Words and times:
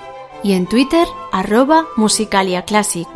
y 0.43 0.53
en 0.53 0.65
Twitter 0.67 1.07
arroba 1.31 1.85
musicaliaclassic. 1.97 3.07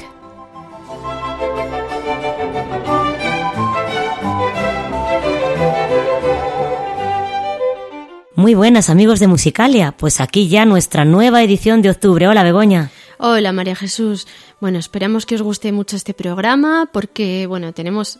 Muy 8.35 8.55
buenas 8.55 8.89
amigos 8.89 9.19
de 9.19 9.27
Musicalia, 9.27 9.93
pues 9.95 10.19
aquí 10.19 10.47
ya 10.49 10.65
nuestra 10.65 11.05
nueva 11.05 11.43
edición 11.43 11.81
de 11.81 11.91
octubre. 11.91 12.27
Hola 12.27 12.43
Begoña. 12.43 12.89
Hola 13.17 13.51
María 13.51 13.75
Jesús. 13.75 14.27
Bueno, 14.59 14.79
esperamos 14.79 15.25
que 15.25 15.35
os 15.35 15.41
guste 15.41 15.71
mucho 15.71 15.95
este 15.95 16.13
programa 16.13 16.89
porque, 16.91 17.47
bueno, 17.47 17.73
tenemos 17.73 18.19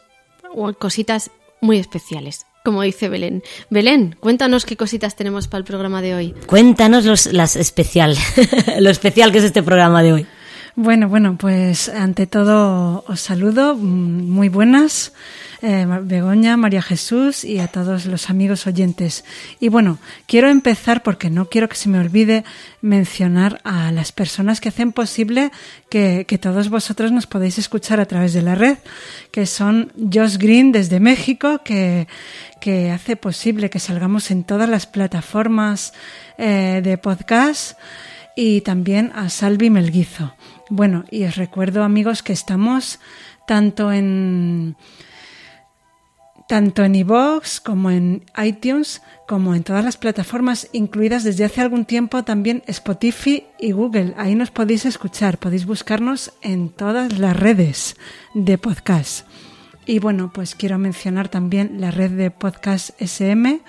cositas 0.80 1.32
muy 1.62 1.78
especiales, 1.78 2.46
como 2.64 2.82
dice 2.82 3.10
Belén. 3.10 3.44
Belén, 3.70 4.16
cuéntanos 4.20 4.66
qué 4.66 4.78
cositas 4.78 5.16
tenemos 5.16 5.48
para 5.48 5.60
el 5.60 5.66
programa 5.66 6.02
de 6.02 6.16
hoy. 6.16 6.36
Cuéntanos 6.46 7.06
los, 7.06 7.26
las 7.28 7.56
especial, 7.56 8.16
lo 8.80 8.90
especial 8.90 9.32
que 9.32 9.40
es 9.40 9.46
este 9.46 9.64
programa 9.64 10.04
de 10.04 10.14
hoy. 10.14 10.28
Bueno, 10.76 11.08
bueno, 11.08 11.38
pues 11.38 11.88
ante 11.88 12.26
todo 12.26 13.06
os 13.08 13.22
saludo, 13.22 13.76
mm, 13.76 14.28
muy 14.28 14.50
buenas, 14.50 15.14
eh, 15.62 15.86
Begoña, 16.02 16.58
María 16.58 16.82
Jesús 16.82 17.44
y 17.46 17.60
a 17.60 17.68
todos 17.68 18.08
los 18.08 18.32
amigos 18.32 18.66
oyentes. 18.66 19.24
Y 19.60 19.70
bueno, 19.70 20.00
quiero 20.26 20.50
empezar 20.50 21.04
porque 21.04 21.30
no 21.30 21.48
quiero 21.48 21.70
que 21.70 21.76
se 21.76 21.90
me 21.90 22.00
olvide 22.00 22.44
mencionar 22.82 23.62
a 23.64 23.92
las 23.92 24.12
personas 24.12 24.60
que 24.60 24.70
hacen 24.70 24.94
posible 24.94 25.52
que, 25.92 26.26
todos 26.42 26.70
vosotros 26.70 27.12
nos 27.12 27.28
podáis 27.28 27.60
escuchar 27.60 28.00
a 28.00 28.08
través 28.08 28.34
de 28.34 28.42
la 28.42 28.56
red, 28.56 28.80
que 29.32 29.46
son 29.46 29.92
Josh 30.12 30.38
Green 30.38 30.72
desde 30.72 31.00
México, 31.00 31.62
que, 31.64 32.08
que 32.60 32.90
hace 32.90 33.16
posible 33.16 33.70
que 33.70 33.80
salgamos 33.80 34.32
en 34.32 34.44
todas 34.44 34.68
las 34.68 34.88
plataformas 34.88 35.94
eh, 36.40 36.82
de 36.84 36.98
podcast 36.98 37.78
y 38.36 38.62
también 38.62 39.12
a 39.14 39.30
Salvi 39.30 39.70
Melguizo. 39.70 40.34
Bueno, 40.70 41.06
y 41.12 41.26
os 41.26 41.36
recuerdo, 41.36 41.84
amigos, 41.84 42.24
que 42.24 42.34
estamos 42.34 43.00
tanto 43.46 43.92
en 43.92 44.76
tanto 46.48 46.84
en 46.84 46.96
iVoox 46.96 47.62
como 47.62 47.90
en 47.90 48.26
iTunes, 48.44 49.02
como 49.28 49.56
en 49.56 49.64
todas 49.64 49.84
las 49.84 49.98
plataformas, 49.98 50.70
incluidas 50.74 51.24
desde 51.24 51.46
hace 51.46 51.62
algún 51.62 51.86
tiempo 51.86 52.24
también 52.24 52.64
Spotify 52.68 53.46
y 53.60 53.72
Google. 53.72 54.14
Ahí 54.18 54.36
nos 54.36 54.52
podéis 54.52 54.86
escuchar, 54.86 55.38
podéis 55.38 55.66
buscarnos 55.66 56.34
en 56.42 56.70
todas 56.70 57.18
las 57.18 57.36
redes 57.36 57.96
de 58.34 58.58
podcast. 58.58 59.26
Y 59.86 60.00
bueno, 60.00 60.32
pues 60.34 60.56
quiero 60.56 60.78
mencionar 60.78 61.28
también 61.30 61.82
la 61.82 61.92
red 61.92 62.12
de 62.12 62.32
podcast 62.32 62.92
SM, 63.02 63.62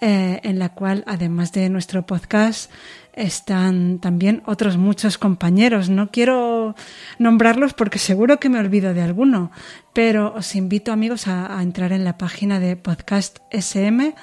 eh, 0.00 0.40
en 0.42 0.58
la 0.58 0.70
cual, 0.70 1.04
además 1.06 1.52
de 1.52 1.68
nuestro 1.68 2.06
podcast, 2.06 2.70
están 3.18 3.98
también 3.98 4.42
otros 4.46 4.76
muchos 4.76 5.18
compañeros. 5.18 5.90
No 5.90 6.10
quiero 6.10 6.74
nombrarlos 7.18 7.74
porque 7.74 7.98
seguro 7.98 8.38
que 8.38 8.48
me 8.48 8.58
olvido 8.58 8.94
de 8.94 9.02
alguno, 9.02 9.50
pero 9.92 10.34
os 10.34 10.54
invito 10.54 10.92
amigos 10.92 11.28
a, 11.28 11.58
a 11.58 11.62
entrar 11.62 11.92
en 11.92 12.04
la 12.04 12.16
página 12.16 12.60
de 12.60 12.76
Podcast 12.76 13.38
SM 13.50 14.14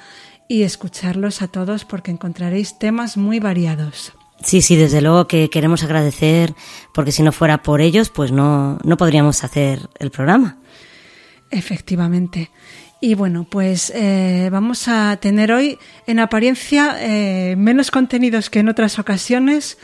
y 0.47 0.63
escucharlos 0.63 1.41
a 1.41 1.47
todos 1.47 1.85
porque 1.85 2.11
encontraréis 2.11 2.79
temas 2.79 3.17
muy 3.17 3.39
variados. 3.39 4.13
Sí, 4.43 4.61
sí, 4.61 4.75
desde 4.75 5.01
luego 5.01 5.27
que 5.27 5.49
queremos 5.49 5.83
agradecer, 5.83 6.53
porque 6.93 7.11
si 7.11 7.23
no 7.23 7.31
fuera 7.31 7.63
por 7.63 7.81
ellos, 7.81 8.09
pues 8.09 8.31
no, 8.31 8.77
no 8.83 8.97
podríamos 8.97 9.43
hacer 9.43 9.89
el 9.99 10.11
programa. 10.11 10.57
Efectivamente. 11.51 12.51
Y 13.01 13.13
bueno, 13.13 13.45
pues 13.49 13.91
eh, 13.93 14.49
vamos 14.51 14.87
a 14.87 15.17
tener 15.17 15.51
hoy 15.51 15.77
en 16.07 16.19
apariencia 16.19 16.97
eh, 16.99 17.55
menos 17.55 17.91
contenidos 17.91 18.49
que 18.49 18.59
en 18.59 18.69
otras 18.69 18.99
ocasiones, 18.99 19.77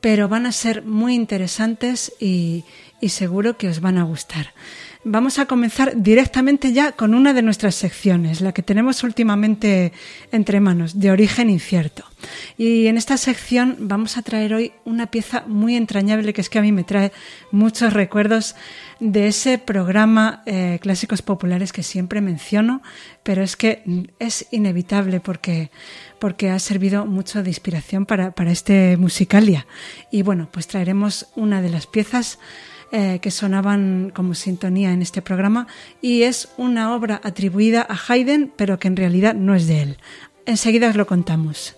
pero 0.00 0.28
van 0.28 0.46
a 0.46 0.52
ser 0.52 0.84
muy 0.84 1.14
interesantes 1.14 2.12
y, 2.20 2.64
y 3.00 3.08
seguro 3.08 3.56
que 3.56 3.68
os 3.68 3.80
van 3.80 3.98
a 3.98 4.04
gustar. 4.04 4.54
Vamos 5.04 5.38
a 5.38 5.46
comenzar 5.46 5.92
directamente 6.02 6.72
ya 6.72 6.92
con 6.92 7.14
una 7.14 7.32
de 7.32 7.42
nuestras 7.42 7.76
secciones, 7.76 8.40
la 8.40 8.52
que 8.52 8.64
tenemos 8.64 9.04
últimamente 9.04 9.92
entre 10.32 10.58
manos, 10.58 10.98
de 10.98 11.12
origen 11.12 11.50
incierto. 11.50 12.04
Y 12.56 12.88
en 12.88 12.96
esta 12.96 13.16
sección 13.16 13.76
vamos 13.78 14.16
a 14.16 14.22
traer 14.22 14.54
hoy 14.54 14.72
una 14.84 15.06
pieza 15.06 15.44
muy 15.46 15.76
entrañable 15.76 16.32
que 16.32 16.40
es 16.40 16.50
que 16.50 16.58
a 16.58 16.62
mí 16.62 16.72
me 16.72 16.82
trae 16.82 17.12
muchos 17.52 17.92
recuerdos 17.92 18.56
de 18.98 19.28
ese 19.28 19.58
programa 19.58 20.42
eh, 20.46 20.80
Clásicos 20.82 21.22
Populares 21.22 21.72
que 21.72 21.84
siempre 21.84 22.20
menciono, 22.20 22.82
pero 23.22 23.44
es 23.44 23.56
que 23.56 24.10
es 24.18 24.48
inevitable 24.50 25.20
porque, 25.20 25.70
porque 26.18 26.50
ha 26.50 26.58
servido 26.58 27.06
mucho 27.06 27.44
de 27.44 27.50
inspiración 27.50 28.04
para, 28.04 28.32
para 28.32 28.50
este 28.50 28.96
musicalia. 28.96 29.68
Y 30.10 30.22
bueno, 30.22 30.48
pues 30.50 30.66
traeremos 30.66 31.28
una 31.36 31.62
de 31.62 31.70
las 31.70 31.86
piezas 31.86 32.40
eh, 32.90 33.18
que 33.20 33.30
sonaban 33.30 34.10
como 34.14 34.34
sintonía 34.34 34.92
en 34.92 35.02
este 35.02 35.22
programa 35.22 35.66
y 36.00 36.22
es 36.22 36.48
una 36.56 36.94
obra 36.94 37.20
atribuida 37.22 37.86
a 37.88 37.96
Haydn, 37.96 38.52
pero 38.56 38.78
que 38.78 38.88
en 38.88 38.96
realidad 38.96 39.34
no 39.34 39.54
es 39.54 39.66
de 39.66 39.82
él. 39.82 39.98
Enseguida 40.46 40.88
os 40.88 40.96
lo 40.96 41.06
contamos. 41.06 41.76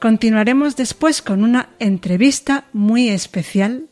Continuaremos 0.00 0.76
después 0.76 1.22
con 1.22 1.42
una 1.42 1.70
entrevista 1.78 2.64
muy 2.72 3.08
especial. 3.08 3.88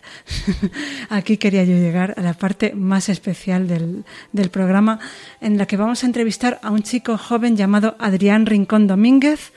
Aquí 1.09 1.39
quería 1.39 1.65
yo 1.65 1.77
llegar 1.77 2.15
a 2.17 2.23
la 2.23 2.35
parte 2.35 2.75
más 2.75 3.09
especial 3.09 3.69
del, 3.69 4.05
del, 4.33 4.51
programa, 4.51 5.01
en 5.41 5.57
la 5.57 5.67
que 5.67 5.79
vamos 5.79 6.03
a 6.03 6.07
entrevistar 6.07 6.61
a 6.63 6.71
un 6.71 6.83
chico 6.83 7.17
joven 7.17 7.57
llamado 7.57 7.97
Adrián 7.99 8.45
Rincón 8.45 8.87
Domínguez, 8.87 9.53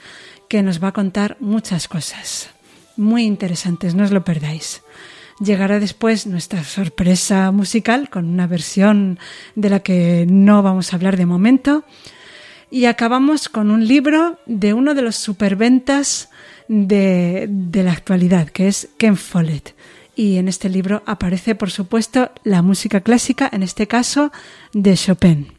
que 0.48 0.62
nos 0.62 0.82
va 0.82 0.88
a 0.88 0.92
contar 0.92 1.36
muchas 1.40 1.86
cosas 1.86 2.50
muy 2.98 3.24
interesantes, 3.24 3.94
no 3.94 4.04
os 4.04 4.10
lo 4.10 4.24
perdáis. 4.24 4.82
Llegará 5.40 5.78
después 5.78 6.26
nuestra 6.26 6.64
sorpresa 6.64 7.52
musical 7.52 8.10
con 8.10 8.26
una 8.26 8.48
versión 8.48 9.18
de 9.54 9.70
la 9.70 9.80
que 9.80 10.26
no 10.28 10.62
vamos 10.62 10.92
a 10.92 10.96
hablar 10.96 11.16
de 11.16 11.26
momento. 11.26 11.84
Y 12.70 12.86
acabamos 12.86 13.48
con 13.48 13.70
un 13.70 13.86
libro 13.86 14.38
de 14.46 14.74
uno 14.74 14.94
de 14.94 15.02
los 15.02 15.16
superventas 15.16 16.28
de, 16.66 17.46
de 17.48 17.82
la 17.82 17.92
actualidad, 17.92 18.48
que 18.48 18.68
es 18.68 18.88
Ken 18.98 19.16
Follett. 19.16 19.74
Y 20.16 20.38
en 20.38 20.48
este 20.48 20.68
libro 20.68 21.04
aparece, 21.06 21.54
por 21.54 21.70
supuesto, 21.70 22.32
la 22.42 22.60
música 22.60 23.00
clásica, 23.02 23.48
en 23.52 23.62
este 23.62 23.86
caso 23.86 24.32
de 24.72 24.96
Chopin. 24.96 25.52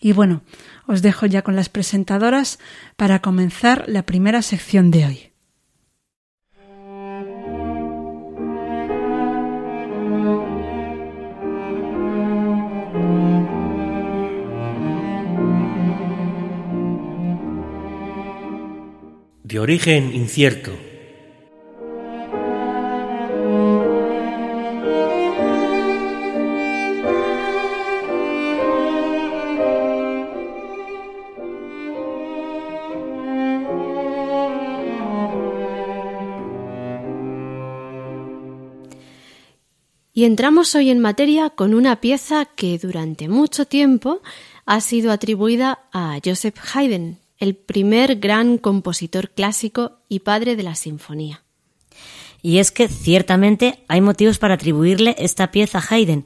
Y 0.00 0.12
bueno, 0.12 0.42
os 0.86 1.02
dejo 1.02 1.26
ya 1.26 1.42
con 1.42 1.56
las 1.56 1.68
presentadoras 1.68 2.60
para 2.96 3.20
comenzar 3.20 3.84
la 3.88 4.04
primera 4.04 4.42
sección 4.42 4.92
de 4.92 5.06
hoy. 5.06 5.33
De 19.54 19.60
origen 19.60 20.12
incierto. 20.12 20.72
Y 40.12 40.24
entramos 40.24 40.74
hoy 40.74 40.90
en 40.90 40.98
materia 40.98 41.50
con 41.50 41.74
una 41.74 42.00
pieza 42.00 42.44
que 42.44 42.76
durante 42.78 43.28
mucho 43.28 43.66
tiempo 43.66 44.20
ha 44.66 44.80
sido 44.80 45.12
atribuida 45.12 45.84
a 45.92 46.18
Joseph 46.24 46.56
Haydn, 46.74 47.20
el 47.44 47.54
primer 47.54 48.16
gran 48.16 48.58
compositor 48.58 49.30
clásico 49.30 49.98
y 50.08 50.20
padre 50.20 50.56
de 50.56 50.62
la 50.62 50.74
sinfonía. 50.74 51.44
Y 52.42 52.58
es 52.58 52.70
que 52.70 52.88
ciertamente 52.88 53.84
hay 53.86 54.00
motivos 54.00 54.38
para 54.38 54.54
atribuirle 54.54 55.14
esta 55.18 55.50
pieza 55.50 55.78
a 55.78 55.84
Haydn, 55.88 56.24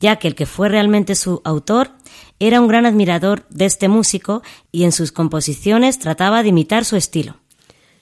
ya 0.00 0.16
que 0.16 0.28
el 0.28 0.34
que 0.34 0.46
fue 0.46 0.68
realmente 0.68 1.14
su 1.14 1.42
autor 1.44 1.92
era 2.38 2.60
un 2.60 2.68
gran 2.68 2.86
admirador 2.86 3.46
de 3.50 3.66
este 3.66 3.88
músico 3.88 4.42
y 4.70 4.84
en 4.84 4.92
sus 4.92 5.12
composiciones 5.12 5.98
trataba 5.98 6.42
de 6.42 6.50
imitar 6.50 6.84
su 6.84 6.96
estilo. 6.96 7.36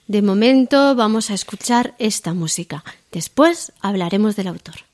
De 0.07 0.21
momento 0.21 0.95
vamos 0.95 1.29
a 1.29 1.33
escuchar 1.33 1.95
esta 1.99 2.33
música. 2.33 2.83
Después 3.11 3.73
hablaremos 3.79 4.35
del 4.35 4.47
autor. 4.47 4.88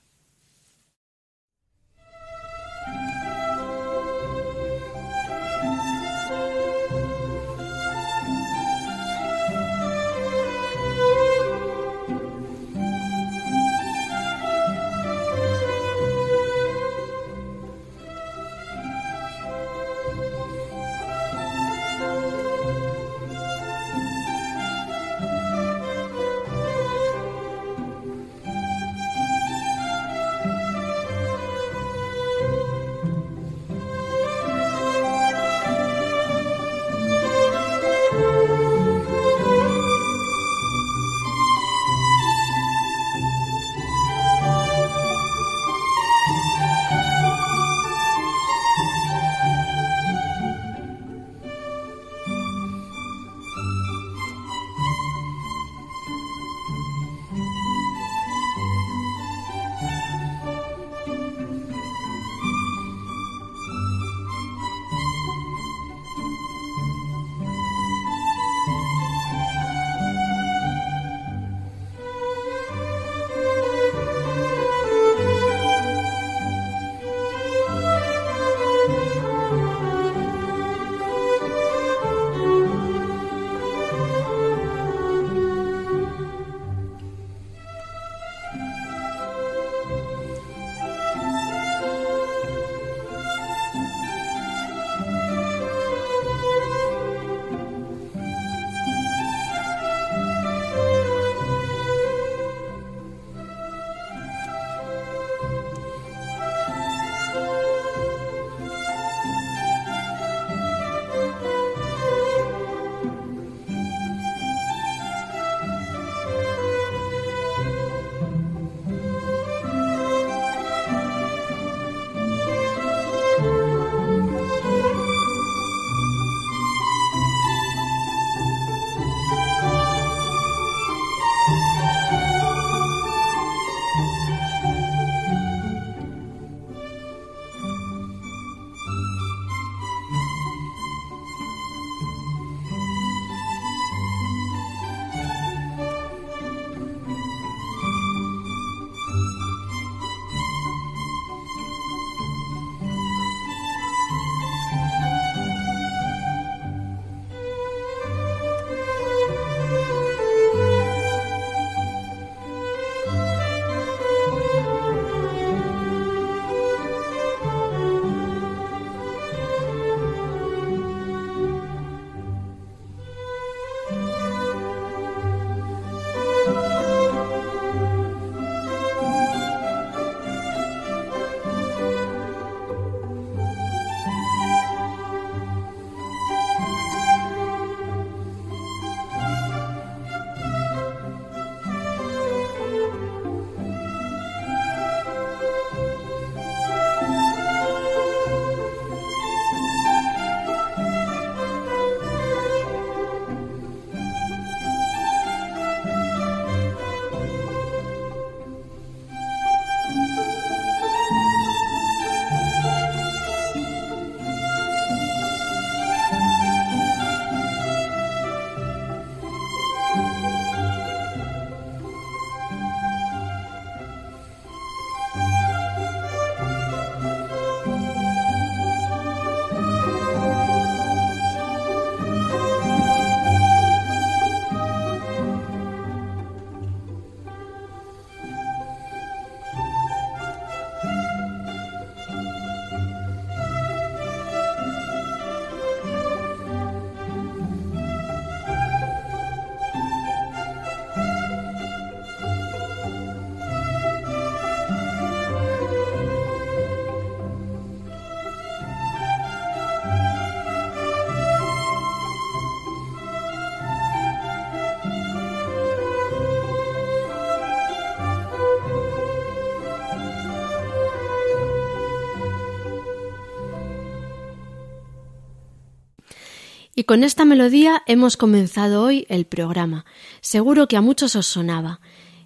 Y 276.86 276.88
con 276.88 277.04
esta 277.04 277.26
melodía 277.26 277.82
hemos 277.88 278.16
comenzado 278.16 278.84
hoy 278.84 279.08
el 279.10 279.26
programa. 279.26 279.86
Seguro 280.22 280.68
que 280.68 280.78
a 280.78 280.82
muchos 280.82 281.16
os 281.16 281.26
sonaba. 281.26 281.80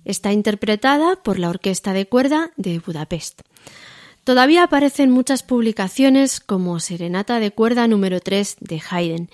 Está 0.04 0.34
interpretada 0.34 1.16
por 1.16 1.40
la 1.40 1.48
Orquesta 1.48 1.94
de 1.94 2.08
Cuerda 2.08 2.52
de 2.58 2.80
Budapest. 2.80 3.40
Todavía 4.26 4.64
aparecen 4.64 5.12
muchas 5.12 5.44
publicaciones 5.44 6.42
como 6.42 6.82
Serenata 6.82 7.40
de 7.40 7.52
Cuerda 7.52 7.88
número 7.88 8.20
3 8.20 8.58
de 8.60 8.82
Haydn, 8.90 9.30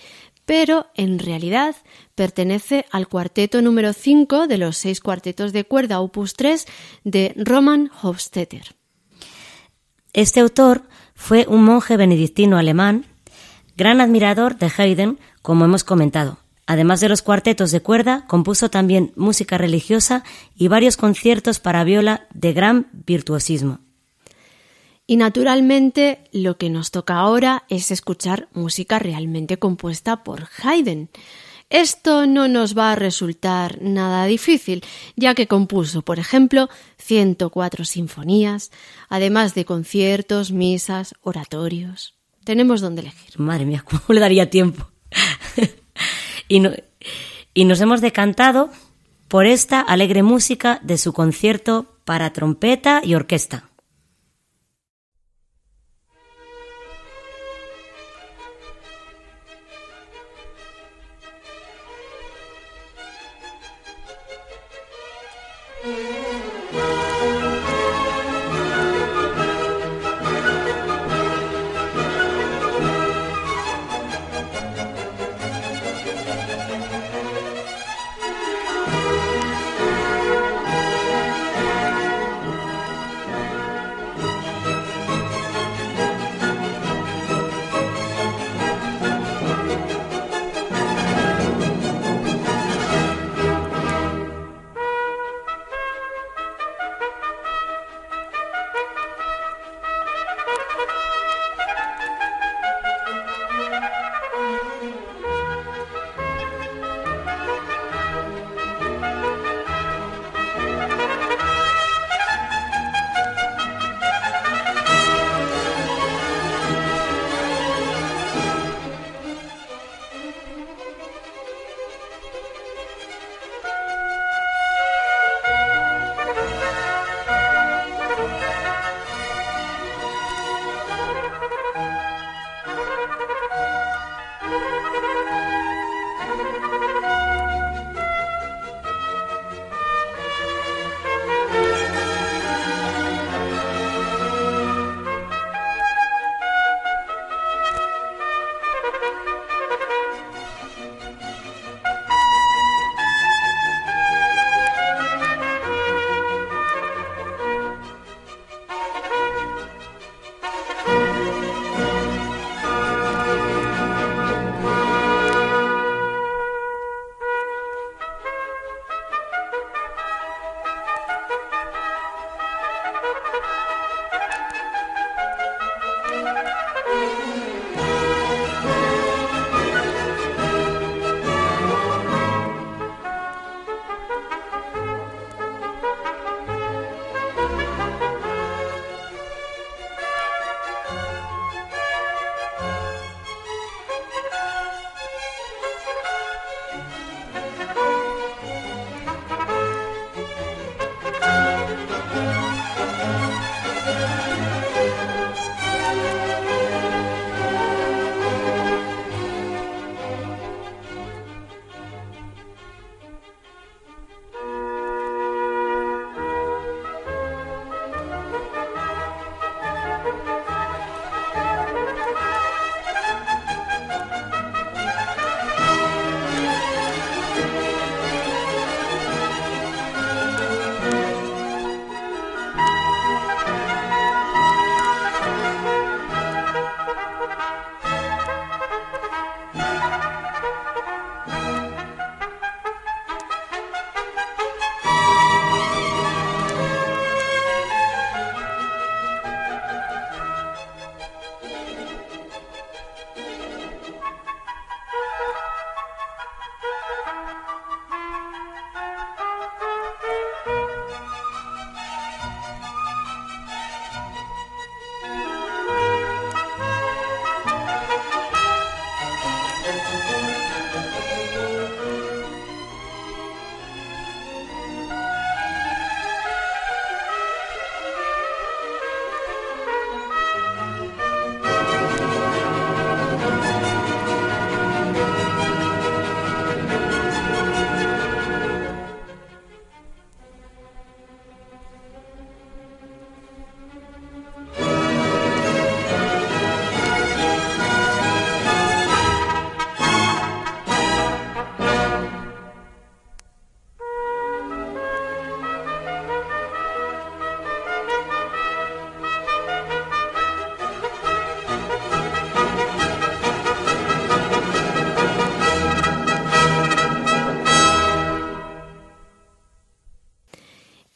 pero 0.46 0.86
en 0.94 1.18
realidad 1.18 1.76
pertenece 2.14 2.86
al 2.92 3.08
cuarteto 3.08 3.64
número 3.64 3.94
5 3.94 4.46
de 4.46 4.60
los 4.60 4.78
seis 4.78 5.00
cuartetos 5.00 5.54
de 5.54 5.64
cuerda 5.64 6.02
opus 6.02 6.36
3 6.36 6.68
de 7.04 7.34
Roman 7.36 7.90
Hofstetter. 8.04 8.76
Este 10.14 10.40
autor 10.40 10.84
fue 11.16 11.48
un 11.50 11.64
monje 11.64 11.98
benedictino 11.98 12.60
alemán, 12.60 13.08
gran 13.76 14.02
admirador 14.02 14.58
de 14.58 14.72
Haydn, 14.76 15.20
como 15.42 15.66
hemos 15.66 15.84
comentado. 15.84 16.40
Además 16.68 17.00
de 17.00 17.10
los 17.10 17.22
cuartetos 17.22 17.72
de 17.72 17.82
cuerda, 17.82 18.26
compuso 18.28 18.70
también 18.70 19.12
música 19.16 19.58
religiosa 19.58 20.24
y 20.56 20.68
varios 20.68 20.98
conciertos 20.98 21.60
para 21.60 21.84
viola 21.84 22.28
de 22.34 22.54
gran 22.54 22.88
virtuosismo. 22.92 23.80
Y 25.08 25.18
naturalmente 25.18 26.24
lo 26.32 26.58
que 26.58 26.72
nos 26.72 26.90
toca 26.90 27.16
ahora 27.16 27.64
es 27.70 27.92
escuchar 27.92 28.48
música 28.54 28.98
realmente 28.98 29.60
compuesta 29.60 30.24
por 30.24 30.48
Haydn. 30.64 31.10
Esto 31.70 32.26
no 32.26 32.48
nos 32.48 32.76
va 32.76 32.92
a 32.92 32.96
resultar 32.96 33.80
nada 33.82 34.26
difícil, 34.26 34.84
ya 35.16 35.36
que 35.36 35.48
compuso, 35.48 36.02
por 36.02 36.18
ejemplo, 36.18 36.70
104 36.98 37.86
sinfonías, 37.86 38.72
además 39.10 39.54
de 39.54 39.66
conciertos, 39.66 40.52
misas, 40.52 41.14
oratorios. 41.22 42.15
Tenemos 42.46 42.80
donde 42.80 43.02
elegir. 43.02 43.38
Madre 43.38 43.66
mía, 43.66 43.84
¿cómo 43.90 44.02
le 44.08 44.22
daría 44.22 44.50
tiempo? 44.50 44.88
y, 46.48 46.64
y 47.54 47.66
nos 47.66 47.82
hemos 47.82 48.00
decantado 48.00 48.70
por 49.28 49.46
esta 49.46 49.82
alegre 49.82 50.24
música 50.24 50.80
de 50.84 50.98
su 50.98 51.12
concierto 51.12 51.98
para 52.06 52.32
trompeta 52.32 53.02
y 53.04 53.16
orquesta. 53.16 53.66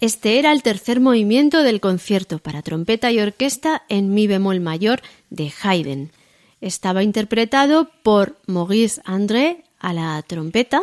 Este 0.10 0.40
era 0.40 0.52
el 0.54 0.64
tercer 0.64 1.00
movimiento 1.00 1.62
del 1.62 1.80
concierto 1.80 2.40
para 2.40 2.64
trompeta 2.64 3.12
y 3.12 3.20
orquesta 3.20 3.84
en 3.90 4.12
mi 4.12 4.26
bemol 4.26 4.60
mayor 4.60 5.04
de 5.30 5.54
Haydn. 5.62 6.12
Estaba 6.62 7.04
interpretado 7.04 7.92
por 8.02 8.36
Maurice 8.48 9.00
André 9.06 9.66
a 9.78 9.94
la 9.94 10.20
trompeta 10.24 10.82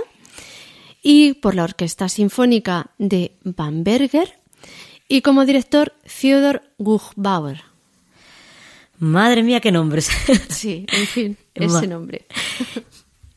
y 1.03 1.33
por 1.33 1.57
la 1.57 1.65
Orquesta 1.65 2.09
Sinfónica 2.09 2.93
de 2.99 3.33
Bamberger 3.43 4.39
y 5.09 5.23
como 5.23 5.45
director 5.45 5.93
Theodor 6.21 6.63
Guchbauer. 6.79 7.65
Madre 9.01 9.43
mía, 9.43 9.61
qué 9.61 9.73
nombres. 9.73 10.09
Sí, 10.51 10.87
en 10.93 11.07
fin, 11.09 11.37
ese 11.57 11.89
nombre. 11.89 12.27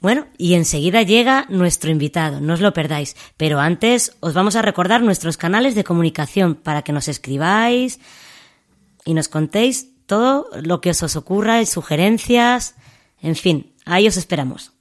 Bueno, 0.01 0.27
y 0.37 0.53
enseguida 0.53 1.01
llega 1.03 1.45
nuestro 1.49 1.91
invitado, 1.91 2.39
no 2.39 2.53
os 2.53 2.61
lo 2.61 2.73
perdáis. 2.73 3.17
Pero 3.35 3.59
antes 3.59 4.15
os 4.21 4.33
vamos 4.33 4.55
a 4.55 4.61
recordar 4.61 5.01
nuestros 5.01 5.35
canales 5.35 5.75
de 5.75 5.83
comunicación 5.83 6.55
para 6.55 6.83
que 6.83 6.93
nos 6.93 7.07
escribáis 7.09 7.99
y 9.03 9.13
nos 9.13 9.27
contéis 9.27 9.89
todo 10.05 10.47
lo 10.61 10.79
que 10.79 10.91
os, 10.91 11.03
os 11.03 11.15
ocurra, 11.15 11.65
sugerencias, 11.65 12.75
en 13.21 13.35
fin, 13.35 13.73
ahí 13.85 14.07
os 14.07 14.17
esperamos. 14.17 14.71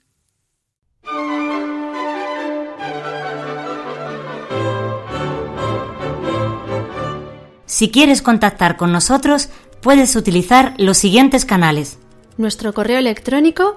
Si 7.66 7.90
quieres 7.90 8.22
contactar 8.22 8.76
con 8.76 8.92
nosotros, 8.92 9.50
puedes 9.83 10.16
utilizar 10.16 10.74
los 10.78 10.96
siguientes 10.96 11.44
canales. 11.44 11.98
Nuestro 12.37 12.72
correo 12.72 12.98
electrónico 12.98 13.76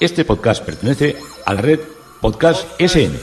Este 0.00 0.24
podcast 0.24 0.64
pertenece 0.64 1.16
a 1.44 1.54
la 1.54 1.60
red 1.60 1.80
Podcast 2.20 2.64
SN. 2.78 3.18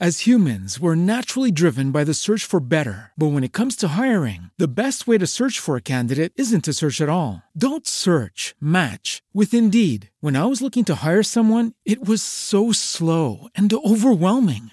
As 0.00 0.26
humans, 0.26 0.80
we're 0.80 0.96
naturally 0.96 1.52
driven 1.52 1.92
by 1.92 2.02
the 2.04 2.14
search 2.14 2.44
for 2.44 2.58
better. 2.60 3.12
But 3.16 3.28
when 3.28 3.44
it 3.44 3.52
comes 3.52 3.76
to 3.76 3.88
hiring, 3.88 4.50
the 4.58 4.66
best 4.66 5.06
way 5.06 5.18
to 5.18 5.26
search 5.26 5.60
for 5.60 5.76
a 5.76 5.80
candidate 5.80 6.32
isn't 6.36 6.64
to 6.64 6.72
search 6.72 7.00
at 7.00 7.08
all. 7.08 7.42
Don't 7.56 7.86
search, 7.86 8.56
match 8.60 9.22
with 9.32 9.54
Indeed. 9.54 10.10
When 10.20 10.36
I 10.36 10.44
was 10.46 10.60
looking 10.60 10.84
to 10.86 10.96
hire 10.96 11.22
someone, 11.22 11.74
it 11.84 12.04
was 12.04 12.22
so 12.22 12.72
slow 12.72 13.46
and 13.54 13.72
overwhelming. 13.72 14.72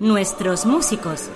Nuestros 0.00 0.64
músicos. 0.66 1.28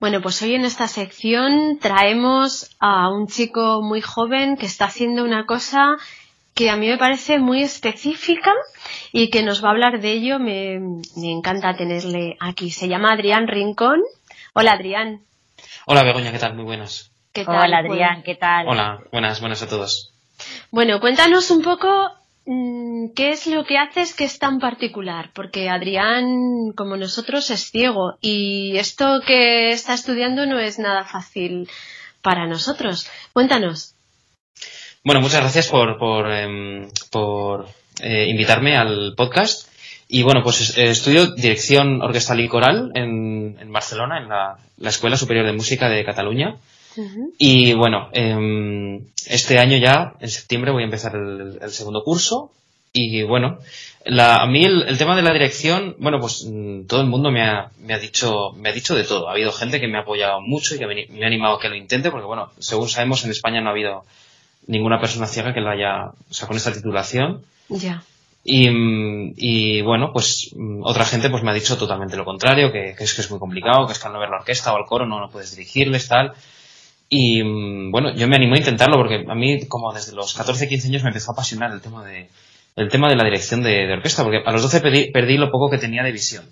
Bueno, 0.00 0.20
pues 0.22 0.42
hoy 0.42 0.54
en 0.54 0.64
esta 0.64 0.88
sección 0.88 1.78
traemos 1.80 2.74
a 2.80 3.10
un 3.10 3.26
chico 3.26 3.82
muy 3.82 4.00
joven 4.00 4.56
que 4.56 4.66
está 4.66 4.86
haciendo 4.86 5.22
una 5.22 5.46
cosa 5.46 5.96
que 6.54 6.70
a 6.70 6.76
mí 6.76 6.88
me 6.88 6.98
parece 6.98 7.38
muy 7.38 7.62
específica 7.62 8.52
y 9.12 9.30
que 9.30 9.42
nos 9.42 9.62
va 9.62 9.68
a 9.68 9.72
hablar 9.72 10.00
de 10.00 10.12
ello. 10.12 10.38
Me, 10.38 10.78
me 11.16 11.30
encanta 11.30 11.76
tenerle 11.76 12.36
aquí. 12.40 12.70
Se 12.70 12.88
llama 12.88 13.12
Adrián 13.12 13.48
Rincón. 13.48 14.02
Hola, 14.54 14.72
Adrián. 14.72 15.22
Hola 15.86 16.02
Begoña, 16.02 16.32
¿qué 16.32 16.38
tal? 16.38 16.54
Muy 16.54 16.64
buenas. 16.64 17.10
¿Qué 17.32 17.44
tal? 17.44 17.56
Hola 17.56 17.78
Adrián, 17.78 18.22
¿qué 18.22 18.34
tal? 18.34 18.68
Hola, 18.68 19.00
buenas, 19.12 19.40
buenas 19.40 19.62
a 19.62 19.68
todos. 19.68 20.12
Bueno, 20.70 21.00
cuéntanos 21.00 21.50
un 21.50 21.62
poco 21.62 21.88
mm, 22.46 23.14
qué 23.14 23.30
es 23.30 23.46
lo 23.46 23.64
que 23.64 23.78
haces 23.78 24.14
que 24.14 24.24
es 24.24 24.38
tan 24.38 24.58
particular, 24.58 25.30
porque 25.34 25.68
Adrián, 25.68 26.72
como 26.76 26.96
nosotros, 26.96 27.50
es 27.50 27.70
ciego 27.70 28.18
y 28.20 28.76
esto 28.76 29.20
que 29.26 29.70
está 29.70 29.94
estudiando 29.94 30.46
no 30.46 30.58
es 30.58 30.78
nada 30.78 31.04
fácil 31.04 31.68
para 32.22 32.46
nosotros. 32.46 33.08
Cuéntanos. 33.32 33.94
Bueno, 35.04 35.20
muchas 35.20 35.40
gracias 35.40 35.68
por, 35.68 35.98
por, 35.98 36.30
em, 36.30 36.90
por 37.10 37.68
eh, 38.00 38.26
invitarme 38.28 38.76
al 38.76 39.14
podcast. 39.16 39.68
Y 40.08 40.22
bueno, 40.22 40.42
pues 40.42 40.60
es- 40.60 40.78
eh, 40.78 40.90
estudio 40.90 41.26
dirección 41.34 42.00
orquestal 42.02 42.40
y 42.40 42.48
coral 42.48 42.92
en, 42.94 43.56
en 43.60 43.72
Barcelona, 43.72 44.18
en 44.18 44.28
la, 44.28 44.56
la 44.78 44.88
Escuela 44.90 45.16
Superior 45.16 45.44
de 45.46 45.52
Música 45.52 45.88
de 45.88 46.04
Cataluña. 46.04 46.56
Y 47.38 47.74
bueno, 47.74 48.08
em, 48.12 49.00
este 49.26 49.58
año 49.58 49.76
ya, 49.78 50.14
en 50.20 50.28
septiembre, 50.30 50.72
voy 50.72 50.82
a 50.82 50.86
empezar 50.86 51.14
el, 51.14 51.58
el 51.60 51.70
segundo 51.70 52.02
curso. 52.02 52.50
Y 52.92 53.22
bueno, 53.22 53.58
la, 54.06 54.36
a 54.36 54.46
mí 54.46 54.64
el, 54.64 54.82
el 54.88 54.96
tema 54.98 55.14
de 55.14 55.22
la 55.22 55.32
dirección, 55.32 55.94
bueno, 55.98 56.18
pues 56.18 56.44
mm, 56.50 56.86
todo 56.86 57.02
el 57.02 57.06
mundo 57.06 57.30
me 57.30 57.42
ha, 57.42 57.70
me 57.84 57.92
ha 57.94 57.98
dicho, 57.98 58.52
me 58.56 58.70
ha 58.70 58.72
dicho 58.72 58.96
de 58.96 59.04
todo. 59.04 59.28
Ha 59.28 59.32
habido 59.32 59.52
gente 59.52 59.78
que 59.78 59.86
me 59.86 59.98
ha 59.98 60.00
apoyado 60.00 60.40
mucho 60.40 60.74
y 60.74 60.78
que 60.78 60.86
me, 60.86 61.06
me 61.10 61.22
ha 61.24 61.26
animado 61.28 61.56
a 61.56 61.60
que 61.60 61.68
lo 61.68 61.76
intente, 61.76 62.10
porque 62.10 62.26
bueno, 62.26 62.50
según 62.58 62.88
sabemos 62.88 63.24
en 63.24 63.30
España 63.30 63.60
no 63.60 63.68
ha 63.68 63.72
habido 63.72 64.04
ninguna 64.66 64.98
persona 65.00 65.26
ciega 65.26 65.52
que 65.54 65.60
lo 65.60 65.70
haya, 65.70 66.06
o 66.30 66.34
sea, 66.34 66.48
con 66.48 66.56
esta 66.56 66.72
titulación. 66.72 67.42
Ya. 67.68 68.02
Y, 68.44 68.68
y 69.36 69.82
bueno, 69.82 70.10
pues 70.12 70.50
mm, 70.56 70.82
otra 70.82 71.04
gente 71.04 71.28
pues 71.28 71.42
me 71.42 71.50
ha 71.50 71.54
dicho 71.54 71.76
totalmente 71.76 72.16
lo 72.16 72.24
contrario, 72.24 72.72
que, 72.72 72.94
que 72.96 73.04
es 73.04 73.14
que 73.14 73.20
es 73.20 73.30
muy 73.30 73.38
complicado, 73.38 73.86
que 73.86 73.92
es 73.92 73.98
que 73.98 74.06
al 74.06 74.12
no 74.12 74.20
ver 74.20 74.30
la 74.30 74.38
orquesta 74.38 74.72
o 74.72 74.76
al 74.76 74.86
coro 74.86 75.06
no, 75.06 75.20
no 75.20 75.30
puedes 75.30 75.54
dirigirles, 75.54 76.08
tal. 76.08 76.32
Y 77.10 77.42
mm, 77.42 77.90
bueno, 77.90 78.14
yo 78.14 78.28
me 78.28 78.36
animé 78.36 78.56
a 78.56 78.60
intentarlo 78.60 78.96
porque 78.96 79.24
a 79.28 79.34
mí 79.34 79.66
como 79.66 79.92
desde 79.92 80.14
los 80.14 80.34
14, 80.34 80.68
15 80.68 80.88
años 80.88 81.02
me 81.02 81.08
empezó 81.08 81.30
a 81.30 81.34
apasionar 81.34 81.72
el 81.72 81.80
tema 81.80 82.04
de, 82.04 82.28
el 82.76 82.88
tema 82.88 83.08
de 83.08 83.16
la 83.16 83.24
dirección 83.24 83.62
de, 83.62 83.86
de 83.86 83.92
orquesta, 83.92 84.22
porque 84.22 84.42
a 84.44 84.52
los 84.52 84.62
12 84.62 84.80
perdí, 84.80 85.10
perdí 85.10 85.36
lo 85.36 85.50
poco 85.50 85.70
que 85.70 85.78
tenía 85.78 86.02
de 86.02 86.12
visión. 86.12 86.44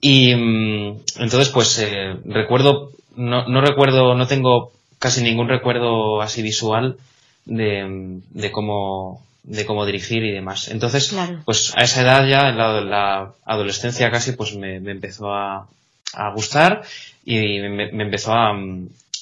Y 0.00 0.34
mm, 0.34 1.02
entonces, 1.18 1.48
pues 1.50 1.78
eh, 1.78 2.16
recuerdo, 2.24 2.90
no, 3.14 3.46
no 3.46 3.60
recuerdo, 3.60 4.14
no 4.16 4.26
tengo 4.26 4.72
casi 4.98 5.22
ningún 5.22 5.48
recuerdo 5.48 6.20
así 6.20 6.42
visual 6.42 6.96
de, 7.44 8.20
de 8.30 8.50
cómo 8.50 9.22
de 9.42 9.66
cómo 9.66 9.84
dirigir 9.86 10.22
y 10.24 10.32
demás. 10.32 10.68
Entonces, 10.68 11.14
pues 11.44 11.72
a 11.76 11.82
esa 11.82 12.02
edad 12.02 12.26
ya, 12.26 12.48
en 12.48 12.56
la, 12.58 13.32
adolescencia 13.44 14.10
casi, 14.10 14.32
pues 14.32 14.54
me, 14.56 14.76
empezó 14.76 15.32
a, 15.32 15.68
a, 16.12 16.32
gustar 16.34 16.82
y 17.24 17.60
me, 17.60 18.02
empezó 18.02 18.32
a, 18.32 18.52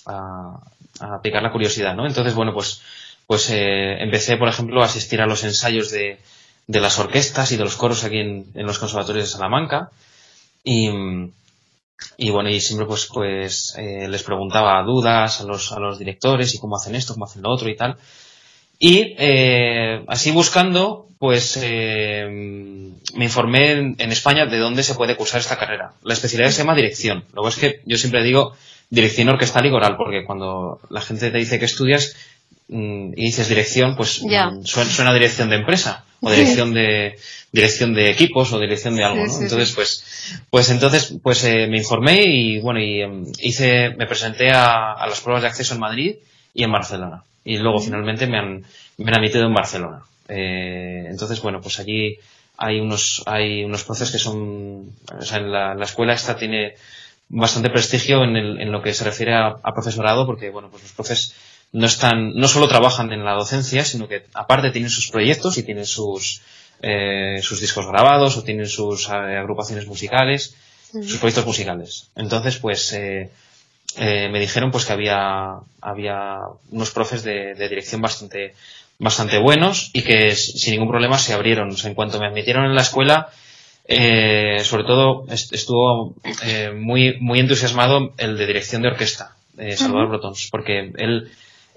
a, 0.07 0.61
a, 1.01 1.23
picar 1.23 1.43
la 1.43 1.53
curiosidad, 1.53 1.95
¿no? 1.95 2.07
Entonces, 2.07 2.35
bueno, 2.35 2.53
pues, 2.53 2.83
pues 3.27 3.51
eh, 3.51 4.03
empecé, 4.03 4.37
por 4.37 4.49
ejemplo, 4.49 4.83
a 4.83 4.87
asistir 4.87 5.21
a 5.21 5.27
los 5.27 5.45
ensayos 5.45 5.91
de, 5.91 6.19
de 6.67 6.81
las 6.81 6.99
orquestas 6.99 7.53
y 7.53 7.57
de 7.57 7.65
los 7.65 7.77
coros 7.77 8.05
aquí 8.05 8.19
en, 8.19 8.47
en 8.55 8.67
los 8.67 8.79
conservatorios 8.79 9.25
de 9.25 9.33
Salamanca 9.33 9.91
y, 10.63 10.91
y 12.17 12.31
bueno, 12.31 12.51
y 12.51 12.61
siempre 12.61 12.87
pues, 12.87 13.09
pues 13.13 13.75
eh, 13.79 14.09
les 14.09 14.23
preguntaba 14.23 14.83
dudas 14.83 15.41
a 15.41 15.45
los, 15.45 15.73
a 15.73 15.81
los 15.81 15.99
directores 15.99 16.55
y 16.55 16.59
cómo 16.59 16.77
hacen 16.77 16.95
esto, 16.95 17.15
cómo 17.15 17.25
hacen 17.25 17.43
lo 17.43 17.51
otro 17.51 17.69
y 17.69 17.77
tal. 17.77 17.97
Y 18.83 19.15
eh, 19.19 20.03
así 20.09 20.31
buscando, 20.31 21.07
pues 21.19 21.59
eh, 21.63 22.27
me 23.15 23.25
informé 23.25 23.73
en, 23.99 24.11
España 24.11 24.47
de 24.47 24.57
dónde 24.57 24.83
se 24.83 24.95
puede 24.95 25.17
cursar 25.17 25.43
esta 25.43 25.59
carrera. 25.59 25.93
La 26.03 26.15
especialidad 26.15 26.51
se 26.51 26.63
llama 26.63 26.75
dirección. 26.75 27.27
Luego 27.35 27.51
es 27.51 27.57
que 27.57 27.83
yo 27.85 27.99
siempre 27.99 28.25
digo 28.25 28.57
dirección 28.89 29.29
orquestal 29.29 29.67
y 29.67 29.71
coral, 29.71 29.99
porque 29.99 30.25
cuando 30.25 30.81
la 30.89 31.03
gente 31.03 31.31
te 31.31 31.37
dice 31.37 31.59
que 31.59 31.67
estudias 31.67 32.17
mm, 32.69 33.13
y 33.17 33.27
dices 33.27 33.51
dirección, 33.51 33.97
pues 33.97 34.23
mm, 34.23 34.65
suena, 34.65 34.91
suena, 34.91 35.13
dirección 35.13 35.51
de 35.51 35.57
empresa 35.57 36.07
o 36.23 36.31
dirección 36.31 36.73
de 36.73 37.19
dirección 37.53 37.93
de 37.93 38.11
equipos 38.11 38.51
o 38.55 38.59
dirección 38.59 38.97
de 38.97 39.05
algo, 39.05 39.27
¿no? 39.27 39.43
entonces, 39.43 39.73
pues, 39.73 40.05
pues 40.49 40.71
entonces, 40.71 41.17
pues 41.23 41.45
eh, 41.45 41.67
me 41.67 41.77
informé 41.77 42.23
y 42.23 42.61
bueno, 42.61 42.81
y 42.81 43.03
em, 43.03 43.27
hice, 43.41 43.91
me 43.91 44.07
presenté 44.07 44.51
a, 44.53 44.95
a, 44.95 45.07
las 45.07 45.21
pruebas 45.21 45.43
de 45.43 45.49
acceso 45.49 45.75
en 45.75 45.81
Madrid 45.81 46.15
y 46.55 46.63
en 46.63 46.73
Barcelona. 46.73 47.25
Y 47.51 47.59
luego 47.59 47.81
finalmente 47.81 48.29
me 48.29 48.39
han, 48.39 48.65
me 48.99 49.11
han 49.11 49.19
admitido 49.19 49.45
en 49.45 49.55
Barcelona. 49.55 50.03
Eh, 50.29 51.07
entonces, 51.09 51.43
bueno, 51.43 51.61
pues 51.61 51.81
allí 51.81 52.17
hay 52.57 52.79
unos, 52.79 53.25
hay 53.27 53.65
unos 53.65 53.83
profes 53.83 54.13
que 54.13 54.21
son, 54.21 54.93
o 55.19 55.23
sea, 55.23 55.39
en 55.39 55.51
la, 55.51 55.75
la 55.75 55.85
escuela 55.85 56.13
esta 56.13 56.37
tiene 56.37 56.75
bastante 57.29 57.69
prestigio 57.69 58.23
en, 58.23 58.37
el, 58.37 58.61
en 58.61 58.71
lo 58.71 58.83
que 58.83 58.95
se 58.95 59.03
refiere 59.03 59.35
a, 59.35 59.49
a, 59.49 59.75
profesorado, 59.75 60.27
porque, 60.27 60.51
bueno, 60.51 60.69
pues 60.71 60.85
los 60.85 60.93
profes 60.93 61.35
no 61.73 61.87
están, 61.87 62.35
no 62.37 62.47
solo 62.47 62.69
trabajan 62.69 63.13
en 63.13 63.25
la 63.25 63.33
docencia, 63.33 63.85
sino 63.85 64.07
que 64.07 64.27
aparte 64.33 64.71
tienen 64.71 64.91
sus 64.91 65.11
proyectos 65.11 65.59
y 65.59 65.65
tienen 65.65 65.87
sus, 65.87 66.43
eh, 66.83 67.41
sus 67.43 67.61
discos 67.61 67.89
grabados 67.89 68.37
o 68.37 68.45
tienen 68.45 68.69
sus 68.69 69.09
eh, 69.09 69.13
agrupaciones 69.13 69.89
musicales, 69.89 70.55
sus 70.93 71.19
proyectos 71.19 71.47
musicales. 71.47 72.11
Entonces, 72.15 72.59
pues, 72.59 72.93
eh, 72.93 73.31
eh, 73.97 74.29
me 74.29 74.41
dijeron 74.41 74.71
pues 74.71 74.85
que 74.85 74.93
había, 74.93 75.61
había 75.81 76.37
unos 76.71 76.91
profes 76.91 77.23
de, 77.23 77.55
de, 77.55 77.69
dirección 77.69 78.01
bastante, 78.01 78.55
bastante 78.99 79.39
buenos 79.39 79.91
y 79.93 80.03
que 80.03 80.35
sin 80.35 80.73
ningún 80.73 80.89
problema 80.89 81.19
se 81.19 81.33
abrieron. 81.33 81.71
O 81.71 81.77
sea, 81.77 81.89
en 81.89 81.95
cuanto 81.95 82.21
me 82.21 82.27
admitieron 82.27 82.65
en 82.65 82.75
la 82.75 82.83
escuela, 82.83 83.31
eh, 83.93 84.61
sobre 84.63 84.85
todo 84.85 85.25
estuvo 85.29 86.15
eh, 86.45 86.71
muy, 86.71 87.19
muy 87.19 87.41
entusiasmado 87.41 88.13
el 88.19 88.39
de 88.39 88.47
dirección 88.47 88.83
de 88.83 88.89
orquesta, 88.89 89.35
eh, 89.59 89.77
Salvador 89.77 90.11
Brotons, 90.11 90.49
porque 90.49 90.93
él 90.97 91.31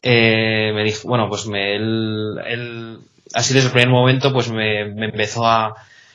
me 0.04 0.84
dijo, 0.84 1.08
bueno, 1.08 1.28
pues 1.30 1.48
me, 1.48 1.76
él, 1.76 2.36
él 2.46 3.00
así 3.34 3.56
desde 3.56 3.70
el 3.70 3.74
primer 3.74 3.90
momento 3.90 4.32
pues 4.32 4.50
me, 4.50 4.86
me 4.94 5.06
empezó 5.06 5.48
a, 5.48 5.74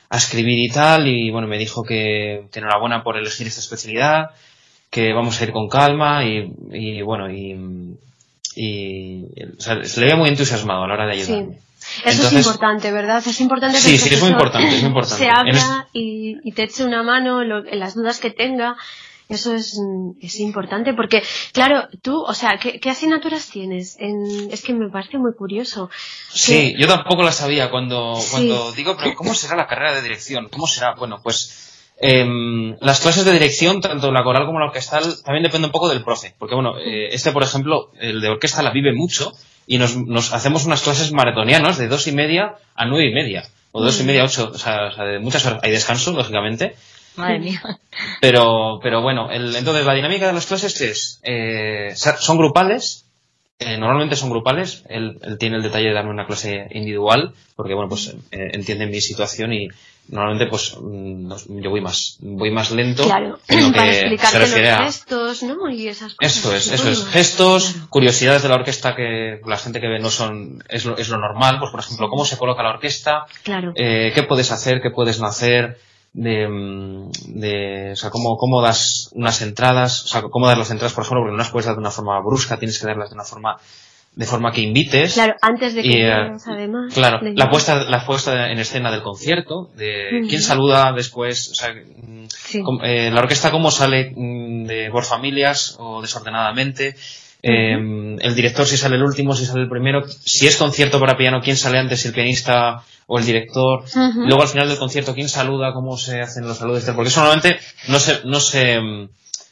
a, 0.09 0.17
escribir 0.17 0.59
y 0.59 0.69
tal 0.69 1.07
y 1.07 1.31
bueno 1.31 1.49
me 1.49 1.57
dijo 1.57 1.83
que, 1.83 2.45
que, 2.49 2.59
enhorabuena 2.59 3.03
por 3.03 3.17
elegir 3.17 3.47
esta 3.47 3.59
especialidad 3.59 4.29
que 4.89 5.13
vamos 5.13 5.39
a 5.39 5.43
ir 5.43 5.51
con 5.51 5.67
calma 5.67 6.25
y, 6.25 6.51
y 6.71 7.01
bueno 7.01 7.29
y, 7.31 7.97
y 8.55 9.23
o 9.57 9.59
sea, 9.59 9.83
se 9.83 9.99
le 9.99 10.07
veía 10.07 10.17
muy 10.17 10.29
entusiasmado 10.29 10.83
a 10.83 10.87
la 10.87 10.93
hora 10.93 11.05
de 11.05 11.13
ayudarme. 11.13 11.53
Sí. 11.53 11.59
Eso 12.03 12.27
es 12.27 12.33
importante, 12.33 12.91
¿verdad? 12.91 13.23
Es 13.25 13.39
importante 13.39 13.77
que 13.77 13.83
sí, 13.83 13.97
sí, 13.97 14.13
es 14.13 14.21
muy 14.21 14.31
importante, 14.31 14.67
es 14.67 14.81
muy 14.81 14.89
importante. 14.89 15.23
se 15.23 15.29
abra 15.29 15.87
y, 15.93 16.35
y, 16.43 16.51
te 16.51 16.63
eche 16.63 16.83
una 16.83 17.03
mano 17.03 17.41
en 17.41 17.79
las 17.79 17.95
dudas 17.95 18.19
que 18.19 18.31
tenga 18.31 18.75
eso 19.29 19.53
es, 19.53 19.79
es 20.21 20.39
importante 20.39 20.95
porque, 20.95 21.21
claro, 21.53 21.87
tú, 22.01 22.19
o 22.19 22.33
sea, 22.33 22.57
¿qué, 22.57 22.79
qué 22.79 22.89
asignaturas 22.89 23.47
tienes? 23.47 23.95
En, 23.99 24.49
es 24.51 24.63
que 24.63 24.73
me 24.73 24.89
parece 24.89 25.19
muy 25.19 25.35
curioso. 25.35 25.91
Sí, 26.29 26.73
yo 26.79 26.87
tampoco 26.87 27.21
la 27.21 27.31
sabía 27.31 27.69
cuando, 27.69 28.19
cuando 28.31 28.71
digo, 28.71 28.97
pero 28.97 29.13
¿cómo 29.13 29.35
será 29.35 29.55
la 29.55 29.67
carrera 29.67 29.93
de 29.93 30.01
dirección? 30.01 30.49
¿Cómo 30.49 30.65
será? 30.65 30.95
Bueno, 30.95 31.19
pues 31.21 31.78
eh, 32.01 32.75
las 32.79 32.99
clases 33.01 33.25
de 33.25 33.33
dirección, 33.33 33.81
tanto 33.81 34.11
la 34.11 34.23
coral 34.23 34.45
como 34.45 34.59
la 34.59 34.67
orquestal, 34.67 35.03
también 35.23 35.43
depende 35.43 35.67
un 35.67 35.71
poco 35.71 35.89
del 35.89 36.03
profe. 36.03 36.33
Porque, 36.37 36.55
bueno, 36.55 36.77
eh, 36.79 37.09
este, 37.11 37.31
por 37.31 37.43
ejemplo, 37.43 37.91
el 37.99 38.21
de 38.21 38.29
orquesta 38.29 38.63
la 38.63 38.71
vive 38.71 38.93
mucho 38.93 39.33
y 39.67 39.77
nos, 39.77 39.97
nos 39.97 40.33
hacemos 40.33 40.65
unas 40.65 40.81
clases 40.81 41.11
maratonianas 41.11 41.77
de 41.77 41.87
dos 41.87 42.07
y 42.07 42.11
media 42.11 42.55
a 42.75 42.85
nueve 42.85 43.09
y 43.09 43.13
media. 43.13 43.43
O 43.71 43.83
dos 43.83 43.99
y 44.01 44.03
media 44.03 44.21
a 44.21 44.25
ocho, 44.25 44.51
o 44.53 44.57
sea, 44.57 44.87
o 44.87 44.91
sea 44.91 45.05
de 45.05 45.19
muchas 45.19 45.45
horas. 45.45 45.59
Hay 45.63 45.71
descanso, 45.71 46.11
lógicamente 46.11 46.75
Madre 47.15 47.39
mía. 47.39 47.61
Pero, 48.21 48.79
pero 48.81 49.01
bueno, 49.01 49.29
el, 49.29 49.55
entonces 49.55 49.85
la 49.85 49.93
dinámica 49.93 50.27
de 50.27 50.33
las 50.33 50.45
clases 50.45 50.79
es, 50.81 51.19
eh, 51.23 51.93
son 51.95 52.37
grupales, 52.37 53.05
eh, 53.59 53.77
normalmente 53.77 54.15
son 54.15 54.29
grupales, 54.29 54.83
él, 54.89 55.19
él, 55.21 55.37
tiene 55.37 55.57
el 55.57 55.63
detalle 55.63 55.89
de 55.89 55.93
darme 55.93 56.11
una 56.11 56.25
clase 56.25 56.67
individual, 56.71 57.33
porque 57.55 57.73
bueno, 57.73 57.89
pues 57.89 58.15
eh, 58.31 58.51
entiende 58.53 58.87
mi 58.87 59.01
situación 59.01 59.53
y 59.53 59.67
normalmente 60.09 60.47
pues 60.47 60.75
mm, 60.81 61.59
yo 61.61 61.69
voy 61.69 61.81
más, 61.81 62.17
voy 62.19 62.51
más 62.51 62.71
lento 62.71 63.03
claro, 63.03 63.39
en 63.47 63.67
lo 63.67 63.71
para 63.75 63.91
que 63.91 63.99
explicarte 63.99 64.31
se 64.31 64.39
refiere 64.39 64.71
los 64.71 64.79
a... 64.79 64.83
gestos, 64.83 65.43
¿no? 65.43 65.69
Y 65.69 65.87
esas 65.87 66.15
cosas. 66.15 66.37
Eso 66.37 66.55
es, 66.55 66.71
eso 66.71 66.89
es. 66.89 67.05
Gestos, 67.05 67.75
curiosidades 67.89 68.43
de 68.43 68.49
la 68.49 68.55
orquesta 68.55 68.95
que 68.95 69.39
la 69.45 69.57
gente 69.57 69.79
que 69.79 69.87
ve 69.87 69.99
no 69.99 70.09
son, 70.09 70.63
es 70.67 70.85
lo, 70.85 70.97
es 70.97 71.09
lo 71.09 71.17
normal, 71.17 71.57
pues 71.59 71.71
por 71.71 71.79
ejemplo, 71.79 72.09
cómo 72.09 72.25
se 72.25 72.37
coloca 72.37 72.63
la 72.63 72.71
orquesta, 72.71 73.25
claro. 73.43 73.73
eh, 73.75 74.11
qué 74.13 74.23
puedes 74.23 74.51
hacer, 74.51 74.81
qué 74.81 74.89
puedes 74.89 75.19
no 75.19 75.27
hacer, 75.27 75.77
de, 76.13 77.09
de 77.27 77.91
o 77.91 77.95
sea, 77.95 78.09
cómo, 78.09 78.37
cómo 78.37 78.61
das 78.61 79.09
unas 79.13 79.41
entradas, 79.41 80.05
o 80.05 80.07
sea, 80.07 80.21
cómo 80.23 80.47
dar 80.47 80.57
las 80.57 80.71
entradas, 80.71 80.93
por 80.93 81.03
ejemplo, 81.03 81.21
porque 81.21 81.33
no 81.33 81.37
las 81.37 81.51
puedes 81.51 81.67
dar 81.67 81.75
de 81.75 81.81
una 81.81 81.91
forma 81.91 82.19
brusca, 82.19 82.57
tienes 82.57 82.79
que 82.79 82.87
darlas 82.87 83.09
de 83.09 83.15
una 83.15 83.25
forma 83.25 83.57
de 84.19 84.25
forma 84.25 84.51
que 84.51 84.59
invites. 84.59 85.13
Claro, 85.13 85.35
antes 85.41 85.75
de 85.75 85.81
que 85.81 85.87
y, 85.87 86.03
veas, 86.03 86.45
además. 86.45 86.93
Claro, 86.93 87.21
la 87.21 87.49
puesta, 87.49 87.85
la 87.85 88.05
puesta 88.05 88.51
en 88.51 88.59
escena 88.59 88.91
del 88.91 89.01
concierto, 89.01 89.69
de 89.77 90.25
quién 90.27 90.41
saluda 90.41 90.91
después, 90.91 91.51
o 91.51 91.55
sea, 91.55 91.73
sí. 92.27 92.61
eh, 92.83 93.11
la 93.11 93.21
orquesta 93.21 93.49
cómo 93.49 93.71
sale 93.71 94.11
de 94.13 94.89
por 94.91 95.05
familias 95.05 95.77
o 95.79 96.01
desordenadamente, 96.01 96.97
eh, 97.41 97.77
el 98.19 98.35
director 98.35 98.65
si 98.65 98.75
sale 98.75 98.97
el 98.97 99.03
último, 99.03 99.33
si 99.37 99.45
sale 99.45 99.61
el 99.61 99.69
primero, 99.69 100.03
si 100.05 100.47
es 100.47 100.57
concierto 100.57 100.99
para 100.99 101.15
piano, 101.15 101.39
quién 101.41 101.55
sale 101.55 101.77
antes, 101.77 102.05
el 102.05 102.11
pianista 102.11 102.83
o 103.07 103.19
el 103.19 103.25
director, 103.25 103.85
luego 104.17 104.41
al 104.41 104.49
final 104.49 104.67
del 104.67 104.77
concierto 104.77 105.13
quién 105.13 105.29
saluda, 105.29 105.71
cómo 105.71 105.95
se 105.95 106.19
hacen 106.19 106.45
los 106.45 106.57
saludos, 106.57 106.83
porque 106.93 107.07
eso 107.07 107.21
normalmente 107.21 107.57
no 107.87 107.99
se, 107.99 108.19
no 108.25 108.41
se, 108.41 108.79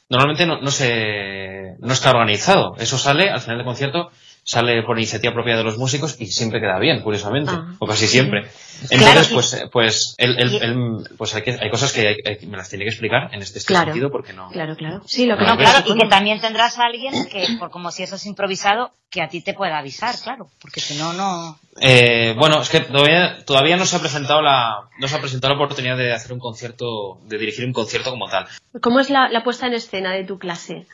normalmente 0.10 0.45
no, 0.45 0.60
no 0.60 0.71
se, 0.71 1.77
no 1.80 1.93
está 1.93 2.10
organizado, 2.10 2.75
eso 2.77 2.97
sale 2.97 3.30
al 3.30 3.39
final 3.39 3.60
del 3.60 3.65
concierto 3.65 4.12
sale 4.47 4.81
por 4.83 4.97
iniciativa 4.97 5.33
propia 5.33 5.57
de 5.57 5.63
los 5.65 5.77
músicos 5.77 6.15
y 6.19 6.27
siempre 6.27 6.62
queda 6.62 6.79
bien, 6.79 7.01
curiosamente, 7.01 7.51
Ah, 7.53 7.73
o 7.79 7.86
casi 7.86 8.07
siempre. 8.07 8.47
Entonces, 8.89 8.97
Claro, 9.12 9.27
pues, 9.33 9.53
eh, 9.53 9.69
pues, 9.69 10.15
él, 10.17 10.36
él- 10.39 10.53
y- 10.53 10.57
él- 10.57 11.10
pues 11.17 11.36
hay, 11.36 11.41
que, 11.41 11.57
hay 11.60 11.69
cosas 11.69 11.91
que 11.91 12.07
hay- 12.07 12.15
hay- 12.25 12.45
me 12.47 12.55
las 12.55 12.69
tiene 12.69 12.86
que 12.86 12.91
explicar 12.91 13.29
en 13.33 13.41
este, 13.41 13.57
este 13.60 13.67
Claro. 13.73 13.88
sentido 13.88 14.10
porque 14.10 14.31
no. 14.31 14.49
Claro, 14.51 14.77
claro. 14.77 15.01
Sí, 15.05 15.25
lo 15.25 15.36
que 15.36 15.43
Bueno, 15.43 15.55
no 15.55 15.60
Claro, 15.60 15.83
y 15.93 15.99
que 15.99 16.07
también 16.07 16.39
tendrás 16.39 16.79
a 16.79 16.86
alguien 16.86 17.27
que, 17.27 17.45
por 17.60 17.71
como 17.71 17.91
si 17.91 18.03
eso 18.03 18.15
es 18.15 18.25
improvisado, 18.25 18.91
que 19.10 19.21
a 19.21 19.27
ti 19.27 19.41
te 19.41 19.53
pueda 19.53 19.79
avisar, 19.79 20.15
claro, 20.23 20.47
porque 20.62 20.79
si 20.79 20.95
no, 20.95 21.12
no. 21.12 21.60
Eh, 21.81 22.33
bueno, 22.38 22.62
es 22.62 22.69
que 22.69 22.79
todavía, 22.81 23.43
todavía 23.45 23.75
no 23.75 23.86
se 23.86 23.97
ha 23.97 23.99
presentado 23.99 24.41
la, 24.41 24.75
no 24.97 25.07
se 25.10 25.15
ha 25.17 25.19
presentado 25.19 25.53
la 25.55 25.60
oportunidad 25.62 25.97
de 25.97 26.13
hacer 26.13 26.31
un 26.31 26.39
concierto, 26.39 27.19
de 27.25 27.38
dirigir 27.38 27.65
un 27.65 27.73
concierto 27.73 28.12
como 28.12 28.29
tal. 28.29 28.47
¿Cómo 28.81 29.01
es 29.01 29.10
la, 29.10 29.27
la 29.27 29.43
puesta 29.43 29.67
en 29.67 29.73
escena 29.73 30.13
de 30.13 30.23
tu 30.23 30.39
clase? 30.39 30.86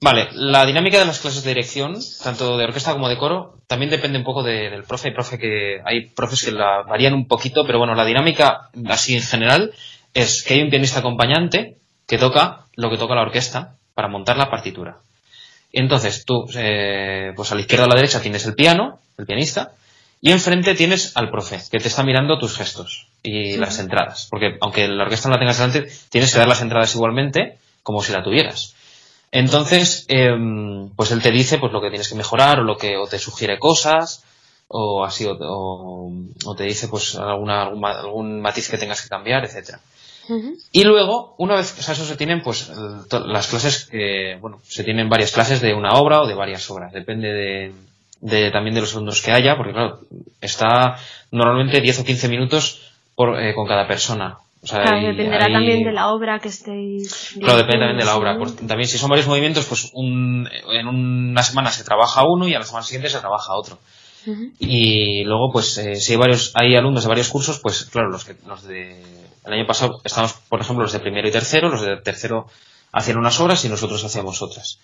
Vale, 0.00 0.28
la 0.32 0.66
dinámica 0.66 0.98
de 0.98 1.06
las 1.06 1.20
clases 1.20 1.42
de 1.42 1.50
dirección, 1.50 1.96
tanto 2.22 2.58
de 2.58 2.64
orquesta 2.64 2.92
como 2.92 3.08
de 3.08 3.16
coro, 3.16 3.54
también 3.66 3.90
depende 3.90 4.18
un 4.18 4.24
poco 4.24 4.42
de- 4.42 4.68
del 4.70 4.84
profe. 4.84 5.08
Hay 5.08 5.14
profe 5.14 5.38
que, 5.38 5.80
hay 5.84 6.10
profes 6.10 6.44
que 6.44 6.52
la 6.52 6.82
varían 6.82 7.14
un 7.14 7.26
poquito, 7.26 7.64
pero 7.66 7.78
bueno, 7.78 7.94
la 7.94 8.04
dinámica 8.04 8.68
así 8.88 9.14
en 9.16 9.22
general 9.22 9.72
es 10.12 10.42
que 10.42 10.54
hay 10.54 10.62
un 10.62 10.70
pianista 10.70 11.00
acompañante 11.00 11.76
que 12.06 12.18
toca 12.18 12.66
lo 12.74 12.90
que 12.90 12.98
toca 12.98 13.14
la 13.14 13.22
orquesta 13.22 13.74
para 13.94 14.08
montar 14.08 14.36
la 14.36 14.50
partitura. 14.50 14.98
Entonces 15.72 16.24
tú, 16.24 16.46
eh, 16.54 17.32
pues 17.34 17.50
a 17.52 17.54
la 17.54 17.62
izquierda 17.62 17.84
o 17.84 17.86
a 17.86 17.90
la 17.90 17.96
derecha 17.96 18.20
tienes 18.20 18.44
el 18.46 18.54
piano, 18.54 19.00
el 19.18 19.26
pianista, 19.26 19.72
y 20.20 20.30
enfrente 20.30 20.74
tienes 20.74 21.16
al 21.16 21.30
profe, 21.30 21.58
que 21.70 21.78
te 21.78 21.88
está 21.88 22.02
mirando 22.02 22.38
tus 22.38 22.56
gestos 22.56 23.08
y 23.22 23.56
las 23.56 23.78
entradas. 23.78 24.26
Porque 24.30 24.56
aunque 24.60 24.88
la 24.88 25.04
orquesta 25.04 25.28
no 25.28 25.34
la 25.34 25.40
tengas 25.40 25.58
delante, 25.58 25.90
tienes 26.10 26.32
que 26.32 26.38
dar 26.38 26.48
las 26.48 26.60
entradas 26.62 26.94
igualmente 26.94 27.58
como 27.82 28.02
si 28.02 28.12
la 28.12 28.22
tuvieras. 28.22 28.74
Entonces, 29.38 30.04
em, 30.08 30.88
pues 30.96 31.10
él 31.10 31.20
te 31.22 31.30
dice 31.30 31.58
pues 31.58 31.72
lo 31.72 31.80
que 31.80 31.90
tienes 31.90 32.08
que 32.08 32.14
mejorar 32.14 32.60
o 32.60 32.64
lo 32.64 32.76
que 32.78 32.96
o 32.96 33.06
te 33.06 33.18
sugiere 33.18 33.58
cosas 33.58 34.22
o 34.68 35.04
así 35.04 35.24
o, 35.26 35.36
o- 35.38 36.12
o 36.44 36.54
te 36.56 36.64
dice 36.64 36.88
pues 36.88 37.14
alguna, 37.16 37.62
algún, 37.62 37.84
algún 37.84 38.40
matiz 38.40 38.68
que 38.70 38.78
tengas 38.78 39.02
que 39.02 39.08
cambiar, 39.08 39.44
etcétera. 39.44 39.80
Y 40.72 40.82
luego, 40.84 41.34
una 41.38 41.54
vez 41.56 41.72
que 41.72 41.80
eso 41.82 41.94
se 42.04 42.16
tienen, 42.16 42.42
pues 42.42 42.70
las 43.12 43.46
clases, 43.46 43.84
que, 43.86 44.36
bueno, 44.40 44.60
se 44.66 44.82
tienen 44.82 45.08
varias 45.08 45.30
clases 45.32 45.60
de 45.60 45.72
una 45.74 45.92
obra 45.94 46.20
o 46.22 46.26
de 46.26 46.34
varias 46.34 46.68
obras, 46.70 46.92
depende 46.92 47.28
de, 47.32 47.72
de 48.22 48.50
también 48.50 48.74
de 48.74 48.80
los 48.80 48.92
alumnos 48.94 49.22
que 49.22 49.30
haya, 49.32 49.56
porque 49.56 49.72
claro, 49.72 50.00
está 50.40 50.96
normalmente 51.30 51.80
10 51.80 52.00
o 52.00 52.04
15 52.04 52.28
minutos 52.28 52.90
por, 53.14 53.38
eh, 53.40 53.54
con 53.54 53.68
cada 53.68 53.86
persona. 53.86 54.38
O 54.66 54.68
sea, 54.68 54.82
dependerá 54.82 55.46
también 55.46 55.84
de 55.84 55.92
la 55.92 56.08
obra 56.08 56.40
que 56.40 56.48
estéis. 56.48 57.36
Claro, 57.38 57.58
depende 57.58 57.86
también 57.86 57.98
de 57.98 58.04
la 58.04 58.16
obra. 58.16 58.36
también 58.66 58.88
si 58.88 58.98
son 58.98 59.10
varios 59.10 59.28
movimientos, 59.28 59.64
pues 59.66 59.90
un, 59.94 60.48
en 60.72 60.88
una 60.88 61.42
semana 61.44 61.70
se 61.70 61.84
trabaja 61.84 62.24
uno 62.26 62.48
y 62.48 62.54
a 62.54 62.58
la 62.58 62.64
semana 62.64 62.84
siguiente 62.84 63.08
se 63.08 63.20
trabaja 63.20 63.54
otro. 63.54 63.78
Y 64.58 65.22
luego, 65.22 65.52
pues, 65.52 65.78
eh, 65.78 65.94
si 65.94 66.14
hay 66.14 66.18
varios, 66.18 66.50
hay 66.54 66.74
alumnos 66.74 67.04
de 67.04 67.08
varios 67.08 67.28
cursos, 67.28 67.60
pues, 67.60 67.84
claro, 67.84 68.10
los 68.10 68.24
que, 68.24 68.34
los 68.44 68.64
de, 68.64 69.00
el 69.44 69.52
año 69.52 69.66
pasado 69.68 70.00
estamos, 70.02 70.32
por 70.48 70.60
ejemplo, 70.60 70.82
los 70.82 70.92
de 70.92 70.98
primero 70.98 71.28
y 71.28 71.30
tercero, 71.30 71.68
los 71.68 71.82
de 71.82 71.98
tercero 71.98 72.46
hacían 72.90 73.18
unas 73.18 73.38
obras 73.38 73.64
y 73.64 73.68
nosotros 73.68 74.02
hacíamos 74.02 74.42
otras. 74.42 74.80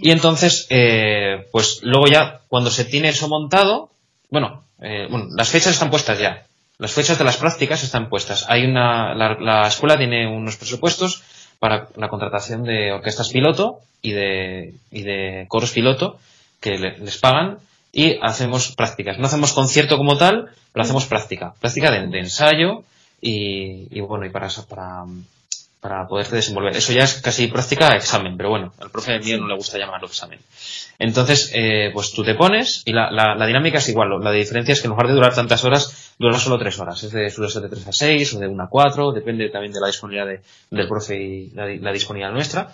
Y 0.00 0.10
entonces, 0.10 0.66
eh, 0.68 1.46
pues 1.52 1.78
luego 1.82 2.08
ya, 2.08 2.40
cuando 2.48 2.70
se 2.70 2.84
tiene 2.84 3.10
eso 3.10 3.28
montado, 3.28 3.90
bueno, 4.30 4.64
eh, 4.80 5.06
bueno, 5.08 5.28
las 5.36 5.48
fechas 5.48 5.74
están 5.74 5.90
puestas 5.90 6.18
ya. 6.18 6.44
Las 6.78 6.92
fechas 6.92 7.18
de 7.18 7.24
las 7.24 7.36
prácticas 7.36 7.82
están 7.82 8.08
puestas. 8.08 8.46
Hay 8.48 8.64
una, 8.64 9.14
la, 9.14 9.66
escuela 9.66 9.96
tiene 9.96 10.26
unos 10.26 10.56
presupuestos 10.56 11.22
para 11.58 11.88
la 11.96 12.08
contratación 12.08 12.64
de 12.64 12.92
orquestas 12.92 13.30
piloto 13.30 13.80
y 14.00 14.12
de, 14.12 14.74
y 14.90 15.02
de 15.02 15.46
coros 15.48 15.70
piloto 15.70 16.18
que 16.60 16.78
les 16.78 17.18
pagan 17.18 17.58
y 17.92 18.18
hacemos 18.22 18.74
prácticas. 18.74 19.18
No 19.18 19.26
hacemos 19.26 19.52
concierto 19.52 19.96
como 19.98 20.16
tal, 20.16 20.50
pero 20.72 20.82
hacemos 20.82 21.06
práctica. 21.06 21.54
Práctica 21.60 21.90
de, 21.90 22.18
ensayo 22.18 22.84
y, 23.20 23.86
y, 23.90 24.00
bueno, 24.00 24.24
y 24.24 24.30
para, 24.30 24.48
para, 24.68 25.04
para 25.82 26.06
poderte 26.06 26.36
desenvolver. 26.36 26.76
Eso 26.76 26.92
ya 26.92 27.02
es 27.02 27.20
casi 27.20 27.48
práctica 27.48 27.88
examen, 27.96 28.36
pero 28.36 28.50
bueno, 28.50 28.72
al 28.78 28.90
profe 28.90 29.18
mío 29.18 29.38
no 29.38 29.48
le 29.48 29.56
gusta 29.56 29.78
llamarlo 29.78 30.06
examen. 30.06 30.38
Entonces, 30.96 31.50
eh, 31.54 31.90
pues 31.92 32.12
tú 32.12 32.22
te 32.22 32.36
pones 32.36 32.84
y 32.86 32.92
la, 32.92 33.10
la, 33.10 33.46
dinámica 33.46 33.78
es 33.78 33.88
igual. 33.88 34.10
La 34.22 34.30
diferencia 34.30 34.74
es 34.74 34.80
que 34.80 34.86
en 34.86 34.92
lugar 34.92 35.08
de 35.08 35.14
durar 35.14 35.34
tantas 35.34 35.64
horas, 35.64 36.14
dura 36.20 36.38
solo 36.38 36.56
tres 36.56 36.78
horas. 36.78 37.02
Es 37.02 37.10
de, 37.10 37.28
suele 37.30 37.50
ser 37.50 37.62
de 37.62 37.68
3 37.68 37.88
a 37.88 37.92
6 37.92 38.34
o 38.34 38.38
de 38.38 38.46
1 38.46 38.62
a 38.62 38.68
4, 38.68 39.10
depende 39.10 39.48
también 39.48 39.72
de 39.72 39.80
la 39.80 39.88
disponibilidad 39.88 40.40
del 40.70 40.86
profe 40.86 41.20
y 41.20 41.50
la, 41.50 41.92
disponibilidad 41.92 42.32
nuestra. 42.32 42.72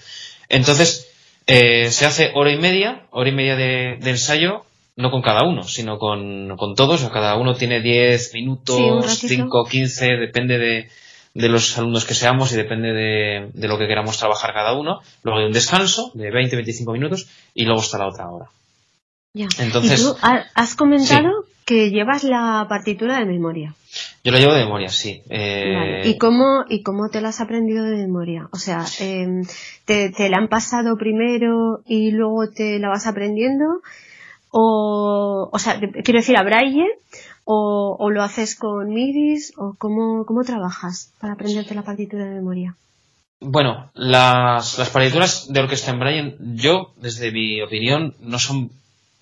Entonces, 0.51 1.11
eh, 1.47 1.91
se 1.91 2.05
hace 2.05 2.33
hora 2.35 2.53
y 2.53 2.59
media, 2.59 3.07
hora 3.11 3.31
y 3.31 3.33
media 3.33 3.57
de, 3.57 3.97
de 4.03 4.11
ensayo, 4.11 4.67
no 4.97 5.11
con 5.11 5.23
cada 5.23 5.45
uno, 5.45 5.63
sino 5.63 5.97
con, 5.99 6.55
con 6.59 6.75
todos. 6.75 7.03
O 7.05 7.11
cada 7.11 7.37
uno 7.37 7.55
tiene 7.55 7.81
10 7.81 8.35
minutos, 8.35 9.19
5, 9.19 9.65
15, 9.65 10.07
depende 10.17 10.59
de, 10.59 10.91
de 11.35 11.49
los 11.49 11.77
alumnos 11.79 12.05
que 12.05 12.15
seamos 12.15 12.53
y 12.53 12.57
depende 12.57 12.93
de, 12.93 13.51
de, 13.53 13.69
lo 13.69 13.79
que 13.79 13.87
queramos 13.87 14.19
trabajar 14.19 14.53
cada 14.53 14.73
uno. 14.73 15.01
Luego 15.23 15.41
hay 15.41 15.47
un 15.47 15.53
descanso 15.53 16.11
de 16.15 16.31
20-25 16.31 16.93
minutos 16.93 17.29
y 17.55 17.65
luego 17.65 17.81
está 17.81 17.99
la 17.99 18.09
otra 18.09 18.31
hora. 18.31 18.47
Ya. 19.35 19.49
Entonces, 19.59 20.01
¿Y 20.01 20.05
tú 20.05 20.17
has 20.23 20.75
comentado 20.75 21.45
que 21.69 21.91
llevas 21.91 22.25
la 22.25 22.65
partitura 22.67 23.19
de 23.19 23.27
memoria. 23.27 23.75
Yo 24.25 24.33
la 24.33 24.39
llevo 24.39 24.55
de 24.55 24.65
memoria, 24.65 24.89
sí. 24.89 25.23
Eh... 25.29 26.01
¿Y, 26.03 26.17
cómo, 26.17 26.65
¿Y 26.67 26.83
cómo 26.83 27.11
te 27.11 27.21
la 27.21 27.29
has 27.29 27.43
aprendido 27.43 27.85
de 27.85 27.95
memoria? 27.95 28.49
O 28.53 28.57
sea, 28.57 28.87
eh, 29.01 29.43
te, 29.85 30.09
¿te 30.09 30.31
la 30.31 30.39
han 30.39 30.49
pasado 30.49 30.97
primero 30.97 31.83
y 31.87 32.11
luego 32.11 32.49
te 32.49 32.79
la 32.79 32.89
vas 32.89 33.07
aprendiendo? 33.07 33.83
O, 34.51 35.51
o 35.53 35.59
sea, 35.59 35.79
quiero 35.79 36.21
decir, 36.21 36.39
a 36.39 36.43
braille 36.43 36.87
o, 37.51 38.11
lo 38.11 38.23
haces 38.23 38.57
con 38.57 38.91
MIDIs 38.91 39.55
o 39.57 39.75
cómo, 39.79 40.27
cómo 40.27 40.45
trabajas 40.45 41.15
para 41.19 41.33
aprenderte 41.33 41.75
la 41.75 41.83
partitura 41.83 42.27
de 42.27 42.35
memoria? 42.35 42.77
Bueno, 43.41 43.91
las, 43.95 44.77
las 44.77 44.91
partituras 44.91 45.51
de 45.51 45.61
orquesta 45.61 45.93
en 45.93 45.99
braille, 45.99 46.37
yo, 46.41 46.93
desde 46.97 47.33
mi 47.33 47.63
opinión, 47.63 48.15
no 48.21 48.39
son 48.39 48.71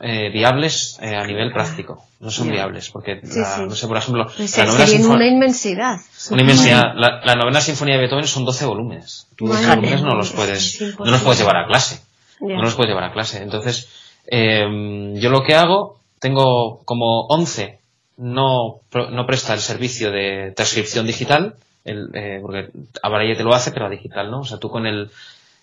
eh, 0.01 0.31
viables 0.33 0.99
eh, 1.01 1.15
a 1.15 1.25
nivel 1.25 1.53
práctico. 1.53 2.03
No 2.19 2.31
son 2.31 2.51
viables, 2.51 2.91
porque, 2.91 3.21
no 3.23 3.75
sé, 3.77 3.87
por 3.87 3.97
ejemplo, 3.97 4.27
pues 4.37 4.59
la 4.59 4.65
novena 4.65 5.09
una 5.09 5.27
inmensidad. 5.29 6.01
Una 6.31 6.43
inmensidad. 6.43 6.95
La, 6.97 7.35
novena 7.37 7.61
sinfonía 7.61 7.95
de 7.95 8.01
Beethoven 8.01 8.27
son 8.27 8.45
12 8.45 8.65
volúmenes. 8.65 9.29
Tú 9.37 9.47
12 9.47 9.69
volúmenes 9.69 10.03
no 10.03 10.17
los 10.17 10.33
puedes, 10.33 10.81
no 10.99 11.11
los 11.13 11.23
puedes 11.23 11.39
llevar 11.39 11.59
a 11.59 11.67
clase. 11.69 12.01
No 12.41 12.63
los 12.63 12.75
puedes 12.75 12.89
llevar 12.89 13.05
a 13.05 13.13
clase. 13.13 13.41
Entonces, 13.43 13.89
eh, 14.27 15.13
yo 15.15 15.31
lo 15.31 15.43
que 15.43 15.55
hago, 15.55 16.01
tengo 16.19 16.81
como 16.85 17.27
11 17.27 17.86
no, 18.17 18.81
no 18.93 19.27
presta 19.27 19.55
el 19.55 19.61
servicio 19.61 20.11
de 20.11 20.53
transcripción 20.57 21.07
digital, 21.07 21.57
el, 21.85 22.11
eh, 22.15 22.39
porque 22.43 22.71
te 23.03 23.45
lo 23.45 23.55
hace, 23.55 23.71
pero 23.71 23.87
a 23.87 23.91
digital, 23.91 24.31
¿no? 24.31 24.41
O 24.41 24.45
sea, 24.45 24.59
tú 24.59 24.71
con 24.71 24.87
el, 24.87 25.11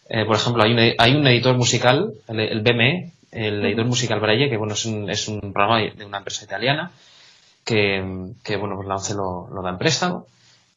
eh, 0.09 0.25
por 0.25 0.35
ejemplo, 0.35 0.63
hay 0.63 0.71
un, 0.71 0.79
hay 0.97 1.15
un 1.15 1.27
editor 1.27 1.55
musical, 1.55 2.13
el, 2.27 2.61
BME, 2.61 3.11
el 3.31 3.65
editor 3.65 3.85
musical 3.85 4.19
Braille, 4.19 4.49
que 4.49 4.57
bueno, 4.57 4.73
es 4.73 4.85
un, 4.85 5.09
es 5.09 5.27
un 5.27 5.39
programa 5.53 5.79
de 5.79 6.05
una 6.05 6.19
empresa 6.19 6.45
italiana, 6.45 6.91
que, 7.65 8.31
que 8.43 8.57
bueno, 8.57 8.75
pues 8.75 8.87
la 8.87 8.95
ONCE 8.95 9.15
lo, 9.15 9.47
lo 9.53 9.61
da 9.61 9.71
en 9.71 9.77
préstamo, 9.77 10.27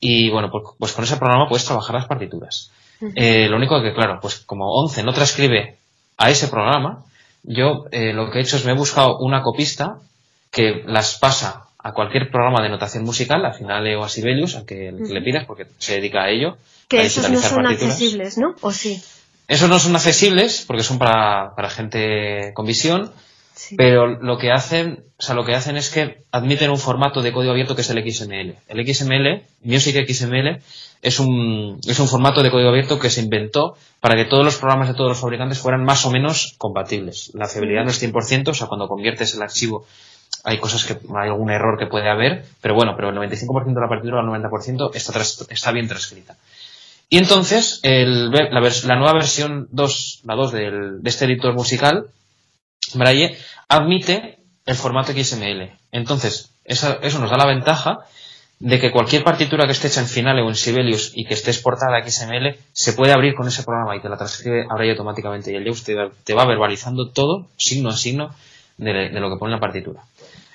y 0.01 0.31
bueno, 0.31 0.51
pues, 0.51 0.65
pues, 0.79 0.93
con 0.93 1.05
ese 1.05 1.17
programa 1.17 1.49
puedes 1.49 1.65
trabajar 1.65 1.95
las 1.95 2.07
partituras. 2.07 2.71
eh, 3.15 3.49
lo 3.49 3.57
único 3.57 3.83
que, 3.83 3.93
claro, 3.93 4.19
pues 4.21 4.39
como 4.39 4.73
ONCE 4.73 5.03
no 5.03 5.13
transcribe 5.13 5.79
a 6.17 6.31
ese 6.31 6.49
programa, 6.49 7.05
yo 7.43 7.85
eh, 7.91 8.13
lo 8.13 8.31
que 8.31 8.39
he 8.39 8.43
hecho 8.43 8.57
es 8.57 8.65
me 8.65 8.73
he 8.73 8.75
buscado 8.77 9.19
una 9.19 9.43
copista 9.43 9.99
que 10.51 10.83
las 10.87 11.19
pasa 11.19 11.67
a 11.79 11.93
cualquier 11.93 12.31
programa 12.31 12.63
de 12.63 12.69
notación 12.69 13.05
musical, 13.05 13.45
a 13.45 13.53
Finale 13.53 13.97
o 13.97 14.05
a 14.05 14.09
Sibelius, 14.09 14.57
al 14.57 14.67
que, 14.67 14.93
le 14.93 15.23
pidas, 15.23 15.45
porque 15.45 15.67
se 15.79 15.95
dedica 15.95 16.25
a 16.25 16.31
ello. 16.31 16.57
Que 16.89 17.03
esos 17.03 17.31
no 17.31 17.41
son 17.41 17.67
accesibles, 17.67 18.39
¿no? 18.39 18.55
¿O 18.61 18.73
sí? 18.73 19.01
Esos 19.49 19.69
no 19.69 19.79
son 19.79 19.95
accesibles 19.95 20.65
porque 20.67 20.83
son 20.83 20.99
para, 20.99 21.55
para 21.55 21.71
gente 21.71 22.53
con 22.55 22.67
visión, 22.67 23.13
pero 23.77 24.07
lo 24.07 24.37
que 24.37 24.51
hacen, 24.51 25.05
o 25.19 25.23
sea, 25.23 25.35
lo 25.35 25.45
que 25.45 25.55
hacen 25.55 25.77
es 25.77 25.89
que 25.89 26.25
admiten 26.33 26.71
un 26.71 26.79
formato 26.79 27.23
de 27.23 27.33
código 27.33 27.53
abierto 27.53 27.75
que 27.75 27.83
es 27.83 27.91
el 27.91 27.99
XML. 27.99 28.57
El 28.69 28.95
XML, 28.95 29.45
Music 29.63 29.97
XML, 30.07 30.61
es 31.03 31.21
un, 31.21 31.81
es 31.87 31.99
un 32.01 32.09
formato 32.09 32.43
de 32.43 32.51
código 32.51 32.69
abierto 32.69 32.99
que 32.99 33.11
se 33.11 33.23
inventó 33.23 33.77
para 34.01 34.17
que 34.17 34.25
todos 34.25 34.45
los 34.45 34.57
programas 34.57 34.89
de 34.89 34.95
todos 34.95 35.11
los 35.11 35.21
fabricantes 35.21 35.59
fueran 35.59 35.85
más 35.85 36.05
o 36.05 36.11
menos 36.11 36.55
compatibles. 36.59 37.31
La 37.35 37.47
fiabilidad 37.47 37.85
no 37.85 37.91
es 37.91 38.03
100%, 38.03 38.49
o 38.49 38.55
sea, 38.55 38.67
cuando 38.67 38.89
conviertes 38.89 39.35
el 39.35 39.43
archivo 39.43 39.87
hay 40.47 40.59
cosas 40.59 40.85
que 40.85 40.93
hay 40.93 41.29
algún 41.29 41.51
error 41.51 41.77
que 41.77 41.87
puede 41.87 42.09
haber, 42.09 42.45
pero 42.61 42.77
bueno, 42.77 42.95
pero 42.95 43.11
el 43.11 43.17
95% 43.17 43.75
de 43.75 43.81
la 43.81 43.89
partitura, 43.89 44.21
el 44.21 44.29
90% 44.29 44.95
está, 44.95 45.21
está 45.53 45.73
bien 45.73 45.89
transcrita. 45.89 46.37
Y 47.11 47.19
entonces, 47.19 47.81
la, 47.83 48.97
nueva 48.97 49.13
versión 49.13 49.67
2, 49.73 50.21
la 50.25 50.35
2 50.37 50.53
del, 50.53 51.03
de 51.03 51.11
este 51.11 51.25
editor 51.25 51.53
musical, 51.53 52.07
Braille, 52.95 53.37
admite 53.69 54.39
el 54.65 54.77
formato 54.77 55.13
XML. 55.13 55.73
Entonces, 55.91 56.53
eso, 56.65 57.01
eso 57.03 57.19
nos 57.19 57.31
da 57.31 57.39
la 57.39 57.47
ventaja 57.47 58.07
de 58.61 58.79
que 58.79 58.93
cualquier 58.93 59.25
partitura 59.25 59.67
que 59.67 59.73
esté 59.73 59.89
hecha 59.89 60.01
en 60.01 60.07
Finale 60.07 60.43
o 60.43 60.49
en 60.49 60.55
Sibelius 60.55 61.11
y 61.15 61.27
que 61.27 61.35
esté 61.35 61.51
exportada 61.51 61.99
a 61.99 62.09
XML 62.09 62.57
se 62.73 62.93
puede 62.93 63.13
abrir 63.13 63.35
con 63.35 63.49
ese 63.49 63.65
programa 63.65 63.97
y 63.97 64.01
te 64.01 64.09
la 64.09 64.17
transcribe 64.17 64.65
a 64.71 64.75
Braille 64.75 64.93
automáticamente 64.93 65.51
y 65.51 65.57
el 65.57 65.65
Deus 65.65 65.83
te, 65.83 65.97
te 66.23 66.35
va 66.35 66.47
verbalizando 66.47 67.11
todo, 67.11 67.49
signo 67.57 67.89
a 67.91 67.97
signo, 67.97 68.31
de, 68.79 68.93
de, 69.11 69.21
lo 69.21 69.31
que 69.31 69.39
pone 69.39 69.53
la 69.53 69.61
partitura. 69.61 70.03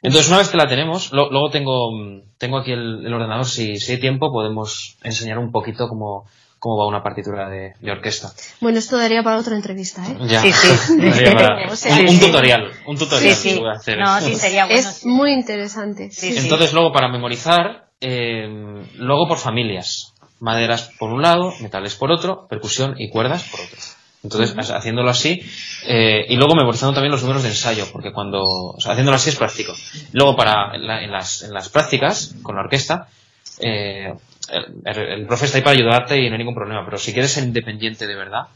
Entonces, 0.02 0.30
una 0.30 0.40
vez 0.40 0.50
que 0.50 0.58
la 0.58 0.68
tenemos, 0.68 1.12
luego 1.12 1.50
tengo, 1.52 1.92
tengo 2.38 2.58
aquí 2.58 2.72
el, 2.72 3.14
ordenador, 3.14 3.46
si, 3.46 3.78
si, 3.78 3.92
hay 3.92 4.00
tiempo, 4.00 4.32
podemos 4.32 4.98
enseñar 5.04 5.38
un 5.38 5.52
poquito 5.52 5.88
cómo, 5.88 6.26
cómo 6.58 6.78
va 6.78 6.88
una 6.88 7.04
partitura 7.04 7.50
de, 7.50 7.74
orquesta. 7.92 8.32
Bueno, 8.62 8.80
esto 8.80 8.98
daría 8.98 9.22
para 9.22 9.38
otra 9.38 9.56
entrevista, 9.56 10.04
¿eh? 10.08 10.18
Ya. 10.28 10.42
Sí, 10.42 10.52
sí. 10.52 10.94
un, 10.94 12.20
tutorial, 12.20 12.72
un 12.88 12.98
tutorial 12.98 13.36
sí, 13.36 13.58
voy 13.60 13.70
a 13.70 13.74
hacer. 13.74 14.00
No, 14.00 14.22
sí, 14.22 14.36
sería 14.36 14.66
bueno. 14.66 14.80
Es 14.80 15.06
muy 15.06 15.34
interesante. 15.34 16.10
Entonces, 16.22 16.74
luego 16.74 16.92
para 16.92 17.08
memorizar, 17.08 17.90
eh, 18.00 18.48
luego 18.96 19.28
por 19.28 19.38
familias. 19.38 20.14
Maderas 20.40 20.90
por 20.98 21.12
un 21.12 21.22
lado, 21.22 21.54
metales 21.62 21.94
por 21.94 22.12
otro, 22.12 22.48
percusión 22.48 22.96
y 22.98 23.12
cuerdas 23.12 23.44
por 23.44 23.60
otro. 23.60 23.78
Entonces, 24.24 24.56
haciéndolo 24.70 25.10
así, 25.10 25.42
eh, 25.88 26.26
y 26.30 26.36
luego 26.36 26.56
memorizando 26.56 26.94
también 26.94 27.12
los 27.12 27.24
números 27.24 27.42
de 27.42 27.50
ensayo, 27.50 27.88
porque 27.92 28.12
cuando, 28.12 28.44
o 28.44 28.80
sea, 28.80 28.92
haciéndolo 28.92 29.16
así 29.16 29.32
es 29.32 29.36
práctico. 29.36 29.74
Luego, 30.14 30.36
para, 30.36 30.76
en, 30.76 31.12
las, 31.12 31.42
en 31.42 31.54
las 31.54 31.70
prácticas, 31.70 32.36
con 32.44 32.56
la 32.56 32.62
orquesta, 32.62 33.08
eh, 33.60 34.14
el, 34.50 34.98
el, 34.98 35.26
profe 35.26 35.46
está 35.46 35.58
ahí 35.58 35.64
para 35.64 35.76
ayudarte 35.76 36.18
y 36.18 36.28
no 36.28 36.34
hay 36.34 36.38
ningún 36.38 36.54
problema, 36.54 36.86
pero 36.86 36.98
si 36.98 37.14
quieres 37.14 37.32
ser 37.32 37.46
independiente 37.46 38.06
de 38.06 38.16
verdad, 38.16 38.48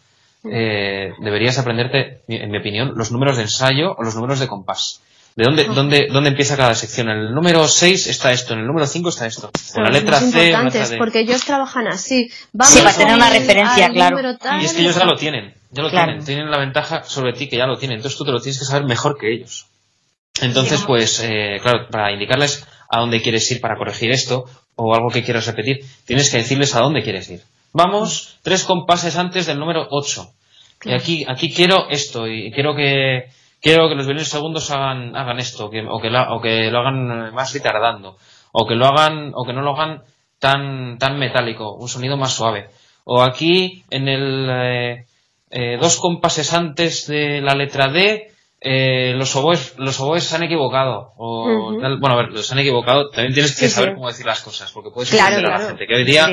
eh, 0.52 1.14
deberías 1.20 1.58
aprenderte, 1.58 2.22
en 2.28 2.52
mi 2.52 2.58
opinión, 2.58 2.94
los 2.96 3.12
números 3.12 3.38
de 3.38 3.44
ensayo 3.44 3.96
o 3.98 4.04
los 4.04 4.16
números 4.16 4.40
de 4.40 4.48
compás. 4.48 5.02
¿De 5.36 5.44
dónde, 5.44 5.66
dónde, 5.66 6.08
dónde 6.10 6.30
empieza 6.30 6.56
cada 6.56 6.74
sección? 6.76 7.10
En 7.10 7.18
el 7.18 7.34
número 7.34 7.68
6 7.68 8.08
está 8.08 8.32
esto, 8.32 8.54
en 8.54 8.62
el 8.62 8.68
número 8.68 8.88
5 8.88 9.10
está 9.10 9.26
esto. 9.26 9.52
Con 9.74 9.84
la 9.84 9.90
letra 9.90 10.20
C. 10.22 10.48
Importantes, 10.48 10.96
porque 10.98 11.20
ellos 11.20 11.44
trabajan 11.44 11.88
así. 11.88 12.30
Vamos 12.54 12.74
sí, 12.74 12.80
para 12.80 12.96
tener 12.96 13.16
una 13.16 13.30
referencia, 13.30 13.90
claro. 13.90 14.18
y 14.62 14.66
es 14.66 14.74
que 14.74 14.82
ellos 14.82 14.96
ya 14.96 15.04
lo 15.04 15.18
tienen. 15.18 15.54
Ya 15.72 15.84
lo 15.84 15.90
tienen. 15.90 16.24
Tienen 16.24 16.50
la 16.50 16.58
ventaja 16.58 17.04
sobre 17.04 17.34
ti 17.34 17.50
que 17.50 17.58
ya 17.58 17.68
lo 17.68 17.78
tienen. 17.78 17.98
Entonces 17.98 18.18
tú 18.18 18.24
te 18.24 18.32
lo 18.32 18.40
tienes 18.40 18.60
que 18.60 18.66
saber 18.66 18.86
mejor 18.86 19.18
que 19.18 19.34
ellos. 19.34 19.66
Entonces, 20.42 20.82
pues, 20.88 21.22
eh, 21.22 21.58
claro, 21.62 21.88
para 21.92 22.14
indicarles 22.14 22.66
a 22.90 23.00
dónde 23.00 23.22
quieres 23.22 23.50
ir 23.52 23.60
para 23.60 23.76
corregir 23.76 24.12
esto, 24.12 24.46
o 24.76 24.96
algo 24.96 25.10
que 25.10 25.24
quieras 25.24 25.48
repetir, 25.48 25.80
tienes 26.06 26.30
que 26.30 26.38
decirles 26.38 26.76
a 26.76 26.80
dónde 26.80 27.04
quieres 27.04 27.30
ir. 27.30 27.42
Vamos 27.74 28.38
tres 28.42 28.64
compases 28.64 29.18
antes 29.18 29.48
del 29.48 29.60
número 29.60 29.86
8. 29.90 30.30
Y 30.86 30.94
aquí, 30.94 31.26
aquí 31.28 31.54
quiero 31.54 31.90
esto 31.90 32.28
y 32.28 32.52
quiero 32.52 32.74
que, 32.76 33.26
quiero 33.66 33.90
que 33.90 33.96
los 33.96 34.06
violines 34.06 34.30
segundos 34.30 34.70
hagan, 34.70 35.16
hagan 35.16 35.40
esto, 35.40 35.72
que, 35.72 35.84
o, 35.90 36.00
que 36.00 36.10
o 36.16 36.40
que 36.40 36.70
lo 36.70 36.80
hagan 36.82 37.34
más 37.34 37.52
retardando, 37.52 38.16
o 38.52 38.68
que 38.68 38.76
lo 38.76 38.86
hagan, 38.86 39.32
o 39.34 39.44
que 39.44 39.54
no 39.54 39.64
lo 39.64 39.72
hagan 39.72 40.04
tan, 40.38 41.00
tan 41.00 41.18
metálico, 41.18 41.74
un 41.74 41.88
sonido 41.88 42.16
más 42.16 42.34
suave. 42.34 42.70
O 43.06 43.24
aquí, 43.24 43.84
en 43.90 44.08
el, 44.08 44.48
eh, 44.52 45.06
eh, 45.50 45.78
dos 45.82 45.98
compases 46.00 46.54
antes 46.54 47.08
de 47.08 47.42
la 47.42 47.56
letra 47.56 47.92
D, 47.92 48.35
eh, 48.62 49.14
los 49.16 49.36
oboes 49.36 49.76
los 49.78 50.00
oboes 50.00 50.24
se 50.24 50.36
han 50.36 50.44
equivocado 50.44 51.14
o 51.18 51.74
bueno 52.00 52.14
a 52.14 52.16
ver 52.16 52.32
los 52.32 52.52
han 52.52 52.60
equivocado 52.60 53.10
también 53.10 53.34
tienes 53.34 53.58
que 53.60 53.70
saber 53.70 53.94
cómo 53.94 54.08
decir 54.08 54.26
las 54.26 54.42
cosas 54.42 54.72
porque 54.72 54.90
puedes 54.92 55.12
claro, 55.12 55.48
a 55.48 55.60
la 55.60 55.68
gente 55.68 55.86
que 55.86 55.96
hoy 55.96 56.04
día 56.04 56.28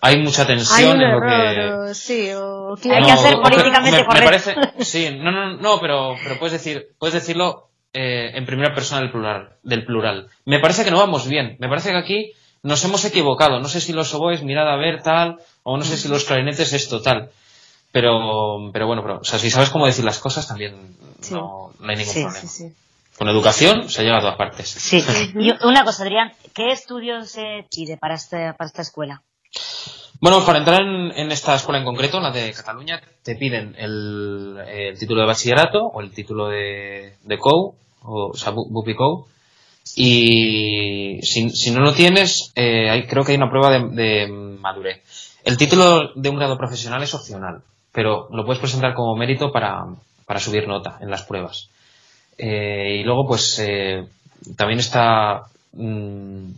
hay 0.00 0.18
mucha 0.18 0.46
tensión 0.46 1.00
en 1.00 1.12
lo 1.12 1.20
que 1.20 1.94
sí 1.94 2.30
o 2.34 2.74
hay 2.74 3.02
que 3.04 3.10
hacer 3.10 3.40
políticamente 3.40 4.04
correcto 4.04 4.14
me 4.14 4.24
parece 4.24 4.54
sí 4.80 5.08
no 5.18 5.30
no 5.30 5.56
no 5.56 5.80
pero 5.80 6.14
pero 6.22 6.38
puedes 6.38 6.52
decir 6.52 6.88
puedes 6.98 7.14
decirlo 7.14 7.70
eh, 7.92 8.32
en 8.34 8.44
primera 8.44 8.74
persona 8.74 9.00
del 9.00 9.10
plural 9.10 9.56
del 9.62 9.86
plural. 9.86 10.28
Me 10.44 10.58
parece 10.58 10.84
que 10.84 10.90
no 10.90 10.98
vamos 10.98 11.26
bien 11.26 11.56
me 11.60 11.68
parece 11.68 11.92
que 11.92 11.96
aquí 11.96 12.32
nos 12.62 12.84
hemos 12.84 13.04
equivocado. 13.04 13.60
No 13.60 13.68
sé 13.68 13.80
si 13.80 13.92
los 13.94 14.12
oboes 14.12 14.42
mirad 14.42 14.68
a 14.68 14.76
ver 14.76 15.02
tal 15.02 15.38
o 15.62 15.78
no 15.78 15.84
sé 15.84 15.96
si 15.96 16.08
los 16.08 16.24
clarinetes 16.24 16.74
esto 16.74 17.00
tal 17.00 17.30
pero, 17.92 18.70
pero 18.72 18.86
bueno, 18.86 19.02
pero, 19.02 19.18
o 19.20 19.24
sea, 19.24 19.38
si 19.38 19.50
sabes 19.50 19.70
cómo 19.70 19.86
decir 19.86 20.04
las 20.04 20.18
cosas 20.18 20.46
también 20.46 20.96
no, 21.30 21.72
no, 21.78 21.88
hay 21.88 21.96
ningún 21.96 22.14
problema. 22.14 22.40
Con 23.18 23.28
educación 23.28 23.88
se 23.88 24.02
llega 24.02 24.18
a 24.18 24.20
todas 24.20 24.36
partes. 24.36 24.68
Sí. 24.68 25.02
y 25.34 25.50
una 25.66 25.84
cosa, 25.84 26.02
Adrián, 26.02 26.32
¿qué 26.54 26.70
estudios 26.70 27.30
se 27.30 27.64
pide 27.70 27.96
para, 27.96 28.14
este, 28.14 28.52
para 28.52 28.66
esta 28.66 28.82
escuela? 28.82 29.22
Bueno, 30.20 30.44
para 30.44 30.58
entrar 30.58 30.82
en, 30.82 31.32
esta 31.32 31.54
escuela 31.54 31.78
en 31.78 31.84
concreto, 31.84 32.20
la 32.20 32.30
de 32.30 32.52
Cataluña, 32.52 33.00
te 33.22 33.36
piden 33.36 33.74
el, 33.78 34.56
el 34.68 34.98
título 34.98 35.22
de 35.22 35.26
bachillerato 35.26 35.78
o 35.86 36.00
el 36.02 36.10
título 36.10 36.48
de, 36.48 37.14
de 37.22 37.38
COU, 37.38 37.74
o, 38.02 38.34
sea, 38.34 38.52
BUPI 38.52 38.94
COU. 38.94 39.26
Y 39.94 41.20
si, 41.22 41.48
si, 41.50 41.70
no 41.70 41.80
lo 41.80 41.94
tienes, 41.94 42.52
eh, 42.54 42.90
hay, 42.90 43.06
creo 43.06 43.24
que 43.24 43.32
hay 43.32 43.38
una 43.38 43.50
prueba 43.50 43.70
de, 43.70 43.88
de 43.94 44.26
madurez. 44.28 45.02
El 45.44 45.56
título 45.56 46.12
de 46.14 46.28
un 46.28 46.36
grado 46.36 46.58
profesional 46.58 47.02
es 47.02 47.14
opcional 47.14 47.62
pero 47.96 48.28
lo 48.30 48.44
puedes 48.44 48.60
presentar 48.60 48.92
como 48.92 49.16
mérito 49.16 49.50
para, 49.50 49.86
para 50.26 50.38
subir 50.38 50.68
nota 50.68 50.98
en 51.00 51.10
las 51.10 51.22
pruebas. 51.22 51.70
Eh, 52.36 52.98
y 53.00 53.04
luego, 53.04 53.26
pues, 53.26 53.58
eh, 53.58 54.04
también 54.54 54.80
está, 54.80 55.46
mm, 55.72 56.50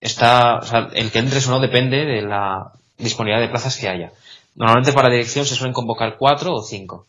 está 0.00 0.58
o 0.58 0.64
sea, 0.64 0.88
el 0.94 1.10
que 1.10 1.18
entres 1.18 1.48
o 1.48 1.50
no 1.50 1.58
depende 1.58 2.04
de 2.04 2.22
la 2.22 2.70
disponibilidad 2.96 3.44
de 3.44 3.50
plazas 3.50 3.76
que 3.76 3.88
haya. 3.88 4.12
Normalmente 4.54 4.92
para 4.92 5.10
dirección 5.10 5.44
se 5.44 5.56
suelen 5.56 5.74
convocar 5.74 6.16
cuatro 6.16 6.54
o 6.54 6.62
cinco. 6.62 7.06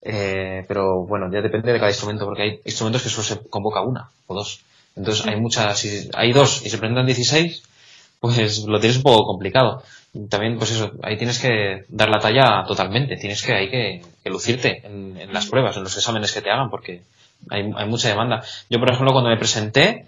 Eh, 0.00 0.64
pero 0.66 1.04
bueno, 1.04 1.30
ya 1.30 1.42
depende 1.42 1.74
de 1.74 1.78
cada 1.78 1.90
instrumento, 1.90 2.24
porque 2.24 2.42
hay 2.42 2.60
instrumentos 2.64 3.02
que 3.02 3.10
solo 3.10 3.24
se 3.24 3.50
convoca 3.50 3.82
una 3.82 4.08
o 4.28 4.34
dos. 4.34 4.60
Entonces 4.96 5.26
hay 5.26 5.38
muchas, 5.38 5.78
si 5.78 6.08
hay 6.14 6.32
dos 6.32 6.64
y 6.64 6.70
se 6.70 6.78
presentan 6.78 7.04
16, 7.04 7.62
pues 8.18 8.64
lo 8.64 8.80
tienes 8.80 8.96
un 8.96 9.02
poco 9.02 9.26
complicado 9.26 9.82
también, 10.28 10.58
pues 10.58 10.72
eso, 10.72 10.92
ahí 11.02 11.16
tienes 11.16 11.38
que 11.38 11.84
dar 11.88 12.10
la 12.10 12.18
talla 12.18 12.64
totalmente, 12.66 13.16
tienes 13.16 13.42
que, 13.42 13.54
hay 13.54 13.70
que, 13.70 14.02
lucirte 14.30 14.82
en, 14.84 15.32
las 15.32 15.46
pruebas, 15.46 15.76
en 15.76 15.84
los 15.84 15.96
exámenes 15.96 16.32
que 16.32 16.42
te 16.42 16.50
hagan, 16.50 16.68
porque 16.68 17.02
hay, 17.48 17.64
mucha 17.86 18.08
demanda. 18.08 18.42
Yo, 18.68 18.78
por 18.78 18.90
ejemplo, 18.90 19.12
cuando 19.12 19.30
me 19.30 19.38
presenté, 19.38 20.06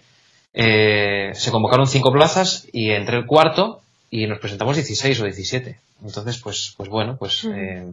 eh, 0.53 1.31
se 1.33 1.51
convocaron 1.51 1.87
cinco 1.87 2.13
plazas 2.13 2.69
y 2.71 2.91
entré 2.91 3.17
el 3.17 3.27
cuarto 3.27 3.81
y 4.11 4.27
nos 4.27 4.41
presentamos 4.41 4.77
16 4.77 5.21
o 5.21 5.25
17. 5.25 5.79
Entonces, 6.05 6.39
pues, 6.39 6.75
pues 6.77 6.91
bueno, 6.91 7.17
pues, 7.19 7.45
eh, 7.45 7.91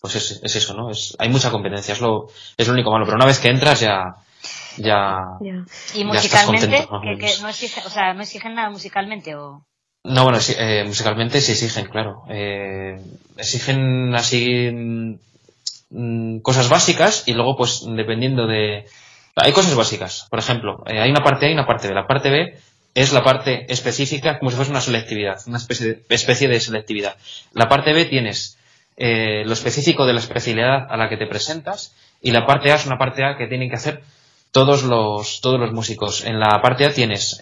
pues 0.00 0.14
es, 0.14 0.40
es, 0.44 0.56
eso, 0.56 0.74
¿no? 0.74 0.90
Es, 0.90 1.16
hay 1.18 1.30
mucha 1.30 1.50
competencia, 1.50 1.94
es 1.94 2.00
lo, 2.00 2.28
es 2.56 2.66
lo 2.68 2.74
único 2.74 2.92
malo, 2.92 3.06
pero 3.06 3.16
una 3.16 3.26
vez 3.26 3.40
que 3.40 3.48
entras 3.48 3.80
ya, 3.80 4.14
ya, 4.76 5.18
y 5.94 6.04
musicalmente 6.04 6.86
que, 7.18 7.42
no 7.42 7.48
exigen, 7.48 7.84
o 7.86 7.90
sea 7.90 8.14
no 8.14 8.22
exigen 8.22 8.54
nada 8.54 8.70
musicalmente 8.70 9.34
o 9.34 9.64
no, 10.02 10.24
bueno, 10.24 10.38
eh, 10.58 10.84
musicalmente 10.86 11.40
sí 11.40 11.52
exigen, 11.52 11.86
claro. 11.86 12.22
Eh, 12.30 12.98
exigen 13.36 14.14
así 14.14 14.70
mm, 15.90 16.38
cosas 16.38 16.70
básicas 16.70 17.24
y 17.26 17.34
luego, 17.34 17.56
pues, 17.56 17.84
dependiendo 17.86 18.46
de... 18.46 18.86
Hay 19.36 19.52
cosas 19.52 19.74
básicas. 19.74 20.26
Por 20.30 20.38
ejemplo, 20.38 20.82
eh, 20.86 21.00
hay 21.00 21.10
una 21.10 21.22
parte 21.22 21.46
A 21.46 21.50
y 21.50 21.52
una 21.52 21.66
parte 21.66 21.88
B. 21.88 21.94
La 21.94 22.06
parte 22.06 22.30
B 22.30 22.58
es 22.94 23.12
la 23.12 23.22
parte 23.22 23.70
específica 23.70 24.38
como 24.38 24.50
si 24.50 24.56
fuese 24.56 24.70
una 24.70 24.80
selectividad, 24.80 25.38
una 25.46 25.58
especie 25.58 25.86
de, 25.86 26.02
especie 26.08 26.48
de 26.48 26.60
selectividad. 26.60 27.16
La 27.52 27.68
parte 27.68 27.92
B 27.92 28.06
tienes 28.06 28.56
lo 28.96 29.52
específico 29.54 30.04
de 30.04 30.12
la 30.12 30.20
especialidad 30.20 30.86
a 30.90 30.96
la 30.98 31.08
que 31.08 31.16
te 31.16 31.26
presentas 31.26 31.94
y 32.20 32.32
la 32.32 32.44
parte 32.44 32.70
A 32.70 32.74
es 32.74 32.84
una 32.84 32.98
parte 32.98 33.24
A 33.24 33.38
que 33.38 33.46
tienen 33.46 33.70
que 33.70 33.76
hacer 33.76 34.02
todos 34.50 34.82
los, 34.82 35.40
todos 35.40 35.58
los 35.58 35.72
músicos. 35.72 36.22
En 36.24 36.38
la 36.38 36.60
parte 36.60 36.84
A 36.84 36.92
tienes 36.92 37.40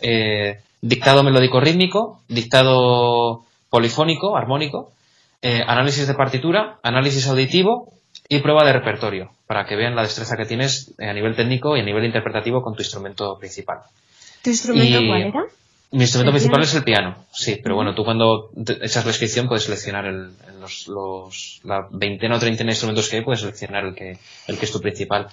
dictado 0.80 1.22
melódico 1.22 1.60
rítmico, 1.60 2.22
dictado 2.28 3.44
polifónico, 3.70 4.36
armónico, 4.36 4.92
eh, 5.42 5.62
análisis 5.66 6.06
de 6.06 6.14
partitura, 6.14 6.78
análisis 6.82 7.26
auditivo 7.28 7.92
y 8.28 8.40
prueba 8.40 8.64
de 8.64 8.72
repertorio, 8.72 9.30
para 9.46 9.66
que 9.66 9.76
vean 9.76 9.94
la 9.94 10.02
destreza 10.02 10.36
que 10.36 10.46
tienes 10.46 10.94
a 10.98 11.12
nivel 11.12 11.36
técnico 11.36 11.76
y 11.76 11.80
a 11.80 11.84
nivel 11.84 12.04
interpretativo 12.04 12.62
con 12.62 12.74
tu 12.74 12.82
instrumento 12.82 13.38
principal. 13.38 13.78
¿Tu 14.42 14.50
instrumento 14.50 14.98
cuál 15.06 15.20
era? 15.22 15.44
Mi 15.90 16.02
instrumento 16.02 16.32
principal 16.32 16.62
es 16.62 16.74
el 16.74 16.84
piano, 16.84 17.24
sí, 17.32 17.58
pero 17.62 17.74
bueno, 17.74 17.94
tú 17.94 18.04
cuando 18.04 18.50
echas 18.82 19.06
la 19.06 19.10
inscripción 19.10 19.48
puedes 19.48 19.64
seleccionar 19.64 20.04
el, 20.04 20.32
los, 20.60 20.86
los, 20.86 21.60
la 21.64 21.88
veintena 21.90 22.36
o 22.36 22.38
treintena 22.38 22.68
de 22.68 22.72
instrumentos 22.72 23.08
que 23.08 23.16
hay, 23.16 23.24
puedes 23.24 23.40
seleccionar 23.40 23.86
el 23.86 23.94
que, 23.94 24.18
el 24.48 24.58
que 24.58 24.64
es 24.66 24.72
tu 24.72 24.80
principal. 24.80 25.28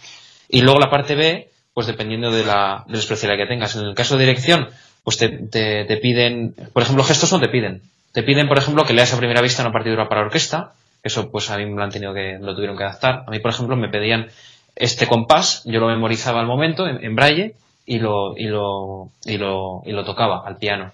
Y 0.47 0.61
luego 0.61 0.79
la 0.79 0.89
parte 0.89 1.15
B, 1.15 1.49
pues 1.73 1.87
dependiendo 1.87 2.31
de 2.31 2.45
la, 2.45 2.85
de 2.87 2.93
la 2.93 2.99
especialidad 2.99 3.37
que 3.43 3.49
tengas. 3.49 3.75
En 3.75 3.85
el 3.85 3.95
caso 3.95 4.15
de 4.15 4.25
dirección, 4.25 4.69
pues 5.05 5.17
te, 5.17 5.29
te, 5.29 5.97
piden, 5.97 6.55
por 6.73 6.81
ejemplo, 6.81 7.03
gestos 7.03 7.31
no 7.31 7.39
te 7.39 7.47
piden. 7.47 7.81
Te 8.11 8.23
piden, 8.23 8.47
por 8.47 8.57
ejemplo, 8.57 8.85
que 8.85 8.93
leas 8.93 9.13
a 9.13 9.17
primera 9.17 9.41
vista 9.41 9.61
una 9.61 9.71
partitura 9.71 10.09
para 10.09 10.21
orquesta. 10.21 10.73
Eso, 11.03 11.29
pues 11.29 11.51
a 11.51 11.57
mí 11.57 11.65
me 11.67 11.75
lo 11.75 11.83
han 11.83 11.91
tenido 11.91 12.11
que, 12.11 12.39
lo 12.41 12.55
tuvieron 12.55 12.75
que 12.75 12.83
adaptar. 12.83 13.23
A 13.27 13.29
mí, 13.29 13.37
por 13.39 13.51
ejemplo, 13.51 13.75
me 13.75 13.87
pedían 13.87 14.29
este 14.75 15.07
compás, 15.07 15.61
yo 15.65 15.79
lo 15.79 15.87
memorizaba 15.87 16.41
al 16.41 16.47
momento 16.47 16.87
en, 16.87 17.15
braille 17.15 17.53
y 17.85 17.99
lo, 17.99 18.35
y 18.35 18.45
lo, 18.45 19.11
y 19.25 19.37
lo, 19.37 19.83
y 19.85 19.91
lo 19.91 20.03
tocaba 20.03 20.41
al 20.43 20.57
piano. 20.57 20.91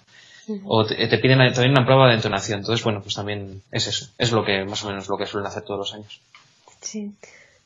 O 0.66 0.84
te, 0.84 1.06
piden 1.18 1.38
también 1.54 1.70
una 1.70 1.86
prueba 1.86 2.08
de 2.08 2.16
entonación. 2.16 2.58
Entonces, 2.58 2.84
bueno, 2.84 3.00
pues 3.00 3.14
también 3.14 3.62
es 3.72 3.86
eso. 3.86 4.10
Es 4.18 4.30
lo 4.30 4.44
que, 4.44 4.66
más 4.66 4.84
o 4.84 4.88
menos, 4.88 5.08
lo 5.08 5.16
que 5.16 5.24
suelen 5.24 5.46
hacer 5.46 5.62
todos 5.62 5.78
los 5.78 5.94
años. 5.94 6.20
Sí. 6.82 7.12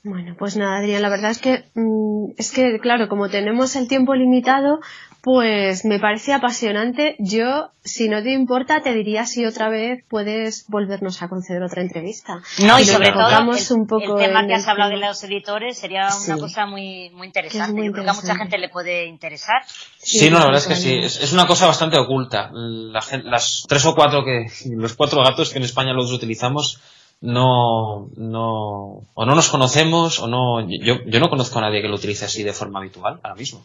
Bueno, 0.04 0.36
pues 0.38 0.56
nada, 0.56 0.76
Adrián, 0.76 1.02
la 1.02 1.08
verdad 1.08 1.32
es 1.32 1.38
que, 1.38 1.64
mm, 1.74 2.34
es 2.38 2.52
que, 2.52 2.78
claro, 2.78 3.08
como 3.08 3.28
tenemos 3.28 3.74
el 3.74 3.88
tiempo 3.88 4.14
limitado, 4.14 4.78
pues 5.26 5.84
me 5.84 5.98
parece 5.98 6.32
apasionante. 6.32 7.16
Yo, 7.18 7.70
si 7.82 8.08
no 8.08 8.22
te 8.22 8.32
importa, 8.32 8.80
te 8.80 8.94
diría 8.94 9.26
si 9.26 9.44
otra 9.44 9.68
vez 9.68 10.04
puedes 10.08 10.66
volvernos 10.68 11.20
a 11.20 11.28
conceder 11.28 11.64
otra 11.64 11.82
entrevista. 11.82 12.42
No, 12.60 12.78
y, 12.78 12.84
sobre 12.84 13.10
todo 13.10 13.26
el, 13.26 13.72
un 13.76 13.88
poco 13.88 14.20
el 14.20 14.24
tema 14.24 14.46
que 14.46 14.54
has 14.54 14.68
hablado 14.68 14.92
de 14.92 14.98
los 14.98 15.24
editores 15.24 15.78
sería 15.78 16.10
una 16.26 16.38
cosa 16.38 16.66
muy, 16.66 17.10
muy 17.10 17.26
interesante. 17.26 17.84
Yo 17.84 17.90
creo 17.90 18.04
que 18.04 18.10
a 18.10 18.12
mucha 18.12 18.36
gente 18.36 18.56
le 18.56 18.68
puede 18.68 19.06
interesar. 19.06 19.62
Sí, 19.98 20.30
no, 20.30 20.38
la 20.38 20.44
verdad 20.44 20.62
es 20.62 20.68
que 20.68 20.76
sí. 20.76 20.94
Es, 20.94 21.32
una 21.32 21.48
cosa 21.48 21.66
bastante 21.66 21.98
oculta. 21.98 22.52
las 22.52 23.64
tres 23.68 23.84
o 23.84 23.96
cuatro 23.96 24.22
que, 24.24 24.46
los 24.76 24.94
cuatro 24.94 25.24
gatos 25.24 25.50
que 25.50 25.58
en 25.58 25.64
España 25.64 25.92
los 25.92 26.12
utilizamos, 26.12 26.78
no, 27.20 28.10
no, 28.16 29.02
o 29.12 29.26
no 29.26 29.34
nos 29.34 29.48
conocemos, 29.48 30.20
o 30.20 30.28
no, 30.28 30.60
yo, 30.60 30.98
yo 31.04 31.18
no 31.18 31.28
conozco 31.28 31.58
a 31.58 31.62
nadie 31.62 31.82
que 31.82 31.88
lo 31.88 31.96
utilice 31.96 32.26
así 32.26 32.44
de 32.44 32.52
forma 32.52 32.78
habitual 32.78 33.18
ahora 33.24 33.34
mismo. 33.34 33.64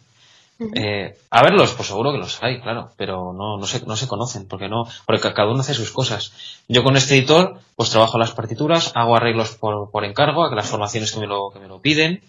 Eh, 0.74 1.16
a 1.30 1.42
verlos, 1.42 1.72
pues 1.72 1.88
seguro 1.88 2.12
que 2.12 2.18
los 2.18 2.42
hay, 2.42 2.60
claro, 2.60 2.90
pero 2.96 3.32
no, 3.32 3.58
no, 3.58 3.66
se, 3.66 3.84
no 3.86 3.96
se 3.96 4.08
conocen, 4.08 4.46
porque 4.46 4.68
no, 4.68 4.84
porque 5.06 5.32
cada 5.32 5.50
uno 5.50 5.60
hace 5.60 5.74
sus 5.74 5.90
cosas. 5.90 6.32
Yo 6.68 6.82
con 6.82 6.96
este 6.96 7.16
editor, 7.16 7.58
pues 7.76 7.90
trabajo 7.90 8.18
las 8.18 8.32
partituras, 8.32 8.92
hago 8.94 9.16
arreglos 9.16 9.56
por, 9.56 9.90
por 9.90 10.04
encargo, 10.04 10.44
a 10.44 10.54
las 10.54 10.68
formaciones 10.68 11.12
que 11.12 11.20
me 11.20 11.26
lo, 11.26 11.50
que 11.52 11.58
me 11.58 11.68
lo 11.68 11.80
piden, 11.80 12.22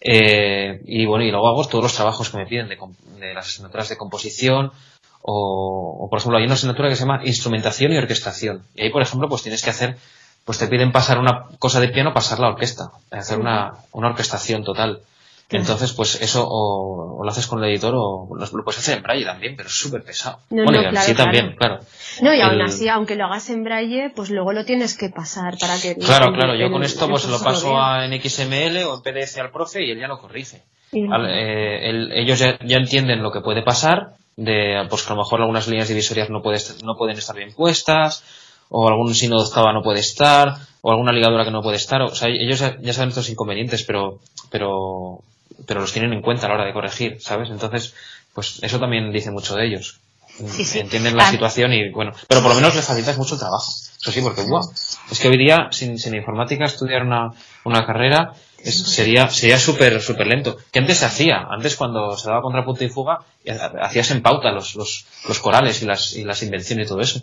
eh, 0.00 0.80
y 0.86 1.06
bueno, 1.06 1.24
y 1.24 1.30
luego 1.30 1.48
hago 1.48 1.66
todos 1.66 1.84
los 1.84 1.94
trabajos 1.94 2.30
que 2.30 2.38
me 2.38 2.46
piden 2.46 2.68
de, 2.68 2.78
de 3.18 3.34
las 3.34 3.48
asignaturas 3.48 3.88
de 3.88 3.96
composición, 3.96 4.72
o, 5.22 5.98
o, 6.00 6.08
por 6.08 6.18
ejemplo 6.18 6.38
hay 6.38 6.44
una 6.44 6.54
asignatura 6.54 6.88
que 6.88 6.96
se 6.96 7.02
llama 7.02 7.20
instrumentación 7.24 7.92
y 7.92 7.98
orquestación. 7.98 8.62
Y 8.74 8.84
ahí, 8.84 8.90
por 8.90 9.02
ejemplo, 9.02 9.28
pues 9.28 9.42
tienes 9.42 9.62
que 9.62 9.70
hacer, 9.70 9.96
pues 10.44 10.58
te 10.58 10.66
piden 10.66 10.92
pasar 10.92 11.18
una 11.18 11.46
cosa 11.58 11.80
de 11.80 11.88
piano, 11.88 12.14
pasar 12.14 12.38
la 12.38 12.48
orquesta, 12.48 12.90
hacer 13.10 13.38
una, 13.38 13.74
una 13.92 14.08
orquestación 14.08 14.64
total. 14.64 15.02
Entonces, 15.50 15.92
pues 15.92 16.20
eso 16.20 16.46
o, 16.48 17.22
lo 17.24 17.30
haces 17.30 17.46
con 17.46 17.62
el 17.62 17.70
editor 17.70 17.94
o 17.96 18.28
lo, 18.36 18.64
puedes 18.64 18.78
hacer 18.78 18.98
en 18.98 19.02
braille 19.02 19.24
también, 19.24 19.56
pero 19.56 19.68
es 19.68 19.74
súper 19.74 20.02
pesado. 20.02 20.38
No, 20.50 20.64
bueno, 20.64 20.92
no, 20.92 21.00
sí 21.00 21.14
también, 21.14 21.56
claro. 21.56 21.80
No, 22.22 22.32
y 22.34 22.40
aún 22.40 22.60
así, 22.62 22.88
aunque 22.88 23.16
lo 23.16 23.24
hagas 23.24 23.50
en 23.50 23.64
braille, 23.64 24.10
pues 24.14 24.30
luego 24.30 24.52
lo 24.52 24.64
tienes 24.64 24.96
que 24.96 25.08
pasar 25.08 25.58
para 25.58 25.78
que... 25.80 25.96
Claro, 25.96 26.32
claro, 26.32 26.54
yo 26.54 26.70
con 26.70 26.82
esto 26.82 27.08
pues 27.08 27.28
lo 27.28 27.40
paso 27.40 27.74
en 28.02 28.20
XML 28.20 28.84
o 28.84 28.96
en 28.96 29.02
PDF 29.02 29.38
al 29.38 29.50
profe 29.50 29.84
y 29.84 29.90
él 29.90 29.98
ya 29.98 30.08
lo 30.08 30.18
corrige. 30.18 30.62
Eh, 30.92 32.08
ellos 32.14 32.38
ya, 32.38 32.56
entienden 32.76 33.22
lo 33.22 33.30
que 33.30 33.40
puede 33.40 33.62
pasar 33.62 34.14
de 34.36 34.86
pues 34.88 35.02
que 35.02 35.12
a 35.12 35.16
lo 35.16 35.22
mejor 35.22 35.40
algunas 35.40 35.68
líneas 35.68 35.88
divisorias 35.88 36.30
no, 36.30 36.42
no 36.84 36.96
pueden 36.96 37.18
estar 37.18 37.36
bien 37.36 37.52
puestas, 37.54 38.24
o 38.70 38.88
algún 38.88 39.14
signo 39.14 39.36
de 39.36 39.44
octava 39.44 39.72
no 39.72 39.82
puede 39.82 40.00
estar, 40.00 40.54
o 40.80 40.90
alguna 40.90 41.12
ligadura 41.12 41.44
que 41.44 41.50
no 41.50 41.62
puede 41.62 41.76
estar. 41.76 42.00
O 42.02 42.14
sea, 42.14 42.28
ellos 42.28 42.60
ya, 42.80 42.92
saben 42.92 43.10
estos 43.10 43.28
inconvenientes, 43.28 43.84
pero, 43.84 44.20
pero, 44.50 45.22
pero 45.66 45.80
los 45.80 45.92
tienen 45.92 46.12
en 46.12 46.22
cuenta 46.22 46.46
a 46.46 46.48
la 46.48 46.54
hora 46.56 46.66
de 46.66 46.72
corregir, 46.72 47.20
¿sabes? 47.20 47.50
Entonces, 47.50 47.94
pues 48.34 48.60
eso 48.62 48.78
también 48.78 49.12
dice 49.12 49.30
mucho 49.30 49.54
de 49.54 49.66
ellos. 49.66 50.00
Entienden 50.74 51.16
la 51.16 51.28
ah. 51.28 51.30
situación 51.30 51.72
y 51.72 51.90
bueno, 51.90 52.12
pero 52.28 52.40
por 52.40 52.50
lo 52.50 52.56
menos 52.56 52.74
les 52.74 52.84
facilitas 52.84 53.18
mucho 53.18 53.34
el 53.34 53.40
trabajo. 53.40 53.72
Eso 54.00 54.12
sí, 54.12 54.20
porque 54.22 54.42
wow, 54.42 54.70
es 55.10 55.18
que 55.18 55.28
hoy 55.28 55.36
día 55.36 55.68
sin, 55.70 55.98
sin 55.98 56.14
informática 56.14 56.64
estudiar 56.64 57.02
una, 57.02 57.32
una 57.64 57.84
carrera 57.84 58.32
sería 58.62 59.28
sería 59.28 59.58
súper 59.58 60.00
súper 60.00 60.26
lento. 60.26 60.56
Que 60.70 60.78
antes 60.78 60.98
se 60.98 61.04
hacía, 61.04 61.46
antes 61.50 61.76
cuando 61.76 62.16
se 62.16 62.28
daba 62.28 62.40
contra 62.40 62.64
punto 62.64 62.84
y 62.84 62.88
fuga, 62.88 63.18
hacías 63.82 64.10
en 64.12 64.22
pauta 64.22 64.50
los, 64.52 64.76
los, 64.76 65.04
los 65.28 65.38
corales 65.40 65.82
y 65.82 65.86
las, 65.86 66.14
y 66.14 66.24
las 66.24 66.42
invenciones 66.42 66.86
y 66.86 66.88
todo 66.88 67.00
eso. 67.00 67.22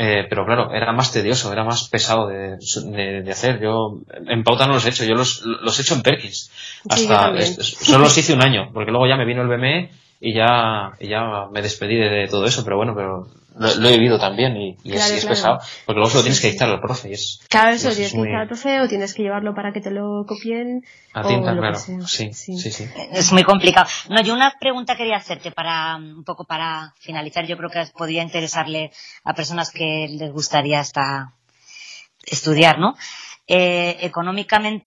Eh, 0.00 0.26
pero 0.30 0.46
claro, 0.46 0.72
era 0.72 0.92
más 0.92 1.10
tedioso, 1.10 1.52
era 1.52 1.64
más 1.64 1.88
pesado 1.88 2.28
de, 2.28 2.56
de, 2.56 3.30
hacer. 3.32 3.60
Yo 3.60 3.98
en 4.28 4.44
pauta 4.44 4.68
no 4.68 4.74
los 4.74 4.86
he 4.86 4.90
hecho, 4.90 5.04
yo 5.04 5.16
los, 5.16 5.42
los 5.42 5.76
he 5.76 5.82
hecho 5.82 5.94
en 5.94 6.02
Perkins. 6.02 6.52
Hasta, 6.88 7.34
solo 7.42 8.04
los 8.04 8.16
hice 8.16 8.32
un 8.32 8.42
año, 8.42 8.70
porque 8.72 8.92
luego 8.92 9.08
ya 9.08 9.16
me 9.16 9.24
vino 9.24 9.42
el 9.42 9.48
BME 9.48 9.90
y 10.20 10.34
ya, 10.34 10.92
ya 11.00 11.48
me 11.50 11.62
despedí 11.62 11.96
de, 11.96 12.28
todo 12.30 12.46
eso, 12.46 12.62
pero 12.62 12.76
bueno, 12.76 12.94
pero 12.94 13.26
lo, 13.58 13.88
he 13.88 13.92
vivido 13.92 14.18
también 14.18 14.56
y, 14.56 14.76
es, 14.84 15.26
pesado, 15.26 15.58
porque 15.84 15.98
luego 15.98 16.10
se 16.10 16.16
lo 16.18 16.22
tienes 16.22 16.40
que 16.40 16.50
dictar 16.50 16.68
al 16.68 16.80
profe. 16.80 17.10
Y 17.10 17.12
es, 17.14 17.40
claro, 17.48 17.74
eso, 17.74 17.90
tienes 17.90 18.12
que 18.12 18.18
dictar 18.18 18.40
al 18.42 18.48
profe 18.48 18.80
o 18.80 18.88
tienes 18.88 19.14
que 19.14 19.22
llevarlo 19.22 19.54
para 19.54 19.72
que 19.72 19.80
te 19.80 19.90
lo 19.90 20.24
copien. 20.26 20.84
A 21.12 21.26
tinta, 21.26 21.56
claro. 21.56 21.78
Sí, 21.78 22.32
sí, 22.32 22.56
sí, 22.58 22.88
Es 23.12 23.32
muy 23.32 23.44
complicado. 23.44 23.88
No, 24.10 24.22
yo 24.22 24.34
una 24.34 24.54
pregunta 24.60 24.96
quería 24.96 25.16
hacerte 25.16 25.50
para, 25.50 25.96
un 25.96 26.24
poco 26.24 26.44
para 26.44 26.94
finalizar. 26.98 27.46
Yo 27.46 27.56
creo 27.56 27.70
que 27.70 27.84
podría 27.96 28.22
interesarle 28.22 28.92
a 29.24 29.34
personas 29.34 29.70
que 29.70 30.06
les 30.08 30.32
gustaría 30.32 30.80
hasta 30.80 31.32
estudiar, 32.24 32.78
¿no? 32.78 32.96
Eh, 33.46 33.96
económicamente 34.02 34.86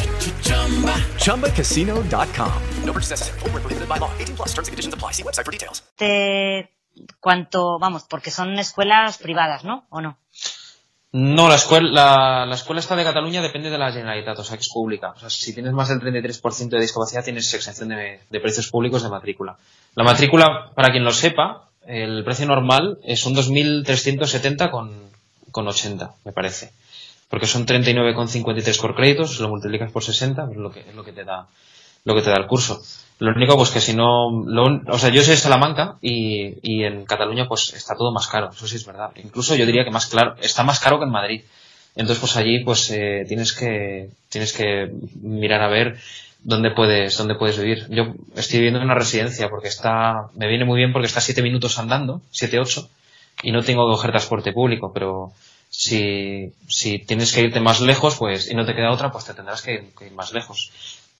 ChumbaCasino.com. 1.17 2.51
No 2.85 2.93
purchase 2.93 3.11
necessary. 3.11 3.39
Full 3.39 3.49
prohibited 3.49 3.87
by 3.87 3.97
law. 3.97 4.11
18 4.19 4.35
plus 4.35 4.49
terms 4.53 4.67
and 4.67 4.73
conditions 4.73 4.93
apply. 4.93 5.13
See 5.13 5.23
website 5.23 5.45
for 5.45 5.51
details. 5.51 5.83
De 5.97 6.69
cuanto, 7.19 7.79
vamos, 7.79 8.03
porque 8.09 8.31
son 8.31 8.59
escuelas 8.59 9.17
privadas, 9.17 9.63
¿no? 9.63 9.85
¿O 9.89 10.01
no? 10.01 10.17
No, 11.13 11.49
la 11.49 11.55
escuela, 11.55 11.89
la, 11.91 12.45
la, 12.45 12.55
escuela 12.55 12.79
está 12.79 12.95
de 12.95 13.03
Cataluña 13.03 13.41
depende 13.41 13.69
de 13.69 13.77
la 13.77 13.91
Generalitat, 13.91 14.39
o 14.39 14.43
sea 14.45 14.55
que 14.55 14.61
es 14.61 14.71
pública. 14.71 15.11
O 15.13 15.19
sea, 15.19 15.29
si 15.29 15.53
tienes 15.53 15.73
más 15.73 15.89
del 15.89 15.99
33% 15.99 16.69
de 16.69 16.79
discapacidad 16.79 17.23
tienes 17.23 17.53
exención 17.53 17.89
de, 17.89 18.21
de, 18.29 18.39
precios 18.39 18.69
públicos 18.69 19.03
de 19.03 19.09
matrícula. 19.09 19.57
La 19.95 20.05
matrícula, 20.05 20.71
para 20.73 20.89
quien 20.91 21.03
lo 21.03 21.11
sepa, 21.11 21.69
el 21.85 22.23
precio 22.23 22.45
normal 22.45 22.99
es 23.03 23.25
un 23.25 23.35
2.370 23.35 24.71
con, 24.71 25.09
con 25.51 25.67
80, 25.67 26.13
me 26.23 26.31
parece. 26.31 26.71
Porque 27.31 27.47
son 27.47 27.65
39,53 27.65 28.79
por 28.81 28.93
créditos, 28.93 29.39
lo 29.39 29.49
multiplicas 29.49 29.91
por 29.91 30.03
60, 30.03 30.49
es 30.51 30.57
lo 30.57 30.71
que, 30.71 30.81
es 30.81 30.93
lo 30.93 31.03
que 31.03 31.13
te 31.13 31.23
da, 31.23 31.47
lo 32.03 32.13
que 32.13 32.21
te 32.21 32.29
da 32.29 32.35
el 32.35 32.45
curso. 32.45 32.81
Lo 33.19 33.31
único, 33.31 33.55
pues 33.55 33.69
que 33.69 33.79
si 33.79 33.95
no, 33.95 34.43
lo, 34.45 34.81
o 34.87 34.99
sea, 34.99 35.09
yo 35.09 35.23
soy 35.23 35.31
de 35.31 35.37
Salamanca 35.37 35.95
y, 36.01 36.57
y 36.61 36.83
en 36.83 37.05
Cataluña 37.05 37.47
pues 37.47 37.73
está 37.73 37.95
todo 37.95 38.11
más 38.11 38.27
caro, 38.27 38.49
eso 38.51 38.67
sí 38.67 38.75
es 38.75 38.85
verdad. 38.85 39.11
Incluso 39.15 39.55
yo 39.55 39.65
diría 39.65 39.85
que 39.85 39.91
más 39.91 40.07
claro, 40.07 40.35
está 40.41 40.63
más 40.63 40.79
caro 40.79 40.99
que 40.99 41.05
en 41.05 41.11
Madrid. 41.11 41.41
Entonces 41.95 42.19
pues 42.19 42.35
allí 42.35 42.63
pues 42.63 42.91
eh, 42.91 43.25
tienes 43.27 43.53
que, 43.53 44.09
tienes 44.29 44.53
que 44.53 44.91
mirar 45.21 45.61
a 45.61 45.69
ver 45.69 45.99
dónde 46.43 46.71
puedes, 46.71 47.17
dónde 47.17 47.35
puedes 47.35 47.57
vivir. 47.57 47.87
Yo 47.89 48.13
estoy 48.35 48.59
viviendo 48.59 48.79
en 48.79 48.85
una 48.85 48.95
residencia 48.95 49.49
porque 49.49 49.67
está, 49.67 50.27
me 50.35 50.47
viene 50.47 50.65
muy 50.65 50.77
bien 50.77 50.91
porque 50.91 51.07
está 51.07 51.21
siete 51.21 51.41
minutos 51.41 51.79
andando, 51.79 52.21
siete, 52.31 52.59
ocho, 52.59 52.89
y 53.43 53.51
no 53.51 53.63
tengo 53.63 53.87
que 53.87 53.95
coger 53.95 54.11
transporte 54.11 54.51
público, 54.51 54.91
pero 54.93 55.31
si, 55.81 56.53
si 56.67 56.99
tienes 56.99 57.33
que 57.33 57.41
irte 57.41 57.59
más 57.59 57.81
lejos, 57.81 58.15
pues, 58.17 58.49
y 58.49 58.55
no 58.55 58.65
te 58.65 58.75
queda 58.75 58.91
otra, 58.91 59.11
pues 59.11 59.25
te 59.25 59.33
tendrás 59.33 59.61
que 59.61 59.73
ir 60.01 60.11
más 60.11 60.31
lejos 60.33 60.71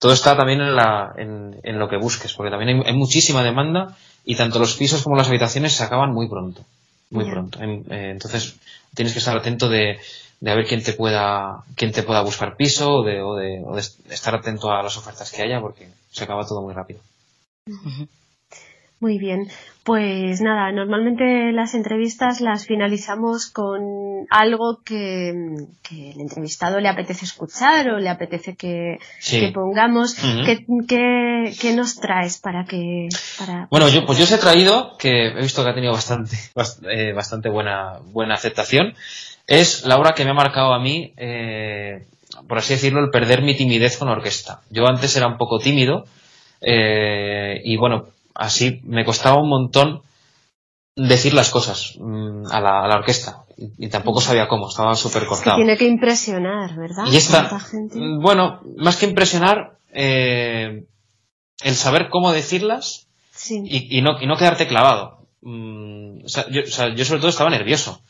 todo 0.02 0.14
está 0.14 0.36
también 0.36 0.62
en, 0.62 0.76
la, 0.76 1.14
en, 1.16 1.60
en 1.62 1.78
lo 1.78 1.88
que 1.88 1.96
busques, 1.96 2.34
porque 2.34 2.50
también 2.50 2.82
hay, 2.84 2.94
muchísima 2.96 3.44
demanda 3.44 3.96
y 4.26 4.36
tanto 4.36 4.58
los 4.58 4.76
pisos 4.76 5.04
como 5.04 5.16
las 5.16 5.28
habitaciones 5.28 5.74
se 5.74 5.84
acaban 5.84 6.12
muy 6.12 6.28
pronto. 6.28 6.66
Muy 7.12 7.26
pronto. 7.26 7.60
Eh, 7.62 8.10
entonces 8.10 8.56
tienes 8.96 9.14
que 9.14 9.20
estar 9.20 9.38
atento 9.38 9.70
de, 9.70 10.00
de 10.40 10.52
a 10.52 10.56
ver 10.56 10.66
quién 10.66 10.82
te 10.82 10.94
pueda, 10.94 11.64
quién 11.76 11.92
te 11.92 12.02
pueda 12.02 12.22
buscar 12.22 12.56
piso 12.56 12.96
o 12.96 13.04
de, 13.04 13.22
o 13.22 13.36
de, 13.36 13.62
o 13.64 13.76
de 13.76 13.82
estar 14.10 14.34
atento 14.34 14.72
a 14.72 14.82
las 14.82 14.98
ofertas 14.98 15.30
que 15.30 15.44
haya 15.44 15.62
porque 15.62 15.88
se 16.12 16.24
acaba 16.24 16.48
todo 16.48 16.64
muy 16.64 16.74
rápido. 16.74 17.00
Muy 19.02 19.18
bien. 19.18 19.50
Pues 19.84 20.42
nada, 20.42 20.72
normalmente 20.72 21.52
las 21.52 21.74
entrevistas 21.74 22.40
las 22.40 22.68
finalizamos 22.68 23.48
con 23.48 24.28
algo 24.30 24.80
que, 24.86 25.30
el 25.30 26.22
entrevistado 26.22 26.80
le 26.80 26.88
apetece 26.88 27.26
escuchar 27.26 27.90
o 27.90 27.98
le 27.98 28.10
apetece 28.10 28.56
que, 28.56 29.00
pongamos. 29.56 30.16
¿Qué, 30.46 31.74
nos 31.76 31.96
traes 31.96 32.38
para 32.38 32.66
que... 32.66 33.10
Para, 33.40 33.68
bueno, 33.72 33.90
yo, 33.90 34.06
pues 34.06 34.20
yo 34.20 34.26
os 34.26 34.32
he 34.32 34.38
traído, 34.38 34.96
que 35.00 35.30
he 35.30 35.42
visto 35.42 35.64
que 35.64 35.72
ha 35.72 35.74
tenido 35.74 35.94
bastante, 35.94 36.38
eh, 36.88 37.14
bastante 37.14 37.50
buena, 37.50 37.98
buena 38.04 38.36
aceptación, 38.36 38.94
es 39.48 39.84
la 39.84 39.98
obra 39.98 40.14
que 40.14 40.26
me 40.26 40.30
ha 40.30 40.36
marcado 40.36 40.76
a 40.76 40.80
mí, 40.80 41.12
eh, 41.18 42.06
por 42.48 42.60
así 42.60 42.74
decirlo, 42.76 43.04
el 43.04 43.10
perder 43.10 43.42
mi 43.42 43.56
timidez 43.56 43.98
con 43.98 44.10
orquesta. 44.10 44.62
Yo 44.70 44.86
antes 44.86 45.18
era 45.18 45.26
un 45.26 45.38
poco 45.40 45.58
tímido, 45.58 46.06
eh, 46.62 47.60
y 47.64 47.78
bueno, 47.78 48.06
así 48.36 48.82
me 48.84 49.06
costaba 49.06 49.42
un 49.42 49.50
montón 49.50 50.02
decir 50.96 51.34
las 51.34 51.50
cosas 51.50 51.96
mm, 52.00 52.48
a, 52.52 52.60
la, 52.60 52.96
orquesta. 52.98 53.44
Y, 53.58 53.90
tampoco 53.90 54.22
sabía 54.22 54.48
cómo, 54.48 54.70
estaba 54.70 54.96
súper 54.96 55.26
cortado. 55.26 55.58
tiene 55.58 55.78
que 55.78 55.88
impresionar, 55.88 56.76
¿verdad? 56.76 57.06
Y 57.12 57.18
esta, 57.18 57.60
mm, 57.74 58.22
bueno, 58.22 58.62
más 58.78 58.98
que 58.98 59.06
impresionar, 59.06 59.78
eh, 59.94 60.86
el 61.64 61.76
saber 61.76 62.10
cómo 62.10 62.32
decirlas 62.32 63.08
y, 63.50 64.02
no, 64.02 64.22
y 64.22 64.28
no 64.28 64.36
quedarte 64.36 64.68
clavado. 64.68 65.28
Mm, 65.42 66.26
yo, 66.26 66.62
yo 66.96 67.06
sobre 67.06 67.20
todo 67.20 67.30
estaba 67.30 67.50
nervioso 67.50 68.02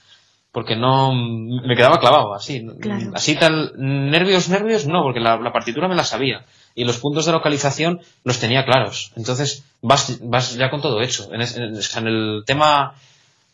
porque 0.52 0.76
no 0.76 1.14
me 1.14 1.76
quedaba 1.76 2.00
clavado 2.00 2.34
así. 2.34 2.66
Así 3.14 3.36
tal 3.36 3.74
nervios 3.78 4.50
nervios 4.50 4.86
no 4.86 5.02
porque 5.04 5.20
la, 5.20 5.52
partitura 5.52 5.88
me 5.88 5.96
la 5.96 6.04
sabía 6.04 6.46
y 6.76 6.84
los 6.86 6.98
puntos 6.98 7.26
de 7.26 7.32
localización 7.32 8.02
los 8.24 8.40
tenía 8.40 8.66
claros. 8.66 9.12
Entonces 9.16 9.64
vas, 9.82 10.20
vas 10.22 10.56
ya 10.56 10.70
con 10.70 10.82
todo 10.82 11.02
hecho. 11.02 11.30
En, 11.34 11.42
el 12.08 12.44
tema 12.46 12.94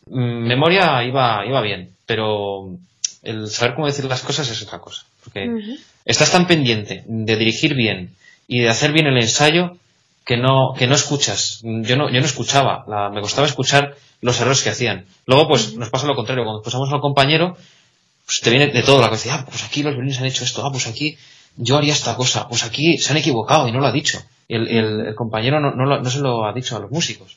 mm, 0.06 0.46
memoria 0.46 1.02
iba, 1.04 1.44
iba 1.46 1.60
bien, 1.60 1.90
pero 2.06 2.70
el 3.22 3.48
saber 3.48 3.74
cómo 3.74 3.86
decir 3.86 4.04
las 4.04 4.22
cosas 4.22 4.48
es 4.50 4.62
otra 4.62 4.78
cosa. 4.78 5.02
Porque 5.24 5.46
estás 6.04 6.30
tan 6.30 6.46
pendiente 6.46 7.04
de 7.06 7.36
dirigir 7.36 7.74
bien 7.74 8.14
y 8.46 8.60
de 8.60 8.68
hacer 8.68 8.92
bien 8.92 9.06
el 9.06 9.18
ensayo 9.18 9.76
que 10.24 10.36
no, 10.36 10.74
que 10.78 10.86
no 10.86 10.94
escuchas. 10.94 11.60
Yo 11.62 11.96
no, 11.96 12.10
yo 12.10 12.20
no 12.20 12.26
escuchaba, 12.26 12.84
la- 12.86 13.08
me 13.10 13.20
costaba 13.20 13.46
escuchar 13.46 13.96
los 14.20 14.40
errores 14.40 14.62
que 14.62 14.70
hacían. 14.70 15.06
Luego, 15.26 15.48
pues, 15.48 15.74
nos 15.76 15.90
pasa 15.90 16.06
lo 16.06 16.14
contrario. 16.14 16.44
Cuando 16.44 16.60
escuchamos 16.60 16.92
al 16.92 17.00
compañero, 17.00 17.56
pues 18.26 18.40
te 18.42 18.50
viene 18.50 18.66
de 18.68 18.82
todo 18.82 19.00
la 19.00 19.06
cabeza. 19.08 19.34
Ah, 19.34 19.46
pues 19.48 19.64
aquí 19.64 19.82
los 19.82 19.94
violines 19.94 20.18
han 20.18 20.26
hecho 20.26 20.44
esto. 20.44 20.64
Ah, 20.66 20.70
pues 20.70 20.86
aquí 20.86 21.16
yo 21.58 21.76
haría 21.76 21.92
esta 21.92 22.16
cosa. 22.16 22.48
Pues 22.48 22.64
aquí 22.64 22.98
se 22.98 23.12
han 23.12 23.18
equivocado 23.18 23.68
y 23.68 23.72
no 23.72 23.80
lo 23.80 23.86
ha 23.86 23.92
dicho. 23.92 24.20
El, 24.48 24.68
el- 24.68 25.14
compañero 25.14 25.60
no, 25.60 25.72
no, 25.72 25.84
lo- 25.84 26.00
no 26.00 26.10
se 26.10 26.20
lo 26.20 26.46
ha 26.46 26.52
dicho 26.54 26.76
a 26.76 26.80
los 26.80 26.90
músicos. 26.90 27.36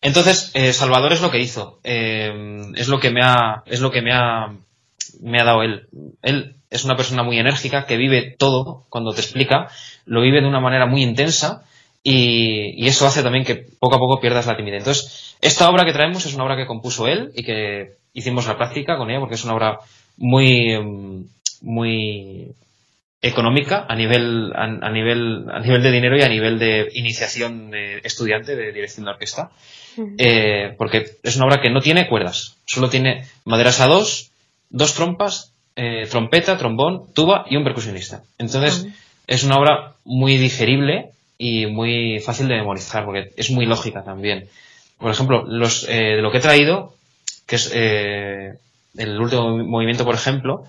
Entonces, 0.00 0.50
eh, 0.54 0.72
Salvador 0.72 1.12
es 1.12 1.20
lo 1.20 1.30
que 1.30 1.40
hizo. 1.40 1.78
Eh, 1.84 2.62
es 2.76 2.88
lo 2.88 2.98
que 3.00 3.10
me 3.10 3.20
ha, 3.22 3.62
es 3.66 3.80
lo 3.80 3.90
que 3.90 4.02
me 4.02 4.12
ha, 4.12 4.52
me 5.20 5.40
ha 5.40 5.44
dado 5.44 5.62
él. 5.62 5.88
Él 6.22 6.54
es 6.70 6.84
una 6.84 6.96
persona 6.96 7.22
muy 7.22 7.38
enérgica 7.38 7.86
que 7.86 7.96
vive 7.96 8.34
todo 8.38 8.84
cuando 8.88 9.12
te 9.12 9.20
explica, 9.20 9.68
lo 10.04 10.20
vive 10.22 10.40
de 10.40 10.48
una 10.48 10.60
manera 10.60 10.86
muy 10.86 11.02
intensa 11.02 11.62
y, 12.02 12.74
y 12.82 12.88
eso 12.88 13.06
hace 13.06 13.22
también 13.22 13.44
que 13.44 13.56
poco 13.78 13.96
a 13.96 13.98
poco 13.98 14.20
pierdas 14.20 14.46
la 14.46 14.56
timidez. 14.56 14.78
Entonces, 14.80 15.36
esta 15.40 15.68
obra 15.70 15.84
que 15.84 15.92
traemos 15.92 16.24
es 16.26 16.34
una 16.34 16.44
obra 16.44 16.56
que 16.56 16.66
compuso 16.66 17.06
él 17.08 17.32
y 17.34 17.42
que 17.44 17.96
hicimos 18.14 18.46
la 18.46 18.56
práctica 18.56 18.96
con 18.98 19.10
ella 19.10 19.20
porque 19.20 19.34
es 19.36 19.44
una 19.44 19.54
obra 19.54 19.78
muy, 20.16 20.76
muy 21.62 22.52
económica 23.26 23.86
a 23.88 23.94
nivel, 23.94 24.52
a, 24.54 24.64
a 24.64 24.90
nivel, 24.90 25.46
a 25.50 25.60
nivel 25.60 25.82
de 25.82 25.92
dinero 25.92 26.16
y 26.16 26.22
a 26.22 26.28
nivel 26.28 26.58
de 26.58 26.88
iniciación 26.94 27.70
de 27.70 27.98
estudiante 28.04 28.56
de 28.56 28.72
dirección 28.72 29.04
de 29.04 29.12
orquesta. 29.12 29.50
Eh, 30.18 30.74
porque 30.76 31.16
es 31.22 31.36
una 31.36 31.46
obra 31.46 31.62
que 31.62 31.70
no 31.70 31.80
tiene 31.80 32.06
cuerdas, 32.06 32.56
solo 32.66 32.90
tiene 32.90 33.24
maderas 33.46 33.80
a 33.80 33.86
dos, 33.86 34.30
dos 34.68 34.94
trompas, 34.94 35.52
eh, 35.74 36.06
trompeta, 36.10 36.58
trombón, 36.58 37.12
tuba 37.14 37.46
y 37.48 37.56
un 37.56 37.64
percusionista. 37.64 38.22
Entonces, 38.38 38.88
es 39.26 39.44
una 39.44 39.56
obra 39.56 39.94
muy 40.04 40.36
digerible 40.36 41.10
y 41.38 41.66
muy 41.66 42.18
fácil 42.20 42.48
de 42.48 42.56
memorizar, 42.56 43.04
porque 43.04 43.30
es 43.36 43.50
muy 43.50 43.66
lógica 43.66 44.02
también. 44.02 44.48
Por 44.98 45.10
ejemplo, 45.10 45.44
los, 45.46 45.88
eh, 45.88 46.16
de 46.16 46.22
lo 46.22 46.30
que 46.30 46.38
he 46.38 46.42
traído, 46.42 46.94
que 47.46 47.56
es 47.56 47.70
eh, 47.74 48.54
el 48.96 49.20
último 49.20 49.56
movimiento, 49.58 50.04
por 50.04 50.14
ejemplo, 50.14 50.64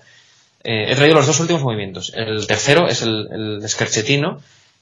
eh, 0.70 0.92
he 0.92 0.94
traído 0.96 1.16
los 1.16 1.26
dos 1.26 1.40
últimos 1.40 1.62
movimientos. 1.62 2.12
El 2.14 2.46
tercero 2.46 2.88
es 2.88 3.02
el, 3.02 3.28
el 3.32 3.60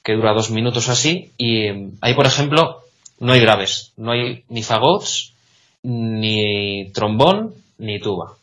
que 0.03 0.13
dura 0.13 0.33
dos 0.33 0.49
minutos 0.51 0.89
así, 0.89 1.31
y 1.37 1.49
eh, 1.67 1.89
ahí, 2.01 2.13
por 2.13 2.25
ejemplo, 2.25 2.81
no 3.19 3.33
hay 3.33 3.41
graves, 3.41 3.91
no 3.97 4.11
hay 4.11 4.43
ni 4.49 4.63
fagots, 4.63 5.33
ni 5.83 6.91
trombón, 6.93 7.53
ni 7.77 7.99
tuba. 7.99 8.33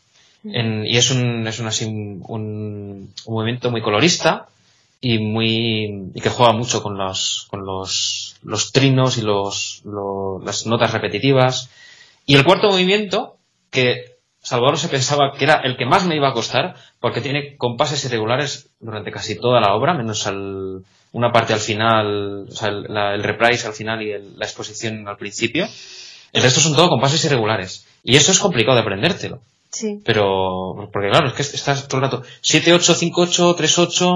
En- 0.43 0.85
y 0.85 0.97
es 0.97 1.09
un, 1.11 1.47
es 1.47 1.59
un, 1.59 1.67
así, 1.67 1.85
un, 1.85 2.23
un 2.27 3.09
movimiento 3.27 3.71
muy 3.71 3.81
colorista 3.81 4.47
y 5.01 5.17
muy 5.19 6.09
y 6.13 6.21
que 6.21 6.29
juega 6.29 6.53
mucho 6.53 6.81
con 6.81 6.97
los 6.97 7.45
con 7.49 7.65
los, 7.65 8.35
los 8.43 8.71
trinos 8.71 9.17
y 9.17 9.21
los, 9.21 9.81
lo- 9.85 10.39
las 10.43 10.65
notas 10.65 10.91
repetitivas 10.93 11.69
y 12.25 12.35
el 12.35 12.43
cuarto 12.43 12.69
movimiento 12.69 13.37
que 13.71 14.14
Salvador 14.45 14.77
se 14.77 14.89
pensaba 14.89 15.31
que 15.37 15.43
era 15.45 15.55
el 15.63 15.75
que 15.75 15.85
más 15.85 16.05
me 16.05 16.15
iba 16.15 16.29
a 16.29 16.33
costar 16.33 16.75
porque 16.99 17.19
tiene 17.21 17.57
compases 17.57 18.05
irregulares 18.05 18.69
durante 18.79 19.11
casi 19.11 19.35
toda 19.39 19.59
la 19.59 19.73
obra 19.73 19.93
menos 19.95 20.27
al- 20.27 20.83
una 21.11 21.31
parte 21.31 21.53
al 21.53 21.59
final 21.59 22.45
o 22.47 22.51
sea 22.51 22.69
el, 22.69 22.83
la- 22.89 23.15
el 23.15 23.23
reprise 23.23 23.65
al 23.67 23.73
final 23.73 24.01
y 24.03 24.11
el- 24.11 24.37
la 24.37 24.45
exposición 24.45 25.07
al 25.07 25.17
principio 25.17 25.65
el 26.31 26.41
resto 26.43 26.59
son 26.59 26.75
todo 26.75 26.89
compases 26.89 27.23
irregulares 27.25 27.85
y 28.03 28.17
eso 28.17 28.31
es 28.31 28.39
complicado 28.39 28.75
de 28.75 28.81
aprendértelo 28.83 29.39
Sí. 29.71 29.99
pero 30.05 30.73
porque 30.93 31.09
claro 31.09 31.27
es 31.27 31.33
que 31.33 31.41
estás 31.41 31.87
todo 31.87 31.97
el 32.01 32.03
rato 32.09 32.23
7 32.41 32.73
8 32.73 32.93
5 32.93 33.21
8 33.23 33.55
3 33.55 33.79
8 33.79 34.11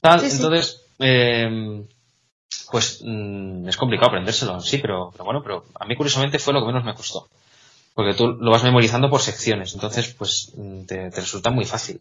tal 0.00 0.20
Sí, 0.20 0.30
sí. 0.30 0.36
entonces 0.36 0.80
eh, 0.98 1.84
pues 2.72 3.00
mm, 3.04 3.68
es 3.68 3.76
complicado 3.76 4.08
aprendérselo 4.08 4.60
sí 4.60 4.78
pero, 4.78 5.10
pero 5.12 5.24
bueno 5.24 5.40
pero 5.42 5.64
a 5.78 5.84
mí 5.86 5.94
curiosamente 5.96 6.38
fue 6.38 6.52
lo 6.54 6.60
que 6.60 6.66
menos 6.66 6.84
me 6.84 6.94
costó 6.94 7.26
porque 7.94 8.14
tú 8.14 8.28
lo 8.28 8.50
vas 8.50 8.64
memorizando 8.64 9.08
por 9.08 9.20
secciones 9.20 9.74
entonces 9.74 10.14
pues 10.14 10.52
mm, 10.56 10.84
te, 10.84 11.10
resulta 11.10 11.50
muy 11.50 11.64
fácil 11.64 12.00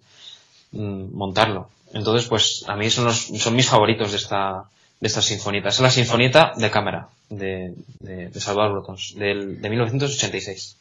mm, 0.72 1.16
montarlo 1.16 1.70
entonces 1.94 2.28
pues 2.28 2.66
a 2.68 2.76
mí 2.76 2.90
son 2.90 3.06
los 3.06 3.18
son 3.18 3.56
mis 3.56 3.70
favoritos 3.70 4.12
de 4.12 4.18
esta 4.18 4.66
de 5.00 5.10
sinfonietas 5.10 5.76
es 5.76 5.82
la 5.82 5.92
sinfonieta 5.92 6.54
de 6.56 6.72
cámara 6.72 7.10
de, 7.30 7.74
de, 8.00 8.30
de 8.30 8.40
Salvador 8.40 8.74
Brotons 8.74 9.16
del, 9.16 9.62
de 9.62 9.70
1986 9.70 10.78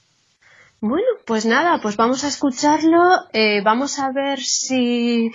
Bueno, 0.80 1.06
pues 1.24 1.44
nada, 1.46 1.80
pues 1.80 1.96
vamos 1.96 2.24
a 2.24 2.28
escucharlo. 2.28 3.02
eh, 3.32 3.60
vamos 3.62 3.98
a 3.98 4.10
ver 4.12 4.40
si, 4.40 5.30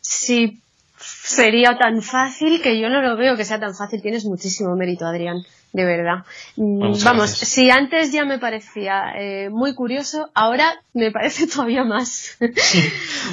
si 0.00 0.60
sería 0.96 1.76
tan 1.76 2.02
fácil, 2.02 2.62
que 2.62 2.80
yo 2.80 2.88
no 2.88 3.02
lo 3.02 3.16
veo 3.16 3.36
que 3.36 3.44
sea 3.44 3.60
tan 3.60 3.74
fácil. 3.74 4.00
Tienes 4.00 4.24
muchísimo 4.24 4.74
mérito, 4.76 5.04
Adrián, 5.06 5.44
de 5.72 5.84
verdad. 5.84 6.24
Mm, 6.56 6.86
muchas 6.88 7.04
vamos, 7.04 7.26
gracias. 7.30 7.48
si 7.50 7.70
antes 7.70 8.10
ya 8.12 8.24
me 8.24 8.38
parecía 8.38 9.12
eh, 9.16 9.48
muy 9.50 9.74
curioso, 9.74 10.28
ahora 10.34 10.80
me 10.94 11.10
parece 11.10 11.46
todavía 11.52 11.84
más. 11.84 12.36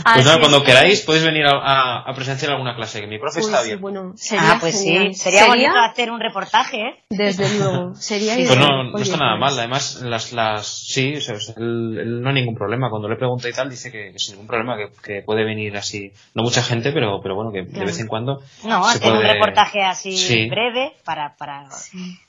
Pues 0.03 0.25
nada, 0.25 0.39
cuando 0.39 0.63
queráis 0.63 1.01
podéis 1.01 1.23
venir 1.25 1.45
a, 1.45 1.51
a- 1.57 1.99
a 2.09 2.13
presenciar 2.13 2.51
alguna 2.51 2.75
clase, 2.75 2.99
que 3.01 3.07
mi 3.07 3.17
profe 3.17 3.39
Uy, 3.39 3.45
está 3.45 3.59
sí, 3.61 3.69
bien. 3.69 3.81
bueno, 3.81 4.13
sería 4.15 4.51
Ah, 4.53 4.57
pues 4.59 4.81
genial. 4.83 5.13
sí, 5.13 5.19
sería 5.21 5.47
bonito 5.47 5.71
hacer 5.79 6.11
un 6.11 6.19
reportaje, 6.19 6.77
¿eh? 6.81 7.03
Desde 7.09 7.47
luego, 7.57 7.95
sería 7.95 8.35
Pues 8.35 8.49
ideal. 8.51 8.91
no, 8.91 8.97
está 8.99 9.17
nada 9.17 9.37
pues, 9.39 9.51
mal. 9.51 9.59
Además, 9.59 10.01
las, 10.01 10.33
las, 10.33 10.67
sí, 10.67 11.15
o 11.15 11.21
sea, 11.21 11.35
él, 11.57 11.97
él 11.99 12.21
no 12.21 12.29
hay 12.29 12.35
ningún 12.35 12.55
problema. 12.55 12.89
Cuando 12.89 13.07
le 13.09 13.15
pregunto 13.15 13.47
y 13.47 13.53
tal, 13.53 13.69
dice 13.69 13.91
que, 13.91 14.11
que 14.11 14.19
sin 14.19 14.33
ningún 14.35 14.47
problema, 14.47 14.75
que, 14.77 14.89
que 15.01 15.21
puede 15.23 15.43
venir 15.45 15.75
así. 15.77 16.11
No 16.33 16.43
mucha 16.43 16.61
gente, 16.61 16.91
pero, 16.91 17.19
pero 17.21 17.35
bueno, 17.35 17.51
que 17.51 17.63
de 17.63 17.85
vez 17.85 17.99
en 17.99 18.07
cuando. 18.07 18.41
No, 18.63 18.83
se 18.85 18.97
hacer 18.97 19.13
un 19.13 19.21
reportaje 19.23 19.81
así 19.83 20.17
Sí. 20.17 20.49
breve 20.49 20.93
para, 21.05 21.35
para 21.35 21.67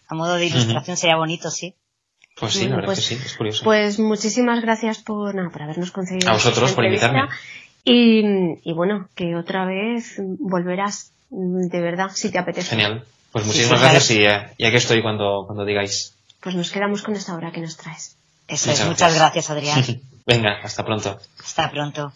a 0.09 0.15
modo 0.15 0.35
de 0.37 0.47
ilustración 0.47 0.97
sería 0.97 1.17
bonito, 1.17 1.51
sí. 1.51 1.75
Pues 2.39 2.53
sí, 2.53 2.69
la 2.69 2.77
verdad 2.77 2.87
pues- 2.87 2.99
que 3.09 3.17
sí, 3.17 3.23
es 3.25 3.35
curioso. 3.35 3.65
Pues 3.65 3.99
muchísimas 3.99 4.61
gracias 4.61 4.99
por, 4.99 5.35
nada, 5.35 5.49
por 5.51 5.63
habernos 5.63 5.91
concedido 5.91 6.29
A 6.31 6.35
vosotros 6.35 6.73
por 6.73 6.85
entrevista. 6.85 7.09
invitarme. 7.09 7.35
Y, 7.85 8.23
y 8.69 8.73
bueno, 8.75 9.09
que 9.15 9.37
otra 9.37 9.65
vez 9.65 10.17
volverás, 10.19 11.13
de 11.31 11.81
verdad, 11.81 12.11
si 12.13 12.31
te 12.31 12.39
apetece. 12.39 12.71
Genial. 12.71 13.05
Pues 13.33 13.47
muchísimas 13.47 13.79
sí, 13.79 13.85
gracias 13.85 14.11
y 14.11 14.23
ya, 14.23 14.53
aquí 14.69 14.77
estoy 14.77 15.03
cuando, 15.03 15.45
cuando 15.47 15.65
digáis. 15.65 16.15
Pues 16.41 16.55
nos 16.55 16.71
quedamos 16.71 17.03
con 17.03 17.15
esta 17.15 17.35
obra 17.35 17.53
que 17.53 17.61
nos 17.61 17.77
traes. 17.77 18.17
Eso 18.49 18.69
Muchas 18.71 18.81
es, 18.81 18.87
muchas 18.87 19.15
gracias. 19.15 19.49
gracias, 19.49 19.51
Adrián. 19.51 20.01
Venga, 20.27 20.59
hasta 20.63 20.85
pronto. 20.85 21.19
Hasta 21.39 21.71
pronto. 21.71 22.13